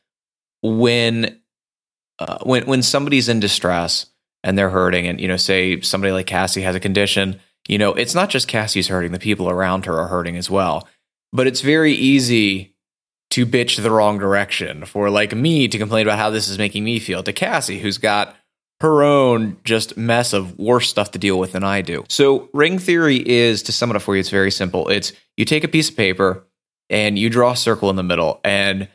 when 0.62 1.40
uh, 2.20 2.40
when 2.44 2.66
when 2.66 2.84
somebody's 2.84 3.30
in 3.30 3.40
distress 3.40 4.11
and 4.44 4.58
they're 4.58 4.70
hurting, 4.70 5.08
and 5.08 5.20
you 5.20 5.28
know, 5.28 5.38
say 5.38 5.82
somebody 5.82 6.14
like 6.14 6.28
Cassie 6.28 6.62
has 6.62 6.76
a 6.76 6.80
condition, 6.80 7.40
you 7.68 7.78
know, 7.78 7.94
it's 7.94 8.16
not 8.16 8.30
just 8.30 8.48
Cassie's 8.48 8.88
hurting; 8.88 9.12
the 9.12 9.20
people 9.20 9.50
around 9.50 9.86
her 9.86 9.98
are 10.00 10.08
hurting 10.08 10.38
as 10.38 10.50
well. 10.50 10.88
But 11.34 11.48
it's 11.48 11.62
very 11.62 11.94
easy 11.94 12.76
to 13.32 13.46
bitch 13.46 13.82
the 13.82 13.92
wrong 13.92 14.20
direction 14.20 14.86
for 14.86 15.10
like 15.10 15.34
me 15.34 15.68
to 15.68 15.78
complain 15.78 16.06
about 16.06 16.20
how 16.20 16.30
this 16.30 16.50
is 16.50 16.58
making 16.58 16.84
me 16.84 17.00
feel 17.00 17.24
to 17.24 17.34
Cassie, 17.34 17.80
who's 17.80 17.98
got 17.98 18.36
her 18.82 19.04
own 19.04 19.58
just 19.64 19.96
mess 19.96 20.34
of 20.34 20.58
worse 20.58 20.90
stuff 20.90 21.12
to 21.12 21.20
deal 21.20 21.40
with 21.40 21.54
than 21.54 21.64
I 21.64 21.82
do. 21.82 22.04
So, 22.10 22.50
ring 22.52 22.80
theory 22.80 23.18
is 23.18 23.64
to 23.64 23.72
sum 23.72 23.92
it 23.92 23.96
up 23.96 24.02
for 24.02 24.16
you, 24.16 24.20
it's 24.20 24.30
very 24.30 24.52
simple. 24.52 24.90
It's 24.90 25.14
you 25.38 25.46
take 25.46 25.64
a 25.64 25.70
piece 25.70 25.90
of 25.90 25.96
paper 25.96 26.46
and 26.90 27.18
you 27.18 27.30
draw 27.30 27.52
a 27.52 27.56
circle 27.56 27.90
in 27.90 27.96
the 27.96 28.04
middle, 28.04 28.42
and 28.44 28.90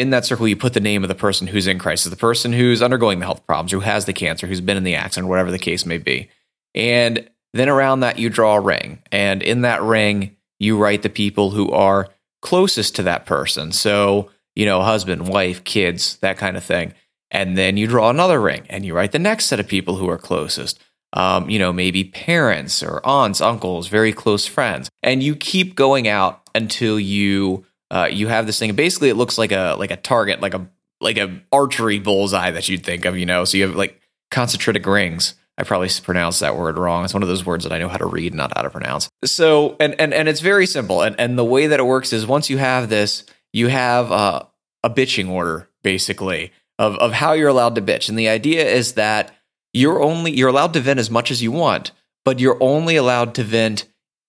in 0.00 0.10
that 0.10 0.24
circle, 0.24 0.48
you 0.48 0.56
put 0.56 0.72
the 0.72 0.80
name 0.80 1.04
of 1.04 1.08
the 1.08 1.14
person 1.14 1.46
who's 1.46 1.66
in 1.66 1.78
crisis, 1.78 2.10
the 2.10 2.16
person 2.16 2.52
who's 2.52 2.82
undergoing 2.82 3.18
the 3.18 3.26
health 3.26 3.46
problems, 3.46 3.72
who 3.72 3.80
has 3.80 4.06
the 4.06 4.12
cancer, 4.12 4.46
who's 4.46 4.60
been 4.60 4.76
in 4.76 4.84
the 4.84 4.94
accident, 4.94 5.28
whatever 5.28 5.50
the 5.50 5.58
case 5.58 5.84
may 5.84 5.98
be. 5.98 6.30
And 6.74 7.28
then 7.52 7.68
around 7.68 8.00
that, 8.00 8.18
you 8.18 8.30
draw 8.30 8.56
a 8.56 8.60
ring. 8.60 9.02
And 9.12 9.42
in 9.42 9.62
that 9.62 9.82
ring, 9.82 10.36
you 10.58 10.78
write 10.78 11.02
the 11.02 11.10
people 11.10 11.50
who 11.50 11.70
are 11.70 12.08
closest 12.40 12.96
to 12.96 13.02
that 13.02 13.26
person. 13.26 13.72
So, 13.72 14.30
you 14.56 14.64
know, 14.64 14.80
husband, 14.82 15.28
wife, 15.28 15.64
kids, 15.64 16.16
that 16.18 16.38
kind 16.38 16.56
of 16.56 16.64
thing. 16.64 16.94
And 17.30 17.58
then 17.58 17.76
you 17.76 17.86
draw 17.86 18.10
another 18.10 18.40
ring 18.40 18.66
and 18.70 18.84
you 18.84 18.94
write 18.94 19.12
the 19.12 19.18
next 19.18 19.46
set 19.46 19.60
of 19.60 19.68
people 19.68 19.96
who 19.96 20.08
are 20.08 20.18
closest 20.18 20.80
um, 21.12 21.50
you 21.50 21.58
know, 21.58 21.72
maybe 21.72 22.04
parents 22.04 22.82
or 22.82 23.04
aunts, 23.04 23.40
uncles, 23.40 23.88
very 23.88 24.12
close 24.12 24.46
friends, 24.46 24.88
and 25.02 25.22
you 25.22 25.34
keep 25.34 25.74
going 25.74 26.06
out 26.06 26.48
until 26.54 27.00
you 27.00 27.64
uh, 27.90 28.08
you 28.10 28.28
have 28.28 28.46
this 28.46 28.58
thing. 28.58 28.74
Basically, 28.74 29.08
it 29.08 29.16
looks 29.16 29.38
like 29.38 29.52
a 29.52 29.76
like 29.78 29.90
a 29.90 29.96
target, 29.96 30.40
like 30.40 30.54
a 30.54 30.68
like 31.00 31.18
a 31.18 31.40
archery 31.52 31.98
bullseye 31.98 32.50
that 32.50 32.68
you'd 32.68 32.84
think 32.84 33.04
of, 33.04 33.16
you 33.16 33.26
know. 33.26 33.44
So 33.44 33.56
you 33.56 33.66
have 33.66 33.76
like 33.76 34.00
concentric 34.30 34.86
rings. 34.86 35.34
I 35.58 35.62
probably 35.62 35.90
pronounced 36.02 36.40
that 36.40 36.56
word 36.56 36.78
wrong. 36.78 37.04
It's 37.04 37.12
one 37.12 37.22
of 37.22 37.28
those 37.28 37.44
words 37.44 37.64
that 37.64 37.72
I 37.72 37.78
know 37.78 37.88
how 37.88 37.98
to 37.98 38.06
read, 38.06 38.32
not 38.32 38.56
how 38.56 38.62
to 38.62 38.70
pronounce. 38.70 39.10
So, 39.24 39.76
and 39.78 39.94
and 40.00 40.14
and 40.14 40.28
it's 40.28 40.40
very 40.40 40.66
simple. 40.66 41.02
And 41.02 41.18
and 41.18 41.38
the 41.38 41.44
way 41.44 41.66
that 41.66 41.80
it 41.80 41.84
works 41.84 42.12
is 42.12 42.26
once 42.26 42.48
you 42.48 42.58
have 42.58 42.88
this, 42.88 43.24
you 43.52 43.68
have 43.68 44.10
uh, 44.10 44.44
a 44.82 44.90
bitching 44.90 45.28
order 45.28 45.68
basically 45.82 46.52
of 46.78 46.96
of 46.96 47.12
how 47.12 47.32
you're 47.32 47.48
allowed 47.48 47.74
to 47.74 47.82
bitch. 47.82 48.08
And 48.08 48.18
the 48.18 48.28
idea 48.28 48.66
is 48.66 48.94
that 48.94 49.34
you're 49.74 50.02
only 50.02 50.32
you're 50.32 50.48
allowed 50.48 50.72
to 50.74 50.80
vent 50.80 51.00
as 51.00 51.10
much 51.10 51.30
as 51.30 51.42
you 51.42 51.52
want, 51.52 51.90
but 52.24 52.38
you're 52.38 52.58
only 52.62 52.96
allowed 52.96 53.34
to 53.34 53.42
vent 53.42 53.86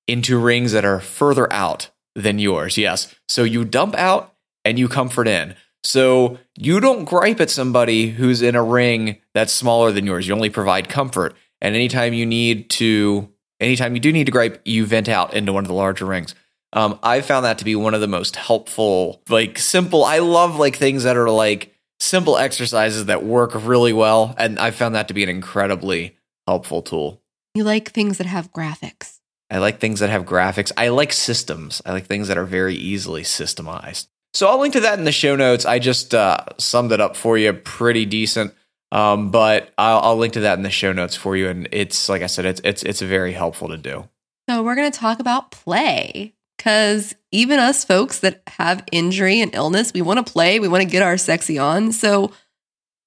into 0.07 0.38
rings 0.38 0.74
that 0.74 0.84
are 0.84 0.99
further 0.99 1.51
out 1.53 1.89
than 2.16 2.39
yours. 2.39 2.78
Yes. 2.78 3.14
So 3.28 3.43
you 3.43 3.66
dump 3.66 3.95
out 3.95 4.34
and 4.66 4.78
you 4.78 4.88
comfort 4.88 5.28
in. 5.28 5.55
So 5.84 6.38
you 6.57 6.80
don't 6.80 7.05
gripe 7.05 7.41
at 7.41 7.49
somebody 7.49 8.09
who's 8.12 8.41
in 8.41 8.55
a 8.55 8.64
ring 8.64 9.18
that's 9.34 9.53
smaller 9.53 9.91
than 9.91 10.05
yours. 10.05 10.28
You 10.28 10.34
only 10.36 10.49
provide 10.49 10.89
comfort. 10.89 11.36
And 11.59 11.76
anytime 11.76 12.14
you 12.14 12.26
need 12.26 12.70
to, 12.72 13.30
anytime 13.59 13.95
you 13.95 13.99
do 13.99 14.12
need 14.12 14.26
to 14.26 14.32
gripe, 14.32 14.62
you 14.66 14.86
vent 14.86 15.09
out 15.09 15.34
into 15.34 15.53
one 15.53 15.64
of 15.64 15.68
the 15.68 15.74
larger 15.74 16.05
rings. 16.05 16.36
Um, 16.74 16.99
I 17.03 17.22
found 17.22 17.45
that 17.45 17.57
to 17.59 17.66
be 17.66 17.76
one 17.76 17.93
of 17.93 18.01
the 18.01 18.07
most 18.07 18.36
helpful, 18.36 19.22
like 19.28 19.57
simple. 19.57 20.05
I 20.05 20.20
love 20.20 20.57
like 20.57 20.76
things 20.76 21.03
that 21.03 21.18
are 21.18 21.30
like 21.30 21.74
simple 21.99 22.38
exercises 22.38 23.05
that 23.05 23.24
work 23.24 23.51
really 23.53 23.93
well. 23.93 24.36
And 24.38 24.57
I 24.59 24.72
found 24.72 24.95
that 24.95 25.07
to 25.09 25.14
be 25.14 25.24
an 25.24 25.30
incredibly 25.30 26.16
helpful 26.47 26.82
tool. 26.82 27.22
You 27.53 27.64
like 27.64 27.91
things 27.91 28.18
that 28.20 28.28
have 28.28 28.53
graphics. 28.53 29.20
I 29.51 29.57
like 29.57 29.79
things 29.79 29.99
that 29.99 30.09
have 30.09 30.25
graphics. 30.25 30.71
I 30.77 30.87
like 30.87 31.11
systems. 31.11 31.81
I 31.85 31.91
like 31.91 32.05
things 32.05 32.29
that 32.29 32.37
are 32.37 32.45
very 32.45 32.75
easily 32.75 33.23
systemized. 33.23 34.07
So 34.33 34.47
I'll 34.47 34.59
link 34.59 34.73
to 34.73 34.79
that 34.79 34.97
in 34.97 35.03
the 35.03 35.11
show 35.11 35.35
notes. 35.35 35.65
I 35.65 35.79
just 35.79 36.15
uh, 36.15 36.45
summed 36.57 36.93
it 36.93 37.01
up 37.01 37.17
for 37.17 37.37
you 37.37 37.51
pretty 37.51 38.05
decent. 38.05 38.53
Um, 38.93 39.29
but 39.29 39.73
I'll, 39.77 39.99
I'll, 39.99 40.17
link 40.17 40.33
to 40.33 40.41
that 40.41 40.57
in 40.57 40.63
the 40.63 40.69
show 40.69 40.91
notes 40.91 41.15
for 41.15 41.37
you. 41.37 41.49
And 41.49 41.67
it's 41.71 42.09
like 42.09 42.21
I 42.21 42.27
said, 42.27 42.45
it's 42.45 42.61
it's 42.63 42.83
it's 42.83 43.01
very 43.01 43.31
helpful 43.31 43.69
to 43.69 43.77
do. 43.77 44.09
So 44.49 44.63
we're 44.63 44.75
going 44.75 44.91
to 44.91 44.99
talk 44.99 45.19
about 45.19 45.51
play 45.51 46.33
because 46.57 47.15
even 47.31 47.59
us 47.59 47.85
folks 47.85 48.19
that 48.19 48.41
have 48.47 48.83
injury 48.91 49.39
and 49.39 49.55
illness, 49.55 49.93
we 49.93 50.01
want 50.01 50.25
to 50.25 50.29
play, 50.29 50.59
we 50.59 50.67
want 50.67 50.83
to 50.83 50.89
get 50.89 51.01
our 51.01 51.17
sexy 51.17 51.57
on. 51.57 51.93
So 51.93 52.33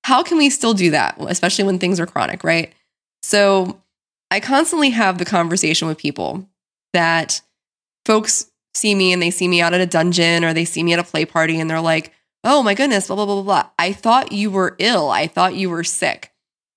how 0.05 0.23
can 0.23 0.39
we 0.39 0.49
still 0.49 0.73
do 0.73 0.91
that, 0.93 1.17
especially 1.21 1.65
when 1.65 1.79
things 1.79 2.01
are 2.01 2.07
chronic, 2.07 2.45
right? 2.45 2.73
So 3.23 3.81
I 4.35 4.41
constantly 4.41 4.91
have 4.91 5.19
the 5.19 5.25
conversation 5.25 5.87
with 5.87 5.97
people 5.97 6.49
that 6.93 7.41
folks 8.05 8.51
see 8.75 8.93
me 8.93 9.13
and 9.13 9.23
they 9.23 9.31
see 9.31 9.47
me 9.47 9.63
out 9.63 9.75
at 9.75 9.81
a 9.81 9.87
dungeon 9.87 10.45
or 10.45 10.53
they 10.53 10.65
see 10.65 10.83
me 10.83 10.93
at 10.93 10.99
a 10.99 11.05
play 11.05 11.25
party 11.25 11.61
and 11.61 11.71
they're 11.71 11.81
like, 11.81 12.13
oh 12.43 12.61
my 12.61 12.75
goodness, 12.75 13.07
blah, 13.07 13.15
blah, 13.15 13.27
blah, 13.27 13.35
blah, 13.37 13.43
blah. 13.45 13.71
I 13.79 13.93
thought 13.93 14.33
you 14.33 14.51
were 14.51 14.75
ill. 14.81 15.09
I 15.09 15.29
thought 15.29 15.55
you 15.55 15.71
were 15.71 15.85
sick. 15.85 16.33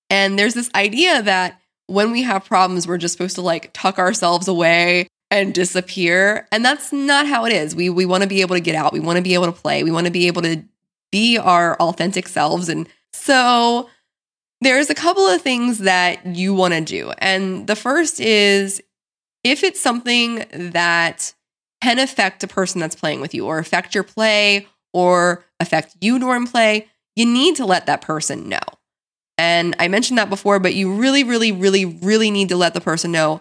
And 0.08 0.38
there's 0.38 0.54
this 0.54 0.70
idea 0.72 1.20
that 1.22 1.60
when 1.88 2.12
we 2.12 2.22
have 2.22 2.44
problems, 2.44 2.86
we're 2.86 2.96
just 2.96 3.10
supposed 3.10 3.34
to 3.34 3.42
like 3.42 3.72
tuck 3.72 3.98
ourselves 3.98 4.46
away 4.46 5.08
and 5.32 5.52
disappear. 5.52 6.46
And 6.52 6.64
that's 6.64 6.92
not 6.92 7.26
how 7.26 7.44
it 7.44 7.52
is. 7.52 7.74
We, 7.74 7.90
we 7.90 8.06
want 8.06 8.22
to 8.22 8.28
be 8.28 8.40
able 8.40 8.54
to 8.54 8.60
get 8.60 8.76
out. 8.76 8.92
We 8.92 9.00
want 9.00 9.16
to 9.16 9.22
be 9.22 9.34
able 9.34 9.46
to 9.46 9.52
play. 9.52 9.82
We 9.82 9.90
want 9.90 10.06
to 10.06 10.12
be 10.12 10.28
able 10.28 10.42
to 10.42 10.62
be 11.10 11.38
our 11.38 11.74
authentic 11.78 12.28
selves. 12.28 12.68
And 12.68 12.88
so 13.12 13.90
there's 14.60 14.90
a 14.90 14.94
couple 14.94 15.26
of 15.26 15.40
things 15.40 15.78
that 15.78 16.24
you 16.26 16.54
want 16.54 16.74
to 16.74 16.80
do. 16.80 17.12
And 17.18 17.66
the 17.66 17.76
first 17.76 18.20
is 18.20 18.82
if 19.44 19.62
it's 19.62 19.80
something 19.80 20.44
that 20.52 21.32
can 21.80 21.98
affect 21.98 22.42
a 22.42 22.48
person 22.48 22.80
that's 22.80 22.96
playing 22.96 23.20
with 23.20 23.34
you 23.34 23.46
or 23.46 23.58
affect 23.58 23.94
your 23.94 24.04
play 24.04 24.66
or 24.92 25.44
affect 25.60 25.96
you 26.00 26.18
during 26.18 26.46
play, 26.46 26.88
you 27.14 27.24
need 27.24 27.56
to 27.56 27.64
let 27.64 27.86
that 27.86 28.00
person 28.00 28.48
know. 28.48 28.58
And 29.36 29.76
I 29.78 29.86
mentioned 29.86 30.18
that 30.18 30.30
before, 30.30 30.58
but 30.58 30.74
you 30.74 30.92
really, 30.92 31.22
really, 31.22 31.52
really, 31.52 31.84
really 31.84 32.30
need 32.30 32.48
to 32.48 32.56
let 32.56 32.74
the 32.74 32.80
person 32.80 33.12
know 33.12 33.40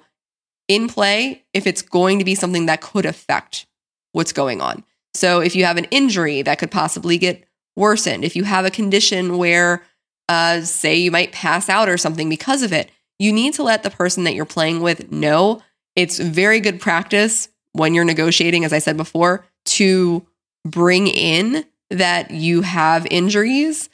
in 0.68 0.88
play 0.88 1.44
if 1.54 1.66
it's 1.66 1.82
going 1.82 2.20
to 2.20 2.26
be 2.26 2.36
something 2.36 2.68
that 2.68 2.82
could 2.82 3.06
affect 3.06 3.66
what's 4.12 4.34
going 4.34 4.62
on. 4.62 4.84
So 5.16 5.40
if 5.40 5.56
you 5.56 5.66
have 5.66 5.78
an 5.78 5.86
injury 5.86 6.44
that 6.44 6.60
could 6.60 6.70
possibly 6.70 7.18
get 7.18 7.44
worsened, 7.76 8.24
if 8.24 8.36
you 8.36 8.44
have 8.44 8.66
a 8.66 8.72
condition 8.72 9.38
where, 9.38 9.82
uh, 10.30 10.62
say, 10.62 10.96
you 10.96 11.12
might 11.12 11.32
pass 11.32 11.70
out 11.70 11.90
or 11.90 11.98
something 11.98 12.30
because 12.30 12.64
of 12.64 12.74
it, 12.74 12.90
you 13.20 13.32
need 13.32 13.54
to 13.56 13.64
let 13.64 13.84
the 13.84 13.90
person 13.90 14.24
that 14.26 14.36
you're 14.36 14.46
playing 14.46 14.82
with 14.82 15.12
know. 15.12 15.62
It's 15.96 16.20
very 16.20 16.60
good 16.60 16.80
practice 16.80 17.50
when 17.72 17.94
you're 17.94 18.06
negotiating, 18.06 18.64
as 18.64 18.74
I 18.74 18.80
said 18.80 18.98
before, 18.98 19.46
to 19.66 20.26
bring 20.66 21.08
in 21.08 21.66
that 21.90 22.32
you 22.32 22.62
have 22.62 23.08
injuries 23.10 23.90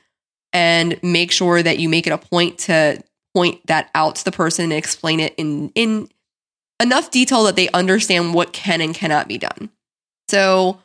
and 0.51 1.01
make 1.03 1.31
sure 1.31 1.61
that 1.61 1.79
you 1.79 1.89
make 1.89 2.07
it 2.07 2.13
a 2.13 2.17
point 2.17 2.57
to 2.59 3.01
point 3.35 3.65
that 3.67 3.89
out 3.95 4.15
to 4.15 4.25
the 4.25 4.31
person 4.31 4.65
and 4.65 4.73
explain 4.73 5.19
it 5.19 5.33
in 5.37 5.71
in 5.73 6.07
enough 6.79 7.09
detail 7.11 7.43
that 7.43 7.55
they 7.55 7.69
understand 7.69 8.33
what 8.33 8.53
can 8.53 8.81
and 8.81 8.93
cannot 8.93 9.27
be 9.27 9.37
done. 9.37 9.69
So 10.29 10.79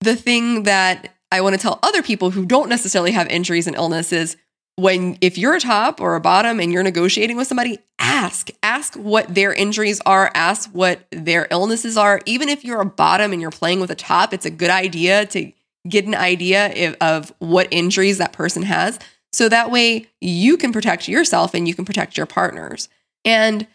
the 0.00 0.16
thing 0.16 0.64
that 0.64 1.14
I 1.30 1.40
want 1.40 1.54
to 1.54 1.60
tell 1.60 1.78
other 1.82 2.02
people 2.02 2.30
who 2.30 2.46
don't 2.46 2.68
necessarily 2.68 3.12
have 3.12 3.28
injuries 3.28 3.66
and 3.66 3.76
illnesses 3.76 4.36
when 4.76 5.16
if 5.20 5.36
you're 5.38 5.54
a 5.54 5.60
top 5.60 6.00
or 6.00 6.14
a 6.14 6.20
bottom 6.20 6.60
and 6.60 6.72
you're 6.72 6.82
negotiating 6.82 7.36
with 7.36 7.48
somebody, 7.48 7.78
ask. 7.98 8.50
Ask 8.62 8.94
what 8.94 9.34
their 9.34 9.52
injuries 9.52 10.00
are, 10.06 10.30
ask 10.34 10.70
what 10.70 11.06
their 11.10 11.48
illnesses 11.50 11.96
are. 11.96 12.20
Even 12.26 12.48
if 12.48 12.64
you're 12.64 12.80
a 12.80 12.86
bottom 12.86 13.32
and 13.32 13.40
you're 13.40 13.50
playing 13.50 13.80
with 13.80 13.90
a 13.90 13.94
top, 13.94 14.32
it's 14.32 14.46
a 14.46 14.50
good 14.50 14.70
idea 14.70 15.26
to 15.26 15.50
get 15.88 16.06
an 16.06 16.14
idea 16.14 16.94
of 17.00 17.32
what 17.38 17.68
injuries 17.70 18.18
that 18.18 18.32
person 18.32 18.62
has. 18.62 18.98
So 19.32 19.48
that 19.48 19.70
way 19.70 20.06
you 20.20 20.56
can 20.56 20.72
protect 20.72 21.08
yourself 21.08 21.54
and 21.54 21.66
you 21.66 21.74
can 21.74 21.84
protect 21.84 22.16
your 22.16 22.26
partners. 22.26 22.88
And 23.24 23.66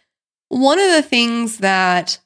one 0.50 0.80
of 0.80 0.92
the 0.92 1.02
things 1.02 1.58
that 1.60 2.20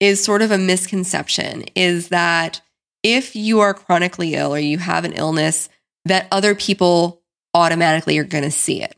is 0.00 0.22
sort 0.22 0.42
of 0.42 0.50
a 0.50 0.58
misconception 0.58 1.64
is 1.74 2.08
that 2.08 2.60
if 3.02 3.34
you 3.34 3.60
are 3.60 3.74
chronically 3.74 4.34
ill 4.34 4.54
or 4.54 4.58
you 4.58 4.78
have 4.78 5.04
an 5.04 5.12
illness, 5.12 5.68
that 6.04 6.28
other 6.30 6.54
people 6.54 7.21
automatically 7.54 8.14
you're 8.14 8.24
going 8.24 8.44
to 8.44 8.50
see 8.50 8.82
it. 8.82 8.96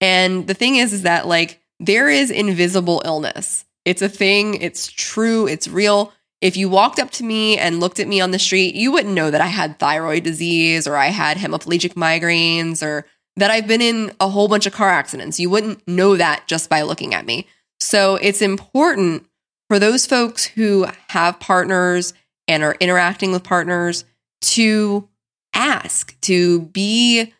And 0.00 0.46
the 0.46 0.54
thing 0.54 0.76
is, 0.76 0.92
is 0.92 1.02
that 1.02 1.26
like 1.26 1.60
there 1.80 2.08
is 2.08 2.30
invisible 2.30 3.02
illness. 3.04 3.64
It's 3.84 4.02
a 4.02 4.08
thing, 4.08 4.54
it's 4.54 4.90
true, 4.90 5.46
it's 5.46 5.68
real. 5.68 6.12
If 6.40 6.56
you 6.56 6.68
walked 6.68 6.98
up 6.98 7.10
to 7.12 7.24
me 7.24 7.56
and 7.56 7.80
looked 7.80 8.00
at 8.00 8.08
me 8.08 8.20
on 8.20 8.30
the 8.30 8.38
street, 8.38 8.74
you 8.74 8.92
wouldn't 8.92 9.14
know 9.14 9.30
that 9.30 9.40
I 9.40 9.46
had 9.46 9.78
thyroid 9.78 10.24
disease 10.24 10.86
or 10.86 10.96
I 10.96 11.06
had 11.06 11.38
hemiplegic 11.38 11.94
migraines 11.94 12.82
or 12.82 13.06
that 13.36 13.50
I've 13.50 13.66
been 13.66 13.80
in 13.80 14.12
a 14.20 14.28
whole 14.28 14.48
bunch 14.48 14.66
of 14.66 14.72
car 14.72 14.90
accidents. 14.90 15.40
You 15.40 15.50
wouldn't 15.50 15.86
know 15.88 16.16
that 16.16 16.46
just 16.46 16.70
by 16.70 16.82
looking 16.82 17.14
at 17.14 17.26
me. 17.26 17.46
So 17.80 18.16
it's 18.16 18.42
important 18.42 19.26
for 19.68 19.78
those 19.78 20.06
folks 20.06 20.44
who 20.44 20.86
have 21.08 21.40
partners 21.40 22.14
and 22.46 22.62
are 22.62 22.76
interacting 22.78 23.32
with 23.32 23.42
partners 23.42 24.04
to 24.42 25.08
ask, 25.54 26.18
to 26.22 26.60
be 26.60 27.32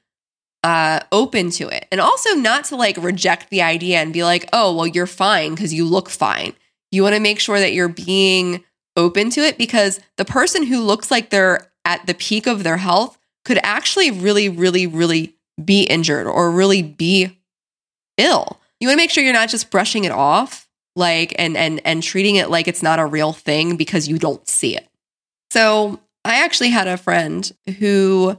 uh, 0.64 1.00
open 1.12 1.50
to 1.50 1.68
it. 1.68 1.86
And 1.92 2.00
also 2.00 2.30
not 2.34 2.64
to 2.66 2.76
like 2.76 2.96
reject 2.96 3.50
the 3.50 3.62
idea 3.62 4.00
and 4.00 4.14
be 4.14 4.24
like, 4.24 4.48
oh, 4.52 4.74
well, 4.74 4.86
you're 4.86 5.06
fine 5.06 5.54
because 5.54 5.74
you 5.74 5.84
look 5.84 6.08
fine. 6.08 6.54
You 6.90 7.02
want 7.02 7.14
to 7.14 7.20
make 7.20 7.38
sure 7.38 7.60
that 7.60 7.74
you're 7.74 7.88
being 7.88 8.64
open 8.96 9.28
to 9.30 9.40
it 9.42 9.58
because 9.58 10.00
the 10.16 10.24
person 10.24 10.64
who 10.64 10.80
looks 10.80 11.10
like 11.10 11.28
they're 11.28 11.70
at 11.84 12.06
the 12.06 12.14
peak 12.14 12.46
of 12.46 12.62
their 12.62 12.78
health 12.78 13.18
could 13.44 13.58
actually 13.62 14.10
really, 14.10 14.48
really, 14.48 14.86
really 14.86 15.36
be 15.62 15.82
injured 15.82 16.26
or 16.26 16.50
really 16.50 16.82
be 16.82 17.38
ill. 18.16 18.58
You 18.80 18.88
want 18.88 18.96
to 18.96 19.02
make 19.02 19.10
sure 19.10 19.22
you're 19.22 19.34
not 19.34 19.50
just 19.50 19.70
brushing 19.70 20.04
it 20.04 20.12
off 20.12 20.66
like 20.96 21.34
and 21.38 21.56
and 21.56 21.80
and 21.84 22.02
treating 22.02 22.36
it 22.36 22.48
like 22.48 22.68
it's 22.68 22.82
not 22.82 23.00
a 23.00 23.06
real 23.06 23.32
thing 23.32 23.76
because 23.76 24.08
you 24.08 24.18
don't 24.18 24.48
see 24.48 24.76
it. 24.76 24.88
So, 25.50 26.00
I 26.24 26.42
actually 26.42 26.70
had 26.70 26.88
a 26.88 26.96
friend 26.96 27.50
who 27.78 28.36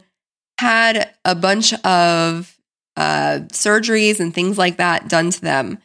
had 0.59 1.13
a 1.23 1.35
bunch 1.35 1.73
of 1.83 2.57
uh, 2.95 3.39
surgeries 3.51 4.19
and 4.19 4.33
things 4.33 4.57
like 4.57 4.77
that 4.77 5.09
done 5.09 5.31
to 5.31 5.41
them. 5.41 5.79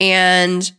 And 0.00 0.70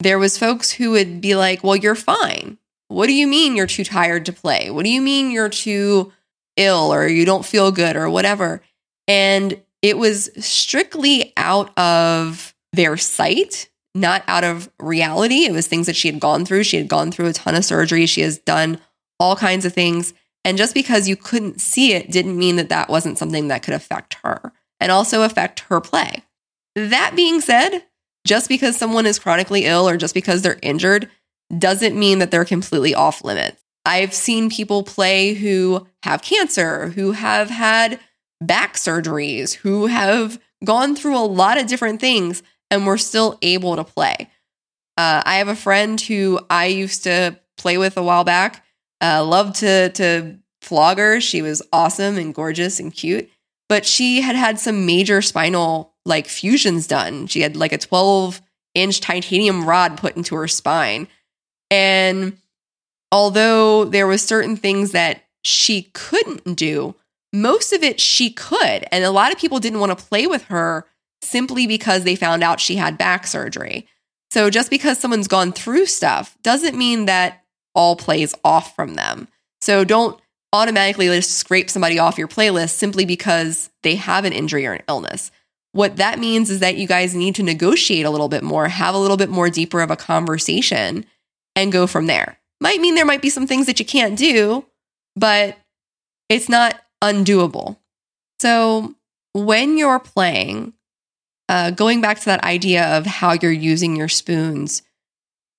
there 0.00 0.18
was 0.18 0.38
folks 0.38 0.70
who 0.70 0.90
would 0.92 1.20
be 1.20 1.36
like, 1.36 1.62
well, 1.62 1.76
you're 1.76 1.94
fine. 1.94 2.58
What 2.88 3.06
do 3.06 3.14
you 3.14 3.26
mean 3.26 3.56
you're 3.56 3.66
too 3.66 3.84
tired 3.84 4.26
to 4.26 4.32
play? 4.32 4.70
What 4.70 4.84
do 4.84 4.90
you 4.90 5.00
mean 5.00 5.30
you're 5.30 5.48
too 5.48 6.12
ill 6.56 6.92
or 6.92 7.06
you 7.06 7.24
don't 7.24 7.46
feel 7.46 7.72
good 7.72 7.96
or 7.96 8.10
whatever? 8.10 8.62
And 9.08 9.60
it 9.80 9.96
was 9.96 10.30
strictly 10.44 11.32
out 11.36 11.76
of 11.78 12.54
their 12.72 12.96
sight, 12.96 13.68
not 13.94 14.22
out 14.26 14.44
of 14.44 14.70
reality. 14.78 15.44
It 15.44 15.52
was 15.52 15.66
things 15.66 15.86
that 15.86 15.96
she 15.96 16.08
had 16.08 16.20
gone 16.20 16.44
through. 16.44 16.64
She 16.64 16.76
had 16.76 16.88
gone 16.88 17.10
through 17.10 17.28
a 17.28 17.32
ton 17.32 17.54
of 17.54 17.64
surgery. 17.64 18.06
She 18.06 18.20
has 18.22 18.38
done 18.38 18.78
all 19.18 19.36
kinds 19.36 19.64
of 19.64 19.72
things. 19.72 20.14
And 20.44 20.58
just 20.58 20.74
because 20.74 21.08
you 21.08 21.16
couldn't 21.16 21.60
see 21.60 21.92
it 21.92 22.10
didn't 22.10 22.38
mean 22.38 22.56
that 22.56 22.68
that 22.68 22.88
wasn't 22.88 23.18
something 23.18 23.48
that 23.48 23.62
could 23.62 23.74
affect 23.74 24.14
her 24.24 24.52
and 24.80 24.90
also 24.90 25.22
affect 25.22 25.60
her 25.60 25.80
play. 25.80 26.22
That 26.74 27.12
being 27.14 27.40
said, 27.40 27.84
just 28.26 28.48
because 28.48 28.76
someone 28.76 29.06
is 29.06 29.18
chronically 29.18 29.66
ill 29.66 29.88
or 29.88 29.96
just 29.96 30.14
because 30.14 30.42
they're 30.42 30.58
injured 30.62 31.08
doesn't 31.56 31.98
mean 31.98 32.18
that 32.18 32.30
they're 32.30 32.44
completely 32.44 32.94
off 32.94 33.24
limits. 33.24 33.62
I've 33.84 34.14
seen 34.14 34.50
people 34.50 34.82
play 34.82 35.34
who 35.34 35.86
have 36.04 36.22
cancer, 36.22 36.88
who 36.90 37.12
have 37.12 37.50
had 37.50 38.00
back 38.40 38.74
surgeries, 38.74 39.54
who 39.54 39.86
have 39.86 40.40
gone 40.64 40.94
through 40.94 41.16
a 41.16 41.20
lot 41.20 41.58
of 41.58 41.66
different 41.66 42.00
things 42.00 42.42
and 42.70 42.86
were 42.86 42.98
still 42.98 43.38
able 43.42 43.76
to 43.76 43.84
play. 43.84 44.30
Uh, 44.96 45.22
I 45.24 45.36
have 45.36 45.48
a 45.48 45.56
friend 45.56 46.00
who 46.00 46.40
I 46.48 46.66
used 46.66 47.04
to 47.04 47.38
play 47.56 47.76
with 47.76 47.96
a 47.96 48.02
while 48.02 48.24
back. 48.24 48.64
Uh, 49.02 49.24
loved 49.24 49.56
to 49.56 49.88
to 49.90 50.38
flog 50.60 50.98
her. 50.98 51.20
She 51.20 51.42
was 51.42 51.60
awesome 51.72 52.16
and 52.16 52.34
gorgeous 52.34 52.78
and 52.78 52.94
cute, 52.94 53.28
but 53.68 53.84
she 53.84 54.20
had 54.20 54.36
had 54.36 54.60
some 54.60 54.86
major 54.86 55.20
spinal 55.20 55.94
like 56.04 56.28
fusions 56.28 56.86
done. 56.86 57.26
She 57.26 57.40
had 57.40 57.56
like 57.56 57.72
a 57.72 57.78
12 57.78 58.40
inch 58.74 59.00
titanium 59.00 59.64
rod 59.64 59.98
put 59.98 60.16
into 60.16 60.36
her 60.36 60.48
spine, 60.48 61.08
and 61.70 62.38
although 63.10 63.84
there 63.84 64.06
was 64.06 64.22
certain 64.22 64.56
things 64.56 64.92
that 64.92 65.24
she 65.42 65.90
couldn't 65.94 66.56
do, 66.56 66.94
most 67.32 67.72
of 67.72 67.82
it 67.82 67.98
she 67.98 68.30
could, 68.30 68.86
and 68.92 69.04
a 69.04 69.10
lot 69.10 69.32
of 69.32 69.38
people 69.38 69.58
didn't 69.58 69.80
want 69.80 69.96
to 69.96 70.04
play 70.04 70.28
with 70.28 70.44
her 70.44 70.86
simply 71.22 71.66
because 71.66 72.04
they 72.04 72.16
found 72.16 72.42
out 72.42 72.60
she 72.60 72.76
had 72.76 72.98
back 72.98 73.26
surgery. 73.26 73.86
So 74.30 74.48
just 74.48 74.70
because 74.70 74.98
someone's 74.98 75.28
gone 75.28 75.52
through 75.52 75.86
stuff 75.86 76.36
doesn't 76.42 76.76
mean 76.76 77.06
that 77.06 77.41
all 77.74 77.96
plays 77.96 78.34
off 78.44 78.74
from 78.74 78.94
them. 78.94 79.28
So 79.60 79.84
don't 79.84 80.20
automatically 80.52 81.06
just 81.06 81.38
scrape 81.38 81.70
somebody 81.70 81.98
off 81.98 82.18
your 82.18 82.28
playlist 82.28 82.70
simply 82.70 83.04
because 83.04 83.70
they 83.82 83.94
have 83.96 84.24
an 84.24 84.32
injury 84.32 84.66
or 84.66 84.74
an 84.74 84.82
illness. 84.88 85.30
What 85.72 85.96
that 85.96 86.18
means 86.18 86.50
is 86.50 86.60
that 86.60 86.76
you 86.76 86.86
guys 86.86 87.14
need 87.14 87.34
to 87.36 87.42
negotiate 87.42 88.04
a 88.04 88.10
little 88.10 88.28
bit 88.28 88.42
more, 88.42 88.68
have 88.68 88.94
a 88.94 88.98
little 88.98 89.16
bit 89.16 89.30
more 89.30 89.48
deeper 89.48 89.80
of 89.80 89.90
a 89.90 89.96
conversation, 89.96 91.06
and 91.56 91.72
go 91.72 91.86
from 91.86 92.06
there. 92.06 92.38
Might 92.60 92.80
mean 92.80 92.94
there 92.94 93.06
might 93.06 93.22
be 93.22 93.30
some 93.30 93.46
things 93.46 93.66
that 93.66 93.78
you 93.78 93.86
can't 93.86 94.18
do, 94.18 94.66
but 95.16 95.56
it's 96.28 96.48
not 96.48 96.78
undoable. 97.02 97.78
So 98.40 98.94
when 99.32 99.78
you're 99.78 99.98
playing, 99.98 100.74
uh, 101.48 101.70
going 101.70 102.00
back 102.00 102.18
to 102.20 102.24
that 102.26 102.44
idea 102.44 102.96
of 102.98 103.06
how 103.06 103.32
you're 103.32 103.50
using 103.50 103.96
your 103.96 104.08
spoons, 104.08 104.82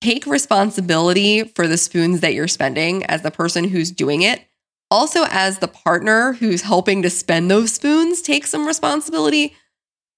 take 0.03 0.25
responsibility 0.25 1.43
for 1.43 1.65
the 1.65 1.77
spoons 1.77 2.19
that 2.19 2.33
you're 2.33 2.45
spending 2.45 3.05
as 3.05 3.21
the 3.21 3.31
person 3.31 3.63
who's 3.63 3.89
doing 3.89 4.21
it. 4.21 4.43
Also, 4.91 5.23
as 5.29 5.59
the 5.59 5.67
partner 5.67 6.33
who's 6.33 6.61
helping 6.61 7.01
to 7.01 7.09
spend 7.09 7.49
those 7.49 7.71
spoons, 7.71 8.21
take 8.21 8.45
some 8.45 8.67
responsibility. 8.67 9.55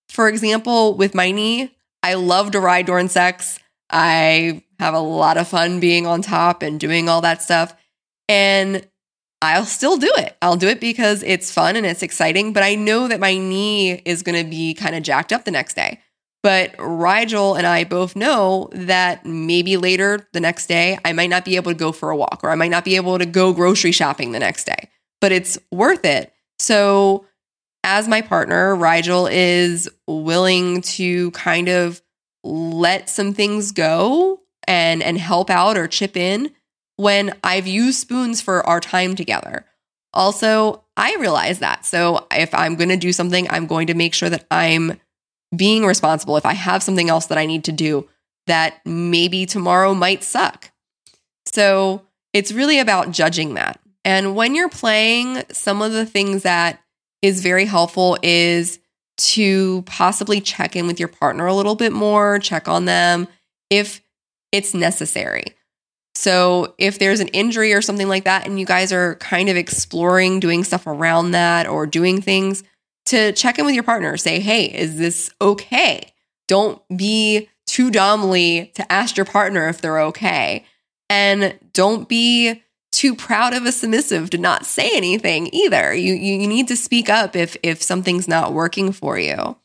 For 0.09 0.27
example, 0.27 0.95
with 0.95 1.13
my 1.13 1.29
knee, 1.29 1.71
I 2.01 2.15
love 2.15 2.49
to 2.51 2.59
ride 2.59 2.87
during 2.87 3.09
sex. 3.09 3.59
I 3.91 4.63
have 4.79 4.95
a 4.95 4.99
lot 4.99 5.37
of 5.37 5.47
fun 5.47 5.79
being 5.79 6.07
on 6.07 6.23
top 6.23 6.63
and 6.63 6.79
doing 6.79 7.07
all 7.07 7.21
that 7.21 7.43
stuff. 7.43 7.75
And 8.27 8.87
I'll 9.39 9.65
still 9.65 9.97
do 9.97 10.11
it. 10.17 10.35
I'll 10.41 10.57
do 10.57 10.67
it 10.67 10.81
because 10.81 11.21
it's 11.21 11.51
fun 11.51 11.75
and 11.75 11.85
it's 11.85 12.01
exciting, 12.01 12.53
but 12.53 12.63
I 12.63 12.73
know 12.73 13.07
that 13.07 13.19
my 13.19 13.37
knee 13.37 14.01
is 14.03 14.23
going 14.23 14.43
to 14.43 14.49
be 14.49 14.73
kind 14.73 14.95
of 14.95 15.03
jacked 15.03 15.31
up 15.31 15.45
the 15.45 15.51
next 15.51 15.75
day. 15.75 15.99
But 16.45 16.75
Rigel 16.77 17.55
and 17.55 17.65
I 17.65 17.85
both 17.85 18.15
know 18.15 18.69
that 18.71 19.25
maybe 19.25 19.77
later 19.77 20.27
the 20.31 20.39
next 20.39 20.67
day, 20.67 20.95
I 21.03 21.11
might 21.11 21.31
not 21.31 21.43
be 21.43 21.55
able 21.55 21.71
to 21.71 21.75
go 21.75 21.91
for 21.91 22.11
a 22.11 22.15
walk 22.15 22.41
or 22.43 22.51
I 22.51 22.55
might 22.55 22.69
not 22.69 22.85
be 22.85 22.97
able 22.97 23.17
to 23.17 23.25
go 23.25 23.51
grocery 23.51 23.91
shopping 23.91 24.31
the 24.31 24.37
next 24.37 24.65
day, 24.65 24.91
but 25.21 25.31
it's 25.31 25.57
worth 25.71 26.05
it. 26.05 26.31
So, 26.59 27.25
as 27.83 28.07
my 28.07 28.21
partner, 28.21 28.75
Rigel 28.75 29.25
is 29.25 29.89
willing 30.05 30.83
to 30.83 31.31
kind 31.31 31.67
of 31.67 31.99
let 32.43 33.09
some 33.09 33.33
things 33.33 33.71
go 33.71 34.41
and 34.67 35.01
and 35.01 35.17
help 35.17 35.49
out 35.49 35.79
or 35.79 35.87
chip 35.87 36.15
in 36.15 36.51
when 36.97 37.35
I've 37.43 37.65
used 37.65 37.97
spoons 37.97 38.39
for 38.39 38.63
our 38.67 38.79
time 38.79 39.15
together. 39.15 39.65
Also, 40.13 40.83
I 40.95 41.15
realize 41.15 41.57
that. 41.57 41.87
So 41.87 42.27
if 42.29 42.53
I'm 42.53 42.75
going 42.75 42.89
to 42.89 42.97
do 42.97 43.11
something, 43.11 43.49
I'm 43.49 43.65
going 43.65 43.87
to 43.87 43.95
make 43.95 44.13
sure 44.13 44.29
that 44.29 44.45
I'm 44.51 44.99
being 45.55 45.85
responsible 45.85 46.37
if 46.37 46.45
I 46.45 46.53
have 46.53 46.83
something 46.83 47.09
else 47.09 47.27
that 47.27 47.37
I 47.37 47.45
need 47.45 47.63
to 47.65 47.71
do 47.71 48.07
that 48.47 48.79
maybe 48.85 49.45
tomorrow 49.45 49.93
might 49.93 50.23
suck. 50.23 50.71
So 51.53 52.05
it's 52.33 52.51
really 52.51 52.79
about 52.79 53.11
judging 53.11 53.55
that. 53.55 53.79
And 54.03 54.35
when 54.35 54.55
you're 54.55 54.69
playing, 54.69 55.43
some 55.51 55.81
of 55.81 55.91
the 55.91 56.05
things 56.05 56.43
that 56.43 56.79
is 57.21 57.41
very 57.41 57.65
helpful 57.65 58.17
is 58.21 58.79
to 59.17 59.81
possibly 59.83 60.41
check 60.41 60.75
in 60.75 60.87
with 60.87 60.99
your 60.99 61.07
partner 61.07 61.47
a 61.47 61.53
little 61.55 61.75
bit 61.75 61.91
more, 61.91 62.37
check 62.39 62.67
on 62.67 62.85
them 62.85 63.27
if 63.69 64.01
it's 64.51 64.73
necessary. 64.73 65.45
So 66.13 66.75
if 66.77 66.99
there's 66.99 67.19
an 67.19 67.27
injury 67.29 67.73
or 67.73 67.81
something 67.81 68.07
like 68.07 68.23
that, 68.23 68.45
and 68.45 68.59
you 68.59 68.65
guys 68.65 68.93
are 68.93 69.15
kind 69.15 69.49
of 69.49 69.57
exploring 69.57 70.39
doing 70.39 70.63
stuff 70.63 70.87
around 70.87 71.31
that 71.31 71.67
or 71.67 71.85
doing 71.85 72.21
things, 72.21 72.63
to 73.05 73.31
check 73.33 73.59
in 73.59 73.65
with 73.65 73.75
your 73.75 73.83
partner. 73.83 74.17
Say, 74.17 74.39
hey, 74.39 74.65
is 74.65 74.97
this 74.97 75.29
okay? 75.41 76.13
Don't 76.47 76.81
be 76.95 77.49
too 77.65 77.91
dumbly 77.91 78.71
to 78.75 78.91
ask 78.91 79.17
your 79.17 79.25
partner 79.25 79.67
if 79.67 79.81
they're 79.81 79.99
okay. 79.99 80.65
And 81.09 81.57
don't 81.73 82.07
be 82.07 82.63
too 82.91 83.15
proud 83.15 83.53
of 83.53 83.65
a 83.65 83.71
submissive 83.71 84.29
to 84.29 84.37
not 84.37 84.65
say 84.65 84.95
anything 84.95 85.53
either. 85.53 85.93
You, 85.93 86.13
you 86.13 86.47
need 86.47 86.67
to 86.69 86.77
speak 86.77 87.09
up 87.09 87.35
if 87.35 87.57
if 87.61 87.83
something's 87.83 88.27
not 88.27 88.53
working 88.53 88.91
for 88.91 89.19
you. 89.19 89.57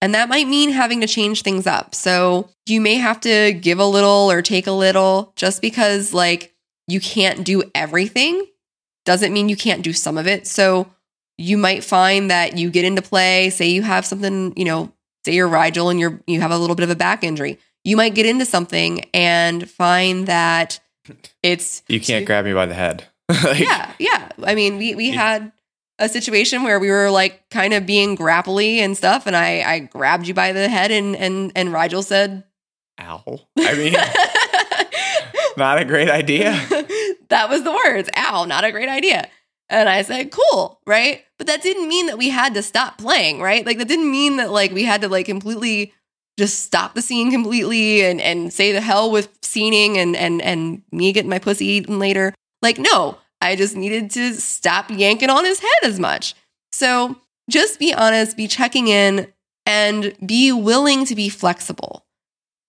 And 0.00 0.14
that 0.14 0.28
might 0.28 0.46
mean 0.46 0.70
having 0.70 1.00
to 1.00 1.06
change 1.06 1.42
things 1.42 1.66
up. 1.66 1.94
So 1.94 2.48
you 2.66 2.80
may 2.80 2.94
have 2.94 3.20
to 3.22 3.52
give 3.52 3.78
a 3.78 3.84
little 3.84 4.30
or 4.30 4.42
take 4.42 4.66
a 4.66 4.72
little 4.72 5.32
just 5.36 5.60
because 5.60 6.14
like 6.14 6.54
you 6.86 7.00
can't 7.00 7.44
do 7.44 7.64
everything 7.74 8.46
doesn't 9.04 9.32
mean 9.32 9.48
you 9.48 9.56
can't 9.56 9.82
do 9.82 9.92
some 9.92 10.16
of 10.16 10.26
it. 10.26 10.46
So 10.46 10.90
you 11.38 11.56
might 11.56 11.84
find 11.84 12.30
that 12.30 12.58
you 12.58 12.68
get 12.68 12.84
into 12.84 13.00
play, 13.00 13.48
say 13.50 13.68
you 13.68 13.82
have 13.82 14.04
something, 14.04 14.52
you 14.56 14.64
know, 14.64 14.92
say 15.24 15.34
you're 15.34 15.48
Rigel 15.48 15.88
and 15.88 15.98
you're 15.98 16.20
you 16.26 16.40
have 16.40 16.50
a 16.50 16.58
little 16.58 16.76
bit 16.76 16.82
of 16.82 16.90
a 16.90 16.96
back 16.96 17.24
injury. 17.24 17.58
You 17.84 17.96
might 17.96 18.14
get 18.14 18.26
into 18.26 18.44
something 18.44 19.04
and 19.14 19.70
find 19.70 20.26
that 20.26 20.80
it's 21.42 21.82
you 21.88 22.00
can't 22.00 22.26
grab 22.26 22.44
me 22.44 22.52
by 22.52 22.66
the 22.66 22.74
head. 22.74 23.04
like, 23.28 23.60
yeah, 23.60 23.92
yeah. 23.98 24.28
I 24.42 24.54
mean, 24.54 24.78
we 24.78 24.94
we 24.94 25.10
had 25.10 25.52
a 25.98 26.08
situation 26.08 26.64
where 26.64 26.78
we 26.78 26.90
were 26.90 27.10
like 27.10 27.48
kind 27.50 27.72
of 27.72 27.86
being 27.86 28.16
grapply 28.16 28.78
and 28.78 28.96
stuff, 28.96 29.26
and 29.26 29.36
I 29.36 29.62
I 29.62 29.78
grabbed 29.80 30.26
you 30.26 30.34
by 30.34 30.52
the 30.52 30.68
head 30.68 30.90
and 30.90 31.14
and 31.14 31.52
and 31.54 31.72
Rigel 31.72 32.02
said, 32.02 32.42
"Ow." 33.00 33.40
I 33.58 33.74
mean, 33.74 33.94
not 35.56 35.78
a 35.78 35.84
great 35.84 36.10
idea. 36.10 36.50
that 37.28 37.48
was 37.48 37.62
the 37.62 37.72
words. 37.72 38.08
Ow, 38.16 38.44
not 38.44 38.64
a 38.64 38.72
great 38.72 38.88
idea. 38.88 39.28
And 39.70 39.88
I 39.88 40.02
said, 40.02 40.30
cool, 40.30 40.80
right? 40.86 41.24
But 41.36 41.46
that 41.46 41.62
didn't 41.62 41.88
mean 41.88 42.06
that 42.06 42.18
we 42.18 42.30
had 42.30 42.54
to 42.54 42.62
stop 42.62 42.98
playing, 42.98 43.40
right? 43.40 43.66
Like 43.66 43.78
that 43.78 43.88
didn't 43.88 44.10
mean 44.10 44.38
that 44.38 44.50
like 44.50 44.72
we 44.72 44.84
had 44.84 45.02
to 45.02 45.08
like 45.08 45.26
completely 45.26 45.92
just 46.38 46.64
stop 46.64 46.94
the 46.94 47.02
scene 47.02 47.30
completely 47.30 48.02
and 48.04 48.20
and 48.20 48.52
say 48.52 48.72
the 48.72 48.80
hell 48.80 49.10
with 49.10 49.28
scening 49.42 49.98
and 49.98 50.16
and 50.16 50.40
and 50.40 50.82
me 50.92 51.12
getting 51.12 51.30
my 51.30 51.38
pussy 51.38 51.66
eaten 51.66 51.98
later. 51.98 52.32
Like, 52.62 52.78
no, 52.78 53.18
I 53.40 53.56
just 53.56 53.76
needed 53.76 54.10
to 54.12 54.34
stop 54.34 54.90
yanking 54.90 55.30
on 55.30 55.44
his 55.44 55.60
head 55.60 55.84
as 55.84 56.00
much. 56.00 56.34
So 56.72 57.16
just 57.50 57.78
be 57.78 57.92
honest, 57.92 58.36
be 58.36 58.46
checking 58.46 58.88
in, 58.88 59.32
and 59.66 60.14
be 60.24 60.52
willing 60.52 61.04
to 61.06 61.14
be 61.14 61.28
flexible. 61.28 62.06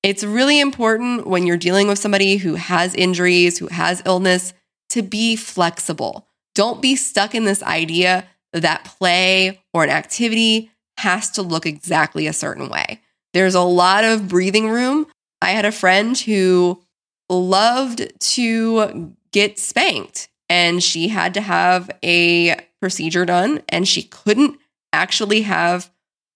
It's 0.04 0.24
really 0.24 0.60
important 0.60 1.28
when 1.28 1.46
you're 1.46 1.58
dealing 1.58 1.88
with 1.88 2.00
somebody 2.00 2.38
who 2.38 2.56
has 2.56 2.96
injuries, 2.96 3.58
who 3.58 3.68
has 3.68 4.02
illness, 4.06 4.54
to 4.90 5.02
be 5.02 5.36
flexible. 5.36 6.29
Don't 6.60 6.82
be 6.82 6.98
stuck 6.98 7.36
in 7.36 7.46
this 7.46 7.64
idea 7.64 8.28
that 8.52 8.84
play 8.84 9.62
or 9.74 9.86
an 9.86 9.90
activity 9.90 10.70
has 10.98 11.30
to 11.32 11.42
look 11.42 11.66
exactly 11.66 12.28
a 12.28 12.34
certain 12.34 12.68
way. 12.68 13.00
There's 13.34 13.56
a 13.56 13.62
lot 13.62 14.04
of 14.04 14.28
breathing 14.28 14.68
room. 14.70 15.08
I 15.42 15.52
had 15.52 15.64
a 15.64 15.72
friend 15.72 16.18
who 16.18 16.84
loved 17.30 18.12
to 18.34 19.16
get 19.32 19.58
spanked 19.58 20.28
and 20.50 20.84
she 20.84 21.08
had 21.08 21.34
to 21.36 21.42
have 21.42 21.90
a 22.04 22.58
procedure 22.82 23.24
done 23.24 23.62
and 23.70 23.88
she 23.88 24.04
couldn't 24.04 24.60
actually 24.92 25.44
have 25.44 25.90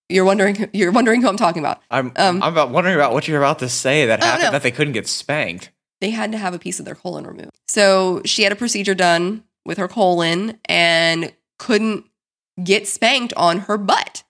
you're 0.08 0.24
wondering 0.24 0.70
you're 0.74 0.94
wondering 0.94 1.22
who 1.22 1.28
I'm 1.28 1.36
talking 1.36 1.62
about. 1.62 1.82
I'm 1.92 2.14
um, 2.16 2.42
I'm 2.42 2.54
about 2.54 2.70
wondering 2.70 2.96
about 2.96 3.12
what 3.12 3.28
you're 3.28 3.40
about 3.40 3.60
to 3.60 3.68
say 3.68 4.06
that 4.06 4.24
oh, 4.24 4.26
happened 4.26 4.46
no. 4.46 4.52
that 4.52 4.64
they 4.64 4.72
couldn't 4.72 4.94
get 4.94 5.10
spanked. 5.10 5.70
They 6.00 6.12
had 6.12 6.32
to 6.32 6.38
have 6.38 6.54
a 6.54 6.60
piece 6.60 6.80
of 6.80 6.86
their 6.86 6.96
colon 6.96 7.28
removed. 7.28 7.52
So 7.68 8.22
she 8.24 8.44
had 8.44 8.54
a 8.54 8.56
procedure 8.56 8.96
done 8.96 9.44
with 9.66 9.78
her 9.78 9.88
colon 9.88 10.60
and 10.66 11.34
couldn't 11.60 12.06
get 12.64 12.88
spanked 12.88 13.34
on 13.36 13.60
her 13.60 13.78
butt. 13.78 14.24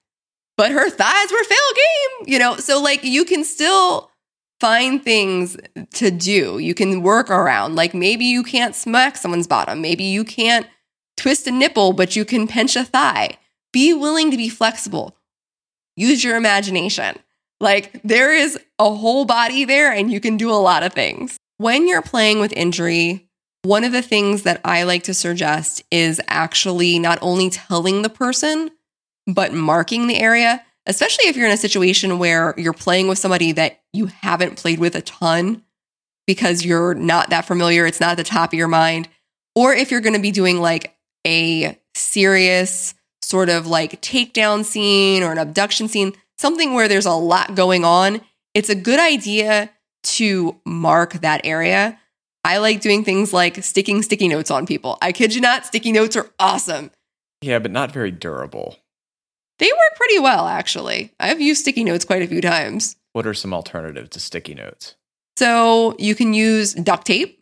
But 0.56 0.72
her 0.72 0.90
thighs 0.90 1.32
were 1.32 1.44
fail 1.44 1.58
game, 1.76 2.34
you 2.34 2.40
know? 2.40 2.58
So, 2.58 2.82
like, 2.82 3.04
you 3.04 3.26
can 3.26 3.44
still 3.44 4.12
find 4.60 5.04
things 5.04 5.58
to 5.96 6.12
do. 6.12 6.60
You 6.60 6.76
can 6.76 7.02
work 7.02 7.30
around. 7.32 7.76
Like, 7.76 7.94
maybe 7.94 8.26
you 8.26 8.44
can't 8.44 8.76
smack 8.76 9.18
someone's 9.18 9.48
bottom. 9.48 9.82
Maybe 9.82 10.04
you 10.04 10.24
can't 10.24 10.68
twist 11.18 11.48
a 11.48 11.52
nipple, 11.52 11.94
but 11.94 12.16
you 12.16 12.24
can 12.24 12.48
pinch 12.48 12.76
a 12.76 12.84
thigh. 12.84 13.38
Be 13.72 13.94
willing 13.94 14.30
to 14.30 14.38
be 14.38 14.50
flexible. 14.50 15.18
Use 15.96 16.24
your 16.24 16.38
imagination. 16.38 17.18
Like 17.60 18.02
there 18.04 18.34
is 18.34 18.60
a 18.78 18.94
whole 18.94 19.26
body 19.26 19.64
there 19.64 19.92
and 19.92 20.12
you 20.12 20.20
can 20.20 20.36
do 20.38 20.52
a 20.52 20.60
lot 20.60 20.84
of 20.84 20.94
things. 20.94 21.38
When 21.58 21.88
you're 21.88 22.02
playing 22.02 22.40
with 22.42 22.52
injury, 22.52 23.30
one 23.64 23.84
of 23.84 23.94
the 23.94 24.02
things 24.02 24.44
that 24.44 24.62
I 24.64 24.84
like 24.84 25.04
to 25.04 25.14
suggest 25.14 25.84
is 25.90 26.22
actually 26.28 27.00
not 27.00 27.18
only 27.22 27.50
telling 27.50 28.02
the 28.02 28.10
person, 28.10 28.72
but 29.26 29.54
marking 29.54 30.08
the 30.08 30.18
area, 30.18 30.64
especially 30.86 31.26
if 31.26 31.38
you're 31.38 31.48
in 31.48 31.54
a 31.54 31.58
situation 31.58 32.20
where 32.20 32.54
you're 32.58 32.74
playing 32.74 33.08
with 33.08 33.18
somebody 33.18 33.54
that 33.54 33.80
you 33.94 34.08
haven't 34.08 34.58
played 34.58 34.80
with 34.80 34.96
a 34.96 35.02
ton 35.02 35.64
because 36.28 36.66
you're 36.66 36.94
not 36.94 37.30
that 37.30 37.46
familiar, 37.46 37.86
it's 37.86 38.02
not 38.02 38.12
at 38.12 38.18
the 38.18 38.24
top 38.24 38.52
of 38.52 38.60
your 38.60 38.68
mind, 38.68 39.08
or 39.56 39.74
if 39.74 39.92
you're 39.92 40.02
going 40.02 40.16
to 40.16 40.22
be 40.22 40.32
doing 40.32 40.60
like 40.60 40.96
a 41.26 41.80
serious 41.96 42.94
sort 43.22 43.50
of 43.50 43.66
like 43.66 44.02
takedown 44.02 44.66
scene 44.66 45.24
or 45.24 45.32
an 45.32 45.38
abduction 45.38 45.88
scene, 45.88 46.14
something 46.38 46.74
where 46.74 46.88
there's 46.88 47.06
a 47.06 47.14
lot 47.14 47.56
going 47.56 47.86
on, 47.86 48.20
it's 48.54 48.70
a 48.70 48.76
good 48.76 49.00
idea 49.00 49.70
to 50.04 50.60
mark 50.66 51.14
that 51.14 51.42
area. 51.46 51.98
I 52.44 52.58
like 52.58 52.82
doing 52.82 53.04
things 53.04 53.32
like 53.32 53.64
sticking 53.64 54.02
sticky 54.02 54.28
notes 54.28 54.52
on 54.52 54.66
people. 54.66 54.98
I 55.02 55.12
kid 55.12 55.34
you 55.34 55.42
not, 55.42 55.66
sticky 55.66 55.92
notes 55.92 56.16
are 56.16 56.30
awesome. 56.40 56.92
Yeah, 57.42 57.60
but 57.60 57.72
not 57.72 57.92
very 57.92 58.12
durable. 58.12 58.78
They 59.60 59.68
work 59.68 59.96
pretty 59.98 60.20
well, 60.20 60.48
actually. 60.48 61.14
I've 61.20 61.40
used 61.40 61.62
sticky 61.62 61.84
notes 61.84 62.06
quite 62.06 62.22
a 62.22 62.28
few 62.28 62.42
times. 62.42 62.96
What 63.14 63.28
are 63.28 63.34
some 63.34 63.54
alternatives 63.54 64.10
to 64.10 64.20
sticky 64.20 64.56
notes? 64.56 64.96
So 65.38 65.96
you 66.00 66.16
can 66.16 66.34
use 66.34 66.74
duct 66.74 67.06
tape. 67.06 67.40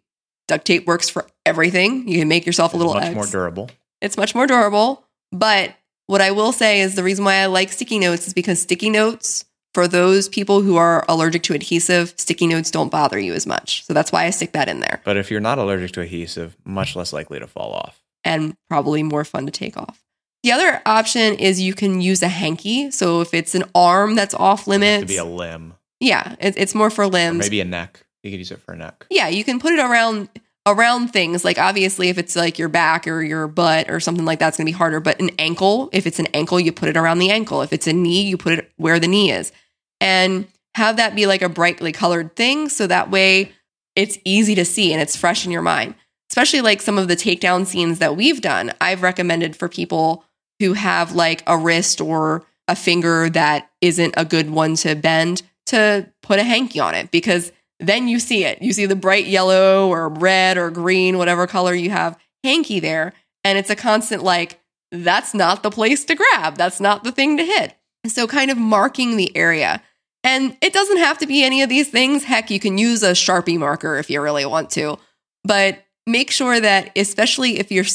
Duct 0.47 0.65
tape 0.65 0.85
works 0.85 1.09
for 1.09 1.27
everything. 1.45 2.07
You 2.07 2.19
can 2.19 2.27
make 2.27 2.45
yourself 2.45 2.73
a 2.73 2.77
little 2.77 2.93
much 2.93 3.03
X. 3.03 3.15
more 3.15 3.25
durable. 3.25 3.69
It's 4.01 4.17
much 4.17 4.35
more 4.35 4.47
durable. 4.47 5.03
But 5.31 5.75
what 6.07 6.21
I 6.21 6.31
will 6.31 6.51
say 6.51 6.81
is 6.81 6.95
the 6.95 7.03
reason 7.03 7.23
why 7.25 7.35
I 7.35 7.45
like 7.45 7.71
sticky 7.71 7.99
notes 7.99 8.27
is 8.27 8.33
because 8.33 8.61
sticky 8.61 8.89
notes, 8.89 9.45
for 9.73 9.87
those 9.87 10.27
people 10.29 10.61
who 10.61 10.75
are 10.75 11.05
allergic 11.07 11.43
to 11.43 11.53
adhesive, 11.53 12.13
sticky 12.17 12.47
notes 12.47 12.71
don't 12.71 12.91
bother 12.91 13.17
you 13.19 13.33
as 13.33 13.45
much. 13.47 13.85
So 13.85 13.93
that's 13.93 14.11
why 14.11 14.25
I 14.25 14.29
stick 14.31 14.51
that 14.53 14.67
in 14.67 14.79
there 14.81 15.01
But 15.05 15.17
if 15.17 15.31
you're 15.31 15.39
not 15.39 15.57
allergic 15.57 15.91
to 15.93 16.01
adhesive, 16.01 16.55
much 16.65 16.95
less 16.95 17.13
likely 17.13 17.39
to 17.39 17.47
fall 17.47 17.71
off. 17.73 18.01
and 18.23 18.55
probably 18.69 19.01
more 19.03 19.23
fun 19.25 19.45
to 19.45 19.51
take 19.51 19.77
off. 19.77 20.03
The 20.43 20.51
other 20.51 20.81
option 20.85 21.35
is 21.35 21.61
you 21.61 21.73
can 21.73 22.01
use 22.01 22.21
a 22.23 22.27
hanky. 22.27 22.89
So 22.91 23.21
if 23.21 23.33
it's 23.33 23.53
an 23.55 23.63
arm 23.75 24.15
that's 24.15 24.33
off 24.33 24.61
It 24.67 24.71
limits, 24.71 25.01
to 25.01 25.07
be 25.07 25.17
a 25.17 25.23
limb, 25.25 25.75
yeah, 25.99 26.35
it's 26.39 26.73
more 26.75 26.89
for 26.89 27.03
or 27.03 27.07
limbs. 27.07 27.39
maybe 27.39 27.61
a 27.61 27.65
neck. 27.65 28.03
You 28.23 28.31
could 28.31 28.39
use 28.39 28.51
it 28.51 28.59
for 28.61 28.73
a 28.73 28.77
neck. 28.77 29.05
yeah, 29.09 29.27
you 29.29 29.43
can 29.43 29.59
put 29.59 29.71
it 29.73 29.79
around 29.79 30.29
around 30.65 31.09
things. 31.09 31.43
Like 31.43 31.57
obviously, 31.57 32.09
if 32.09 32.17
it's 32.17 32.35
like 32.35 32.59
your 32.59 32.69
back 32.69 33.07
or 33.07 33.21
your 33.21 33.47
butt 33.47 33.89
or 33.89 33.99
something 33.99 34.25
like 34.25 34.39
that's 34.39 34.57
going 34.57 34.65
to 34.65 34.71
be 34.71 34.77
harder. 34.77 34.99
But 34.99 35.19
an 35.19 35.31
ankle, 35.39 35.89
if 35.93 36.05
it's 36.05 36.19
an 36.19 36.27
ankle, 36.27 36.59
you 36.59 36.71
put 36.71 36.89
it 36.89 36.97
around 36.97 37.19
the 37.19 37.31
ankle. 37.31 37.61
If 37.61 37.73
it's 37.73 37.87
a 37.87 37.93
knee, 37.93 38.23
you 38.23 38.37
put 38.37 38.53
it 38.53 38.71
where 38.77 38.99
the 38.99 39.07
knee 39.07 39.31
is, 39.31 39.51
and 39.99 40.47
have 40.75 40.97
that 40.97 41.15
be 41.15 41.25
like 41.25 41.41
a 41.41 41.49
brightly 41.49 41.91
colored 41.91 42.35
thing, 42.35 42.69
so 42.69 42.87
that 42.87 43.11
way 43.11 43.51
it's 43.95 44.17
easy 44.23 44.55
to 44.55 44.65
see 44.65 44.93
and 44.93 45.01
it's 45.01 45.15
fresh 45.15 45.45
in 45.45 45.51
your 45.51 45.61
mind. 45.61 45.95
Especially 46.29 46.61
like 46.61 46.81
some 46.81 46.97
of 46.97 47.09
the 47.09 47.15
takedown 47.15 47.65
scenes 47.65 47.99
that 47.99 48.15
we've 48.15 48.39
done, 48.39 48.71
I've 48.79 49.01
recommended 49.01 49.55
for 49.55 49.67
people 49.67 50.23
who 50.59 50.73
have 50.73 51.13
like 51.13 51.43
a 51.45 51.57
wrist 51.57 51.99
or 51.99 52.45
a 52.69 52.75
finger 52.75 53.29
that 53.31 53.69
isn't 53.81 54.13
a 54.15 54.23
good 54.23 54.49
one 54.49 54.75
to 54.75 54.95
bend 54.95 55.41
to 55.65 56.07
put 56.21 56.39
a 56.39 56.43
hanky 56.43 56.79
on 56.79 56.95
it 56.95 57.11
because 57.11 57.51
then 57.81 58.07
you 58.07 58.19
see 58.19 58.45
it. 58.45 58.61
You 58.61 58.73
see 58.73 58.85
the 58.85 58.95
bright 58.95 59.25
yellow 59.25 59.89
or 59.89 60.07
red 60.07 60.57
or 60.57 60.69
green, 60.69 61.17
whatever 61.17 61.47
color 61.47 61.73
you 61.73 61.89
have 61.89 62.17
hanky 62.43 62.79
there. 62.79 63.13
And 63.43 63.57
it's 63.57 63.69
a 63.69 63.75
constant 63.75 64.23
like, 64.23 64.59
that's 64.91 65.33
not 65.33 65.63
the 65.63 65.71
place 65.71 66.05
to 66.05 66.15
grab. 66.15 66.57
That's 66.57 66.79
not 66.79 67.03
the 67.03 67.11
thing 67.11 67.37
to 67.37 67.45
hit. 67.45 67.75
So, 68.07 68.27
kind 68.27 68.51
of 68.51 68.57
marking 68.57 69.17
the 69.17 69.35
area. 69.35 69.81
And 70.23 70.55
it 70.61 70.73
doesn't 70.73 70.97
have 70.97 71.17
to 71.19 71.27
be 71.27 71.43
any 71.43 71.61
of 71.61 71.69
these 71.69 71.89
things. 71.89 72.23
Heck, 72.23 72.51
you 72.51 72.59
can 72.59 72.77
use 72.77 73.01
a 73.03 73.11
Sharpie 73.11 73.57
marker 73.57 73.97
if 73.97 74.09
you 74.09 74.21
really 74.21 74.45
want 74.45 74.69
to. 74.71 74.97
But 75.43 75.83
make 76.05 76.29
sure 76.29 76.59
that, 76.59 76.91
especially 76.95 77.59
if 77.59 77.71
you're 77.71 77.85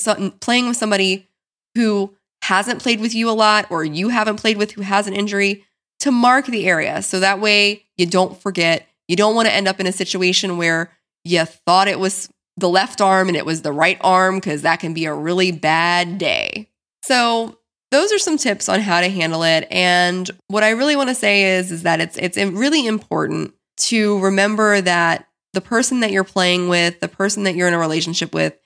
playing 0.41 0.68
with 0.68 0.76
somebody 0.76 1.28
who 1.74 2.14
hasn't 2.43 2.82
played 2.82 3.01
with 3.01 3.14
you 3.14 3.28
a 3.30 3.32
lot 3.32 3.70
or 3.70 3.84
you 3.84 4.09
haven't 4.09 4.37
played 4.37 4.57
with 4.57 4.72
who 4.72 4.82
has 4.82 5.07
an 5.07 5.14
injury, 5.14 5.64
to 6.01 6.11
mark 6.11 6.47
the 6.47 6.66
area. 6.66 7.03
So 7.03 7.20
that 7.20 7.41
way 7.41 7.84
you 7.97 8.07
don't 8.07 8.41
forget. 8.41 8.86
You 9.09 9.16
don't 9.16 9.34
want 9.34 9.48
to 9.48 9.54
end 9.54 9.68
up 9.68 9.80
in 9.80 9.86
a 9.86 9.92
situation 9.92 10.59
where 10.59 10.90
you 11.24 11.44
thought 11.44 11.88
it 11.88 11.98
was 11.98 12.28
the 12.57 12.68
left 12.68 13.00
arm 13.00 13.28
and 13.28 13.36
it 13.36 13.46
was 13.46 13.62
the 13.62 13.72
right 13.72 13.98
arm 14.00 14.36
because 14.36 14.62
that 14.62 14.80
can 14.80 14.94
be 14.94 15.04
a 15.04 15.14
really 15.14 15.52
bad 15.52 16.18
day. 16.18 16.68
So 17.04 17.59
those 17.90 18.12
are 18.12 18.18
some 18.18 18.36
tips 18.36 18.68
on 18.68 18.80
how 18.80 19.00
to 19.00 19.09
handle 19.09 19.42
it. 19.42 19.66
And 19.70 20.28
what 20.48 20.64
I 20.64 20.70
really 20.70 20.96
want 20.96 21.09
to 21.09 21.14
say 21.14 21.59
is, 21.59 21.70
is 21.70 21.82
that 21.82 22.00
it's 22.00 22.16
it's 22.16 22.36
really 22.36 22.86
important 22.86 23.54
to 23.78 24.18
remember 24.20 24.80
that 24.80 25.28
the 25.52 25.61
person 25.61 26.00
that 26.00 26.11
you're 26.11 26.24
playing 26.24 26.68
with, 26.68 27.00
the 27.00 27.09
person 27.09 27.44
that 27.44 27.54
you're 27.54 27.68
in 27.68 27.74
a 27.74 27.78
relationship 27.78 28.34
with, 28.34 28.57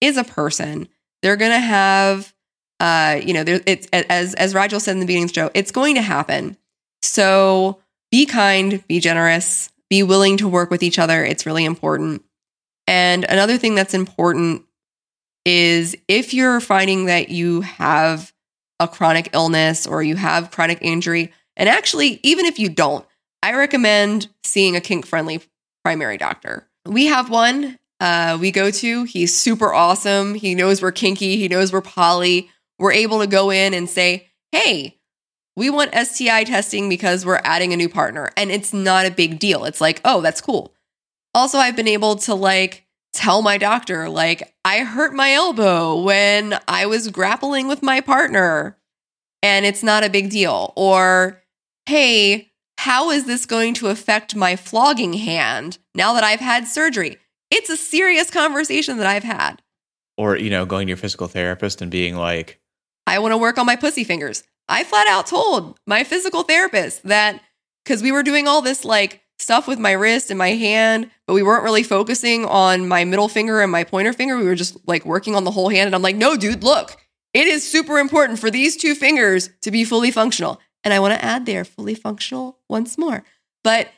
is 0.00 0.16
a 0.16 0.24
person. 0.24 0.88
They're 1.22 1.36
gonna 1.36 1.58
have, 1.58 2.32
uh, 2.78 3.20
you 3.22 3.34
know, 3.34 3.44
there 3.44 3.60
it's 3.66 3.86
as 3.92 4.34
as 4.34 4.54
Rigel 4.54 4.80
said 4.80 4.92
in 4.92 5.00
the 5.00 5.06
beginning 5.06 5.24
of 5.24 5.30
the 5.30 5.34
show, 5.34 5.50
it's 5.54 5.72
going 5.72 5.96
to 5.96 6.02
happen. 6.02 6.56
So 7.02 7.80
be 8.10 8.26
kind, 8.26 8.86
be 8.88 9.00
generous, 9.00 9.70
be 9.90 10.02
willing 10.02 10.38
to 10.38 10.48
work 10.48 10.70
with 10.70 10.82
each 10.82 10.98
other. 10.98 11.22
It's 11.24 11.44
really 11.44 11.64
important. 11.64 12.22
And 12.86 13.24
another 13.24 13.58
thing 13.58 13.74
that's 13.74 13.94
important 13.94 14.62
is 15.44 15.96
if 16.08 16.32
you're 16.32 16.60
finding 16.60 17.06
that 17.06 17.28
you 17.28 17.60
have 17.62 18.32
a 18.78 18.88
chronic 18.88 19.30
illness 19.34 19.86
or 19.86 20.02
you 20.02 20.16
have 20.16 20.50
chronic 20.50 20.78
injury, 20.80 21.32
and 21.56 21.68
actually, 21.68 22.20
even 22.22 22.46
if 22.46 22.58
you 22.58 22.70
don't, 22.70 23.04
I 23.42 23.54
recommend 23.54 24.28
seeing 24.44 24.76
a 24.76 24.80
kink 24.80 25.06
friendly 25.06 25.40
primary 25.84 26.16
doctor. 26.16 26.68
We 26.86 27.06
have 27.06 27.28
one 27.28 27.78
uh, 28.00 28.38
we 28.40 28.50
go 28.50 28.70
to. 28.70 29.04
He's 29.04 29.36
super 29.36 29.72
awesome. 29.72 30.34
He 30.34 30.54
knows 30.54 30.80
we're 30.80 30.92
kinky, 30.92 31.36
he 31.36 31.48
knows 31.48 31.72
we're 31.72 31.82
poly. 31.82 32.50
We're 32.78 32.92
able 32.92 33.20
to 33.20 33.26
go 33.26 33.50
in 33.50 33.74
and 33.74 33.90
say, 33.90 34.28
hey, 34.52 34.98
we 35.60 35.68
want 35.68 35.94
STI 35.94 36.44
testing 36.44 36.88
because 36.88 37.26
we're 37.26 37.42
adding 37.44 37.74
a 37.74 37.76
new 37.76 37.90
partner. 37.90 38.30
And 38.34 38.50
it's 38.50 38.72
not 38.72 39.04
a 39.04 39.10
big 39.10 39.38
deal. 39.38 39.66
It's 39.66 39.78
like, 39.78 40.00
oh, 40.06 40.22
that's 40.22 40.40
cool. 40.40 40.72
Also, 41.34 41.58
I've 41.58 41.76
been 41.76 41.86
able 41.86 42.16
to 42.16 42.34
like 42.34 42.86
tell 43.12 43.42
my 43.42 43.58
doctor, 43.58 44.08
like, 44.08 44.54
I 44.64 44.78
hurt 44.78 45.12
my 45.12 45.32
elbow 45.32 46.00
when 46.00 46.58
I 46.66 46.86
was 46.86 47.08
grappling 47.08 47.68
with 47.68 47.82
my 47.82 48.00
partner 48.00 48.78
and 49.42 49.66
it's 49.66 49.82
not 49.82 50.02
a 50.02 50.08
big 50.08 50.30
deal. 50.30 50.72
Or, 50.76 51.42
hey, 51.84 52.52
how 52.78 53.10
is 53.10 53.26
this 53.26 53.44
going 53.44 53.74
to 53.74 53.88
affect 53.88 54.34
my 54.34 54.56
flogging 54.56 55.12
hand 55.12 55.76
now 55.94 56.14
that 56.14 56.24
I've 56.24 56.40
had 56.40 56.68
surgery? 56.68 57.18
It's 57.50 57.68
a 57.68 57.76
serious 57.76 58.30
conversation 58.30 58.96
that 58.96 59.06
I've 59.06 59.24
had. 59.24 59.60
Or, 60.16 60.38
you 60.38 60.48
know, 60.48 60.64
going 60.64 60.86
to 60.86 60.90
your 60.92 60.96
physical 60.96 61.28
therapist 61.28 61.82
and 61.82 61.90
being 61.90 62.16
like, 62.16 62.62
I 63.06 63.18
want 63.18 63.32
to 63.32 63.38
work 63.38 63.58
on 63.58 63.66
my 63.66 63.76
pussy 63.76 64.04
fingers. 64.04 64.42
I 64.70 64.84
flat 64.84 65.06
out 65.08 65.26
told 65.26 65.78
my 65.86 66.04
physical 66.04 66.44
therapist 66.44 67.02
that 67.02 67.42
because 67.84 68.02
we 68.02 68.12
were 68.12 68.22
doing 68.22 68.46
all 68.46 68.62
this 68.62 68.84
like 68.84 69.22
stuff 69.38 69.66
with 69.66 69.78
my 69.78 69.92
wrist 69.92 70.30
and 70.30 70.38
my 70.38 70.50
hand, 70.50 71.10
but 71.26 71.34
we 71.34 71.42
weren't 71.42 71.64
really 71.64 71.82
focusing 71.82 72.44
on 72.44 72.86
my 72.86 73.04
middle 73.04 73.28
finger 73.28 73.60
and 73.60 73.72
my 73.72 73.84
pointer 73.84 74.12
finger. 74.12 74.36
We 74.36 74.44
were 74.44 74.54
just 74.54 74.76
like 74.86 75.04
working 75.04 75.34
on 75.34 75.44
the 75.44 75.50
whole 75.50 75.70
hand. 75.70 75.86
And 75.86 75.94
I'm 75.94 76.02
like, 76.02 76.16
no, 76.16 76.36
dude, 76.36 76.62
look, 76.62 76.96
it 77.34 77.46
is 77.46 77.68
super 77.68 77.98
important 77.98 78.38
for 78.38 78.50
these 78.50 78.76
two 78.76 78.94
fingers 78.94 79.50
to 79.62 79.70
be 79.70 79.84
fully 79.84 80.10
functional. 80.10 80.60
And 80.84 80.94
I 80.94 81.00
want 81.00 81.14
to 81.14 81.24
add 81.24 81.46
there 81.46 81.64
fully 81.64 81.94
functional 81.94 82.58
once 82.68 82.96
more. 82.96 83.24
But 83.64 83.88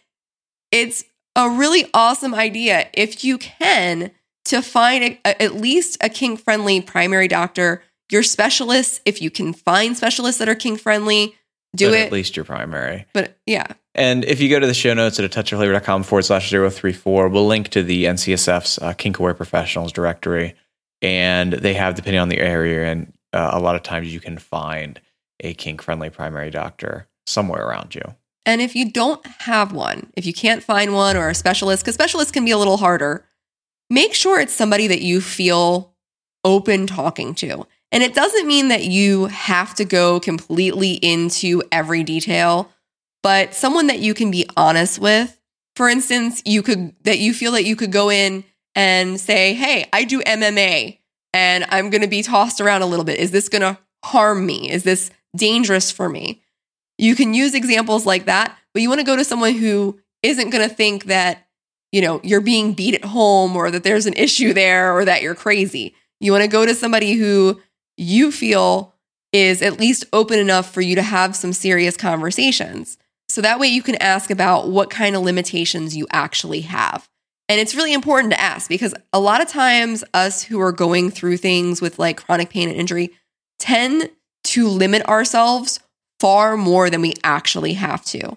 it's 0.71 1.05
a 1.37 1.51
really 1.51 1.87
awesome 1.93 2.35
idea 2.35 2.89
if 2.95 3.25
you 3.25 3.39
can 3.39 4.11
to 4.47 4.63
find 4.63 5.05
a, 5.05 5.21
a- 5.25 5.43
at 5.43 5.55
least 5.55 5.99
a 6.01 6.09
kink 6.09 6.41
friendly 6.41 6.81
primary 6.81 7.29
doctor. 7.29 7.83
Your 8.13 8.23
specialists, 8.23 9.01
if 9.07 9.23
you 9.23 9.31
can 9.31 9.55
find 9.55 9.97
specialists 9.97 10.39
that 10.39 10.49
are 10.49 10.55
kink 10.55 10.81
friendly, 10.81 11.35
do 11.75 11.89
but 11.89 11.99
it. 11.99 12.07
At 12.07 12.13
least 12.13 12.37
you're 12.37 12.45
primary. 12.45 13.07
But 13.15 13.39
yeah, 13.47 13.67
And 13.95 14.25
if 14.25 14.41
you 14.41 14.51
go 14.51 14.61
to 14.61 14.67
the 14.67 14.75
show 14.75 14.93
notes 14.93 15.19
at 15.19 15.25
a 15.25 15.29
touch 15.29 15.53
of 15.53 15.59
touchofflavor.com 15.59 16.03
forward 16.03 16.25
slash 16.25 16.51
034, 16.51 17.29
we'll 17.29 17.47
link 17.47 17.69
to 17.69 17.83
the 17.83 18.05
NCSF's 18.05 18.79
uh, 18.79 18.93
Kink 18.93 19.19
Aware 19.19 19.35
Professionals 19.35 19.93
directory. 19.93 20.55
And 21.01 21.55
they 21.55 21.75
have, 21.75 21.95
depending 21.95 22.21
on 22.21 22.29
the 22.29 22.39
area, 22.39 22.93
and 22.93 23.13
uh, 23.33 23.51
a 23.55 23.61
lot 23.61 23.75
of 23.75 23.83
times 23.83 24.13
you 24.13 24.21
can 24.21 24.39
find 24.39 25.01
a 25.41 25.55
kink 25.55 25.83
friendly 25.83 26.11
primary 26.11 26.51
doctor 26.51 27.09
somewhere 27.27 27.67
around 27.67 27.95
you. 27.95 28.03
And 28.45 28.61
if 28.61 28.77
you 28.77 28.91
don't 28.91 29.25
have 29.27 29.73
one, 29.73 30.13
if 30.17 30.27
you 30.27 30.33
can't 30.33 30.63
find 30.63 30.95
one 30.95 31.17
or 31.17 31.29
a 31.29 31.35
specialist, 31.35 31.83
because 31.83 31.95
specialists 31.95 32.33
can 32.33 32.45
be 32.45 32.51
a 32.51 32.59
little 32.59 32.77
harder, 32.77 33.25
make 33.89 34.15
sure 34.15 34.39
it's 34.39 34.53
somebody 34.53 34.87
that 34.89 35.01
you 35.01 35.21
feel 35.21 35.95
open 36.45 36.87
talking 36.87 37.35
to. 37.37 37.67
And 37.93 38.03
it 38.03 38.15
doesn't 38.15 38.47
mean 38.47 38.69
that 38.69 38.85
you 38.85 39.27
have 39.27 39.75
to 39.75 39.85
go 39.85 40.19
completely 40.19 40.93
into 40.93 41.63
every 41.71 42.03
detail, 42.03 42.73
but 43.23 43.55
someone 43.55 43.87
that 43.89 44.01
you 44.01 44.15
can 44.15 44.31
be 44.31 44.49
honest 44.57 44.99
with. 44.99 45.39
For 45.77 45.89
instance, 45.89 46.43
you 46.45 46.63
could, 46.63 46.95
that 47.05 47.19
you 47.19 47.33
feel 47.33 47.53
that 47.53 47.65
you 47.65 47.77
could 47.77 47.93
go 47.93 48.11
in 48.11 48.45
and 48.75 49.21
say, 49.21 49.55
Hey, 49.55 49.89
I 49.93 50.05
do 50.05 50.21
MMA 50.23 50.99
and 51.35 51.65
I'm 51.69 51.91
going 51.91 52.03
to 52.03 52.09
be 52.09 52.23
tossed 52.23 52.61
around 52.61 52.83
a 52.83 52.87
little 52.87 53.05
bit. 53.05 53.19
Is 53.19 53.31
this 53.31 53.49
going 53.49 53.63
to 53.63 53.79
harm 54.05 54.45
me? 54.45 54.71
Is 54.71 54.83
this 54.83 55.11
dangerous 55.37 55.91
for 55.91 56.09
me? 56.09 56.43
You 56.99 57.15
can 57.15 57.35
use 57.35 57.55
examples 57.55 58.07
like 58.07 58.27
that, 58.27 58.57
but 58.73 58.83
you 58.83 58.89
want 58.89 59.01
to 59.01 59.07
go 59.07 59.17
to 59.17 59.25
someone 59.25 59.55
who 59.55 59.99
isn't 60.23 60.51
going 60.51 60.69
to 60.69 60.75
think 60.75 61.05
that, 61.05 61.47
you 61.91 62.01
know, 62.01 62.21
you're 62.23 62.41
being 62.41 62.75
beat 62.75 62.95
at 62.95 63.05
home 63.05 63.57
or 63.57 63.71
that 63.71 63.83
there's 63.83 64.07
an 64.07 64.15
issue 64.15 64.53
there 64.53 64.97
or 64.97 65.05
that 65.05 65.23
you're 65.23 65.35
crazy. 65.35 65.95
You 66.21 66.33
want 66.33 66.43
to 66.45 66.49
go 66.49 66.65
to 66.65 66.75
somebody 66.75 67.15
who 67.15 67.61
you 67.97 68.33
feel 68.33 68.95
is 69.33 69.63
at 69.63 69.81
least 69.81 70.05
open 70.13 70.39
enough 70.39 70.73
for 70.73 70.81
you 70.81 70.95
to 70.95 71.03
have 71.03 71.35
some 71.35 71.53
serious 71.53 71.97
conversations. 71.97 72.99
So 73.29 73.41
that 73.41 73.59
way 73.59 73.69
you 73.69 73.83
can 73.83 73.95
ask 73.97 74.31
about 74.31 74.69
what 74.69 74.91
kind 74.91 75.17
of 75.17 75.23
limitations 75.23 75.97
you 75.97 76.07
actually 76.11 76.63
have. 76.63 77.09
And 77.49 77.61
it's 77.61 77.75
really 77.75 77.93
important 77.93 78.33
to 78.33 78.41
ask 78.41 78.69
because 78.69 78.95
a 79.13 79.21
lot 79.21 79.41
of 79.41 79.49
times, 79.49 80.05
us 80.15 80.43
who 80.43 80.61
are 80.61 80.73
going 80.73 81.11
through 81.11 81.39
things 81.39 81.81
with 81.81 81.99
like 81.99 82.25
chronic 82.25 82.51
pain 82.51 82.69
and 82.69 82.79
injury 82.79 83.11
tend 83.59 84.11
to 84.45 84.69
limit 84.69 85.07
ourselves 85.07 85.81
far 86.21 86.57
more 86.57 86.91
than 86.91 87.01
we 87.01 87.15
actually 87.25 87.75
have 87.75 88.05
to. 88.07 88.37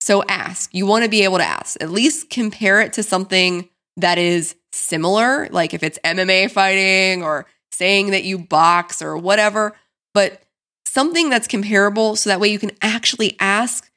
So 0.00 0.22
ask. 0.28 0.74
You 0.74 0.86
want 0.86 1.04
to 1.04 1.10
be 1.10 1.24
able 1.24 1.38
to 1.38 1.44
ask. 1.44 1.80
At 1.82 1.90
least 1.90 2.30
compare 2.30 2.80
it 2.80 2.94
to 2.94 3.02
something 3.02 3.68
that 3.96 4.18
is 4.18 4.56
similar, 4.72 5.48
like 5.50 5.74
if 5.74 5.82
it's 5.82 5.98
MMA 6.04 6.50
fighting 6.50 7.22
or 7.22 7.46
saying 7.72 8.10
that 8.10 8.24
you 8.24 8.38
box 8.38 9.02
or 9.02 9.16
whatever, 9.16 9.76
but 10.14 10.42
something 10.86 11.30
that's 11.30 11.46
comparable 11.46 12.16
so 12.16 12.30
that 12.30 12.40
way 12.40 12.48
you 12.48 12.58
can 12.58 12.72
actually 12.80 13.36
ask 13.40 13.90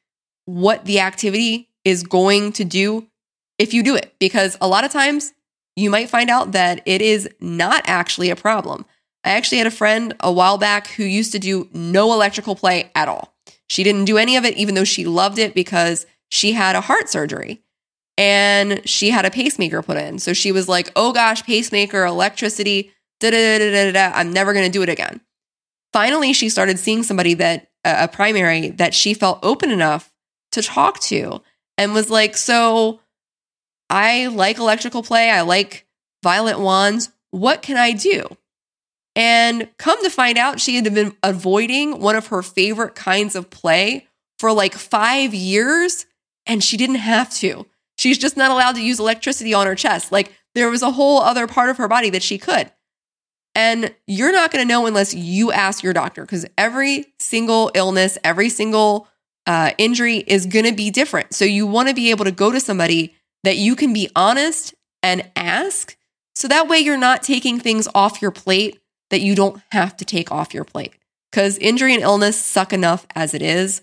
what 0.45 0.85
the 0.85 0.99
activity 0.99 1.69
is 1.85 2.03
going 2.03 2.51
to 2.53 2.63
do 2.63 3.07
if 3.57 3.73
you 3.73 3.83
do 3.83 3.95
it. 3.95 4.13
Because 4.19 4.57
a 4.61 4.67
lot 4.67 4.83
of 4.83 4.91
times 4.91 5.33
you 5.75 5.89
might 5.89 6.09
find 6.09 6.29
out 6.29 6.51
that 6.51 6.81
it 6.85 7.01
is 7.01 7.29
not 7.39 7.83
actually 7.85 8.29
a 8.29 8.35
problem. 8.35 8.85
I 9.23 9.31
actually 9.31 9.59
had 9.59 9.67
a 9.67 9.71
friend 9.71 10.13
a 10.19 10.31
while 10.31 10.57
back 10.57 10.87
who 10.87 11.03
used 11.03 11.31
to 11.31 11.39
do 11.39 11.69
no 11.73 12.11
electrical 12.13 12.55
play 12.55 12.91
at 12.95 13.07
all. 13.07 13.33
She 13.69 13.83
didn't 13.83 14.05
do 14.05 14.17
any 14.17 14.35
of 14.35 14.43
it, 14.45 14.57
even 14.57 14.75
though 14.75 14.83
she 14.83 15.05
loved 15.05 15.39
it 15.39 15.53
because 15.53 16.05
she 16.29 16.53
had 16.53 16.75
a 16.75 16.81
heart 16.81 17.09
surgery 17.09 17.61
and 18.17 18.87
she 18.87 19.11
had 19.11 19.25
a 19.25 19.31
pacemaker 19.31 19.81
put 19.81 19.97
in. 19.97 20.19
So 20.19 20.33
she 20.33 20.51
was 20.51 20.67
like, 20.67 20.91
oh 20.95 21.13
gosh, 21.13 21.43
pacemaker, 21.43 22.03
electricity, 22.03 22.91
da 23.29 23.57
da 23.59 23.59
da 23.59 23.91
da 23.91 23.91
da. 23.91 24.17
I'm 24.17 24.33
never 24.33 24.53
going 24.53 24.65
to 24.65 24.71
do 24.71 24.81
it 24.81 24.89
again. 24.89 25.21
Finally, 25.93 26.33
she 26.33 26.49
started 26.49 26.79
seeing 26.79 27.03
somebody 27.03 27.33
that, 27.35 27.69
a 27.83 28.07
primary 28.07 28.69
that 28.69 28.93
she 28.93 29.13
felt 29.13 29.39
open 29.43 29.71
enough 29.71 30.11
to 30.51 30.61
talk 30.61 30.99
to 31.01 31.41
and 31.77 31.93
was 31.93 32.09
like, 32.09 32.37
so 32.37 32.99
I 33.89 34.27
like 34.27 34.57
electrical 34.57 35.03
play. 35.03 35.29
I 35.29 35.41
like 35.41 35.85
violet 36.23 36.59
wands. 36.59 37.11
What 37.31 37.61
can 37.61 37.77
I 37.77 37.91
do? 37.93 38.25
And 39.15 39.67
come 39.77 40.01
to 40.03 40.09
find 40.09 40.37
out, 40.37 40.59
she 40.59 40.75
had 40.75 40.93
been 40.93 41.15
avoiding 41.23 41.99
one 41.99 42.15
of 42.15 42.27
her 42.27 42.41
favorite 42.41 42.95
kinds 42.95 43.35
of 43.35 43.49
play 43.49 44.07
for 44.39 44.53
like 44.53 44.73
five 44.73 45.33
years, 45.33 46.05
and 46.45 46.63
she 46.63 46.77
didn't 46.77 46.95
have 46.95 47.33
to. 47.35 47.65
She's 47.97 48.17
just 48.17 48.37
not 48.37 48.51
allowed 48.51 48.75
to 48.75 48.81
use 48.81 48.99
electricity 48.99 49.53
on 49.53 49.67
her 49.67 49.75
chest. 49.75 50.11
Like 50.11 50.33
there 50.55 50.69
was 50.69 50.81
a 50.81 50.91
whole 50.91 51.19
other 51.19 51.45
part 51.45 51.69
of 51.69 51.77
her 51.77 51.87
body 51.87 52.09
that 52.11 52.23
she 52.23 52.37
could. 52.37 52.71
And 53.53 53.93
you're 54.07 54.31
not 54.31 54.51
going 54.51 54.65
to 54.65 54.67
know 54.67 54.85
unless 54.85 55.13
you 55.13 55.51
ask 55.51 55.83
your 55.83 55.93
doctor 55.93 56.21
because 56.21 56.45
every 56.57 57.05
single 57.19 57.71
illness, 57.75 58.17
every 58.23 58.49
single 58.49 59.07
uh, 59.45 59.71
injury 59.77 60.17
is 60.17 60.45
going 60.45 60.65
to 60.65 60.73
be 60.73 60.89
different. 60.89 61.33
So 61.33 61.45
you 61.45 61.67
want 61.67 61.89
to 61.89 61.95
be 61.95 62.11
able 62.11 62.25
to 62.25 62.31
go 62.31 62.51
to 62.51 62.59
somebody 62.59 63.15
that 63.43 63.57
you 63.57 63.75
can 63.75 63.93
be 63.93 64.09
honest 64.15 64.73
and 65.03 65.29
ask. 65.35 65.97
So 66.35 66.47
that 66.47 66.67
way 66.67 66.79
you're 66.79 66.97
not 66.97 67.23
taking 67.23 67.59
things 67.59 67.87
off 67.93 68.21
your 68.21 68.31
plate 68.31 68.79
that 69.09 69.21
you 69.21 69.35
don't 69.35 69.61
have 69.71 69.97
to 69.97 70.05
take 70.05 70.31
off 70.31 70.53
your 70.53 70.63
plate. 70.63 70.93
Because 71.31 71.57
injury 71.57 71.93
and 71.93 72.03
illness 72.03 72.37
suck 72.37 72.71
enough 72.71 73.05
as 73.15 73.33
it 73.33 73.41
is 73.41 73.81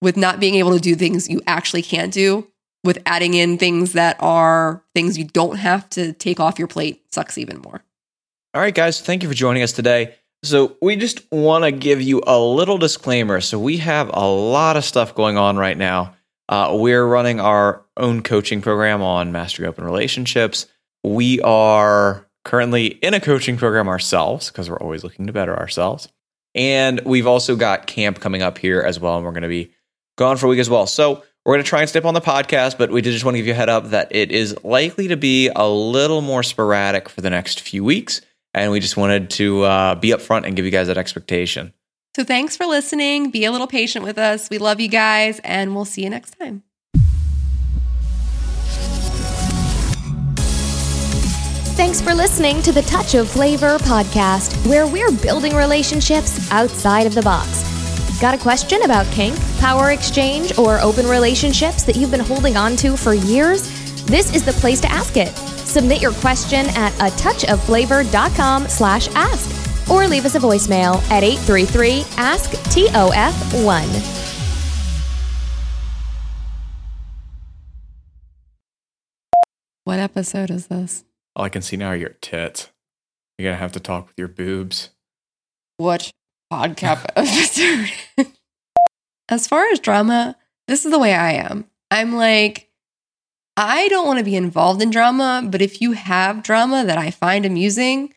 with 0.00 0.16
not 0.16 0.40
being 0.40 0.54
able 0.56 0.72
to 0.72 0.80
do 0.80 0.94
things 0.94 1.28
you 1.28 1.40
actually 1.46 1.82
can't 1.82 2.12
do, 2.12 2.48
with 2.84 3.00
adding 3.06 3.34
in 3.34 3.58
things 3.58 3.92
that 3.92 4.16
are 4.20 4.82
things 4.94 5.16
you 5.16 5.24
don't 5.24 5.56
have 5.56 5.88
to 5.90 6.12
take 6.12 6.40
off 6.40 6.58
your 6.58 6.68
plate 6.68 7.02
sucks 7.12 7.38
even 7.38 7.58
more. 7.60 7.82
All 8.54 8.60
right, 8.60 8.74
guys, 8.74 9.00
thank 9.00 9.22
you 9.22 9.30
for 9.30 9.34
joining 9.34 9.62
us 9.62 9.72
today. 9.72 10.14
So, 10.42 10.76
we 10.82 10.96
just 10.96 11.22
want 11.32 11.64
to 11.64 11.72
give 11.72 12.02
you 12.02 12.20
a 12.26 12.38
little 12.38 12.76
disclaimer. 12.76 13.40
So, 13.40 13.58
we 13.58 13.78
have 13.78 14.10
a 14.12 14.26
lot 14.26 14.76
of 14.76 14.84
stuff 14.84 15.14
going 15.14 15.38
on 15.38 15.56
right 15.56 15.78
now. 15.78 16.16
Uh, 16.50 16.76
we're 16.78 17.06
running 17.06 17.40
our 17.40 17.82
own 17.96 18.22
coaching 18.22 18.60
program 18.60 19.00
on 19.00 19.32
Mastery 19.32 19.66
Open 19.66 19.84
Relationships. 19.84 20.66
We 21.02 21.40
are 21.40 22.28
currently 22.44 22.88
in 22.88 23.14
a 23.14 23.20
coaching 23.20 23.56
program 23.56 23.88
ourselves 23.88 24.50
because 24.50 24.68
we're 24.68 24.80
always 24.80 25.02
looking 25.02 25.28
to 25.28 25.32
better 25.32 25.56
ourselves. 25.56 26.08
And 26.54 27.00
we've 27.06 27.26
also 27.26 27.56
got 27.56 27.86
camp 27.86 28.20
coming 28.20 28.42
up 28.42 28.58
here 28.58 28.82
as 28.82 29.00
well. 29.00 29.16
And 29.16 29.24
we're 29.24 29.32
going 29.32 29.44
to 29.44 29.48
be 29.48 29.72
gone 30.18 30.36
for 30.36 30.44
a 30.44 30.48
week 30.50 30.60
as 30.60 30.68
well. 30.68 30.86
So 30.86 31.22
we're 31.46 31.54
going 31.54 31.64
to 31.64 31.68
try 31.68 31.80
and 31.80 31.88
step 31.88 32.04
on 32.04 32.12
the 32.12 32.20
podcast, 32.20 32.76
but 32.76 32.90
we 32.90 33.00
did 33.00 33.12
just 33.12 33.24
want 33.24 33.34
to 33.34 33.38
give 33.38 33.46
you 33.46 33.52
a 33.52 33.56
head 33.56 33.70
up 33.70 33.90
that 33.90 34.14
it 34.14 34.30
is 34.30 34.62
likely 34.62 35.08
to 35.08 35.16
be 35.16 35.48
a 35.48 35.66
little 35.66 36.20
more 36.20 36.42
sporadic 36.42 37.08
for 37.08 37.22
the 37.22 37.30
next 37.30 37.60
few 37.60 37.82
weeks. 37.82 38.20
And 38.54 38.70
we 38.70 38.80
just 38.80 38.96
wanted 38.96 39.30
to 39.30 39.62
uh, 39.62 39.94
be 39.94 40.10
upfront 40.10 40.46
and 40.46 40.54
give 40.54 40.64
you 40.64 40.70
guys 40.70 40.88
that 40.88 40.98
expectation. 40.98 41.72
So 42.14 42.24
thanks 42.24 42.56
for 42.56 42.66
listening. 42.66 43.30
Be 43.30 43.46
a 43.46 43.52
little 43.52 43.66
patient 43.66 44.04
with 44.04 44.18
us. 44.18 44.50
We 44.50 44.58
love 44.58 44.80
you 44.80 44.88
guys, 44.88 45.40
and 45.44 45.74
we'll 45.74 45.86
see 45.86 46.02
you 46.04 46.10
next 46.10 46.38
time. 46.38 46.62
Thanks 51.74 52.02
for 52.02 52.14
listening 52.14 52.60
to 52.62 52.72
the 52.72 52.82
Touch 52.82 53.14
of 53.14 53.30
Flavor 53.30 53.78
podcast, 53.78 54.54
where 54.68 54.86
we're 54.86 55.10
building 55.10 55.56
relationships 55.56 56.50
outside 56.52 57.06
of 57.06 57.14
the 57.14 57.22
box. 57.22 57.64
Got 58.20 58.34
a 58.34 58.38
question 58.38 58.82
about 58.82 59.06
kink, 59.06 59.36
power 59.58 59.90
exchange, 59.90 60.58
or 60.58 60.78
open 60.80 61.06
relationships 61.06 61.82
that 61.84 61.96
you've 61.96 62.10
been 62.10 62.20
holding 62.20 62.58
on 62.58 62.76
to 62.76 62.96
for 62.96 63.14
years? 63.14 63.62
This 64.04 64.34
is 64.34 64.44
the 64.44 64.52
place 64.52 64.80
to 64.80 64.90
ask 64.92 65.16
it. 65.16 65.51
Submit 65.72 66.02
your 66.02 66.12
question 66.12 66.66
at 66.76 66.92
a 66.96 67.10
touchofflavor.com 67.16 68.68
slash 68.68 69.08
ask 69.14 69.90
or 69.90 70.06
leave 70.06 70.26
us 70.26 70.34
a 70.34 70.38
voicemail 70.38 70.96
at 71.10 71.24
833 71.24 72.04
ask 72.18 72.50
TOF 72.50 73.64
1. 73.64 74.22
What 79.84 79.98
episode 79.98 80.50
is 80.50 80.66
this? 80.66 81.04
All 81.34 81.46
I 81.46 81.48
can 81.48 81.62
see 81.62 81.78
now 81.78 81.88
are 81.88 81.96
your 81.96 82.10
tits. 82.20 82.68
You're 83.38 83.46
going 83.48 83.56
to 83.56 83.62
have 83.62 83.72
to 83.72 83.80
talk 83.80 84.08
with 84.08 84.18
your 84.18 84.28
boobs. 84.28 84.90
What 85.78 86.12
podcast 86.52 87.06
episode? 87.16 88.28
as 89.30 89.48
far 89.48 89.66
as 89.70 89.80
drama, 89.80 90.36
this 90.68 90.84
is 90.84 90.92
the 90.92 90.98
way 90.98 91.14
I 91.14 91.32
am. 91.32 91.64
I'm 91.90 92.14
like, 92.14 92.68
I 93.64 93.86
don't 93.86 94.08
want 94.08 94.18
to 94.18 94.24
be 94.24 94.34
involved 94.34 94.82
in 94.82 94.90
drama, 94.90 95.46
but 95.48 95.62
if 95.62 95.80
you 95.80 95.92
have 95.92 96.42
drama 96.42 96.84
that 96.84 96.98
I 96.98 97.12
find 97.12 97.46
amusing, 97.46 98.12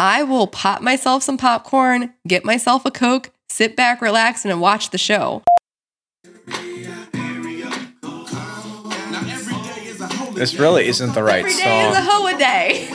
I 0.00 0.24
will 0.24 0.48
pop 0.48 0.82
myself 0.82 1.22
some 1.22 1.38
popcorn, 1.38 2.14
get 2.26 2.44
myself 2.44 2.84
a 2.84 2.90
Coke, 2.90 3.30
sit 3.48 3.76
back, 3.76 4.02
relax, 4.02 4.44
and 4.44 4.60
watch 4.60 4.90
the 4.90 4.98
show. 4.98 5.44
This 10.34 10.58
really 10.58 10.88
isn't 10.88 11.14
the 11.14 11.22
right 11.22 11.48
song. 11.48 11.60
Every 11.62 11.62
day 11.62 11.90
is 11.90 11.96
a 11.96 12.02
song. 12.02 12.10
hoe 12.10 12.26
day. 12.36 12.88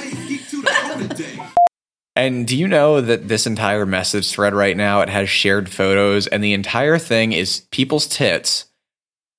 And 2.18 2.46
do 2.46 2.58
you 2.58 2.68
know 2.68 3.00
that 3.00 3.30
this 3.30 3.48
entire 3.48 3.86
message 3.86 4.30
thread 4.30 4.54
right 4.54 4.76
now 4.76 5.00
it 5.00 5.08
has 5.08 5.30
shared 5.30 5.70
photos 5.70 6.28
and 6.28 6.44
the 6.44 6.52
entire 6.52 6.98
thing 6.98 7.32
is 7.32 7.62
people's 7.72 8.08
tits 8.08 8.66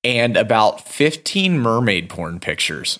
and 0.05 0.37
about 0.37 0.87
15 0.87 1.59
mermaid 1.59 2.09
porn 2.09 2.39
pictures. 2.39 2.99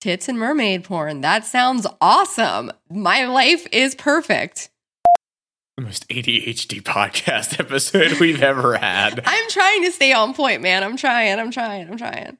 Tits 0.00 0.28
and 0.28 0.38
mermaid 0.38 0.84
porn. 0.84 1.20
That 1.20 1.44
sounds 1.44 1.86
awesome. 2.00 2.72
My 2.90 3.26
life 3.26 3.66
is 3.72 3.94
perfect. 3.94 4.70
The 5.76 5.82
most 5.82 6.08
ADHD 6.08 6.80
podcast 6.80 7.60
episode 7.60 8.18
we've 8.18 8.42
ever 8.42 8.78
had. 8.78 9.20
I'm 9.26 9.50
trying 9.50 9.84
to 9.84 9.92
stay 9.92 10.14
on 10.14 10.32
point, 10.32 10.62
man. 10.62 10.82
I'm 10.82 10.96
trying. 10.96 11.38
I'm 11.38 11.50
trying. 11.50 11.90
I'm 11.90 11.98
trying. 11.98 12.38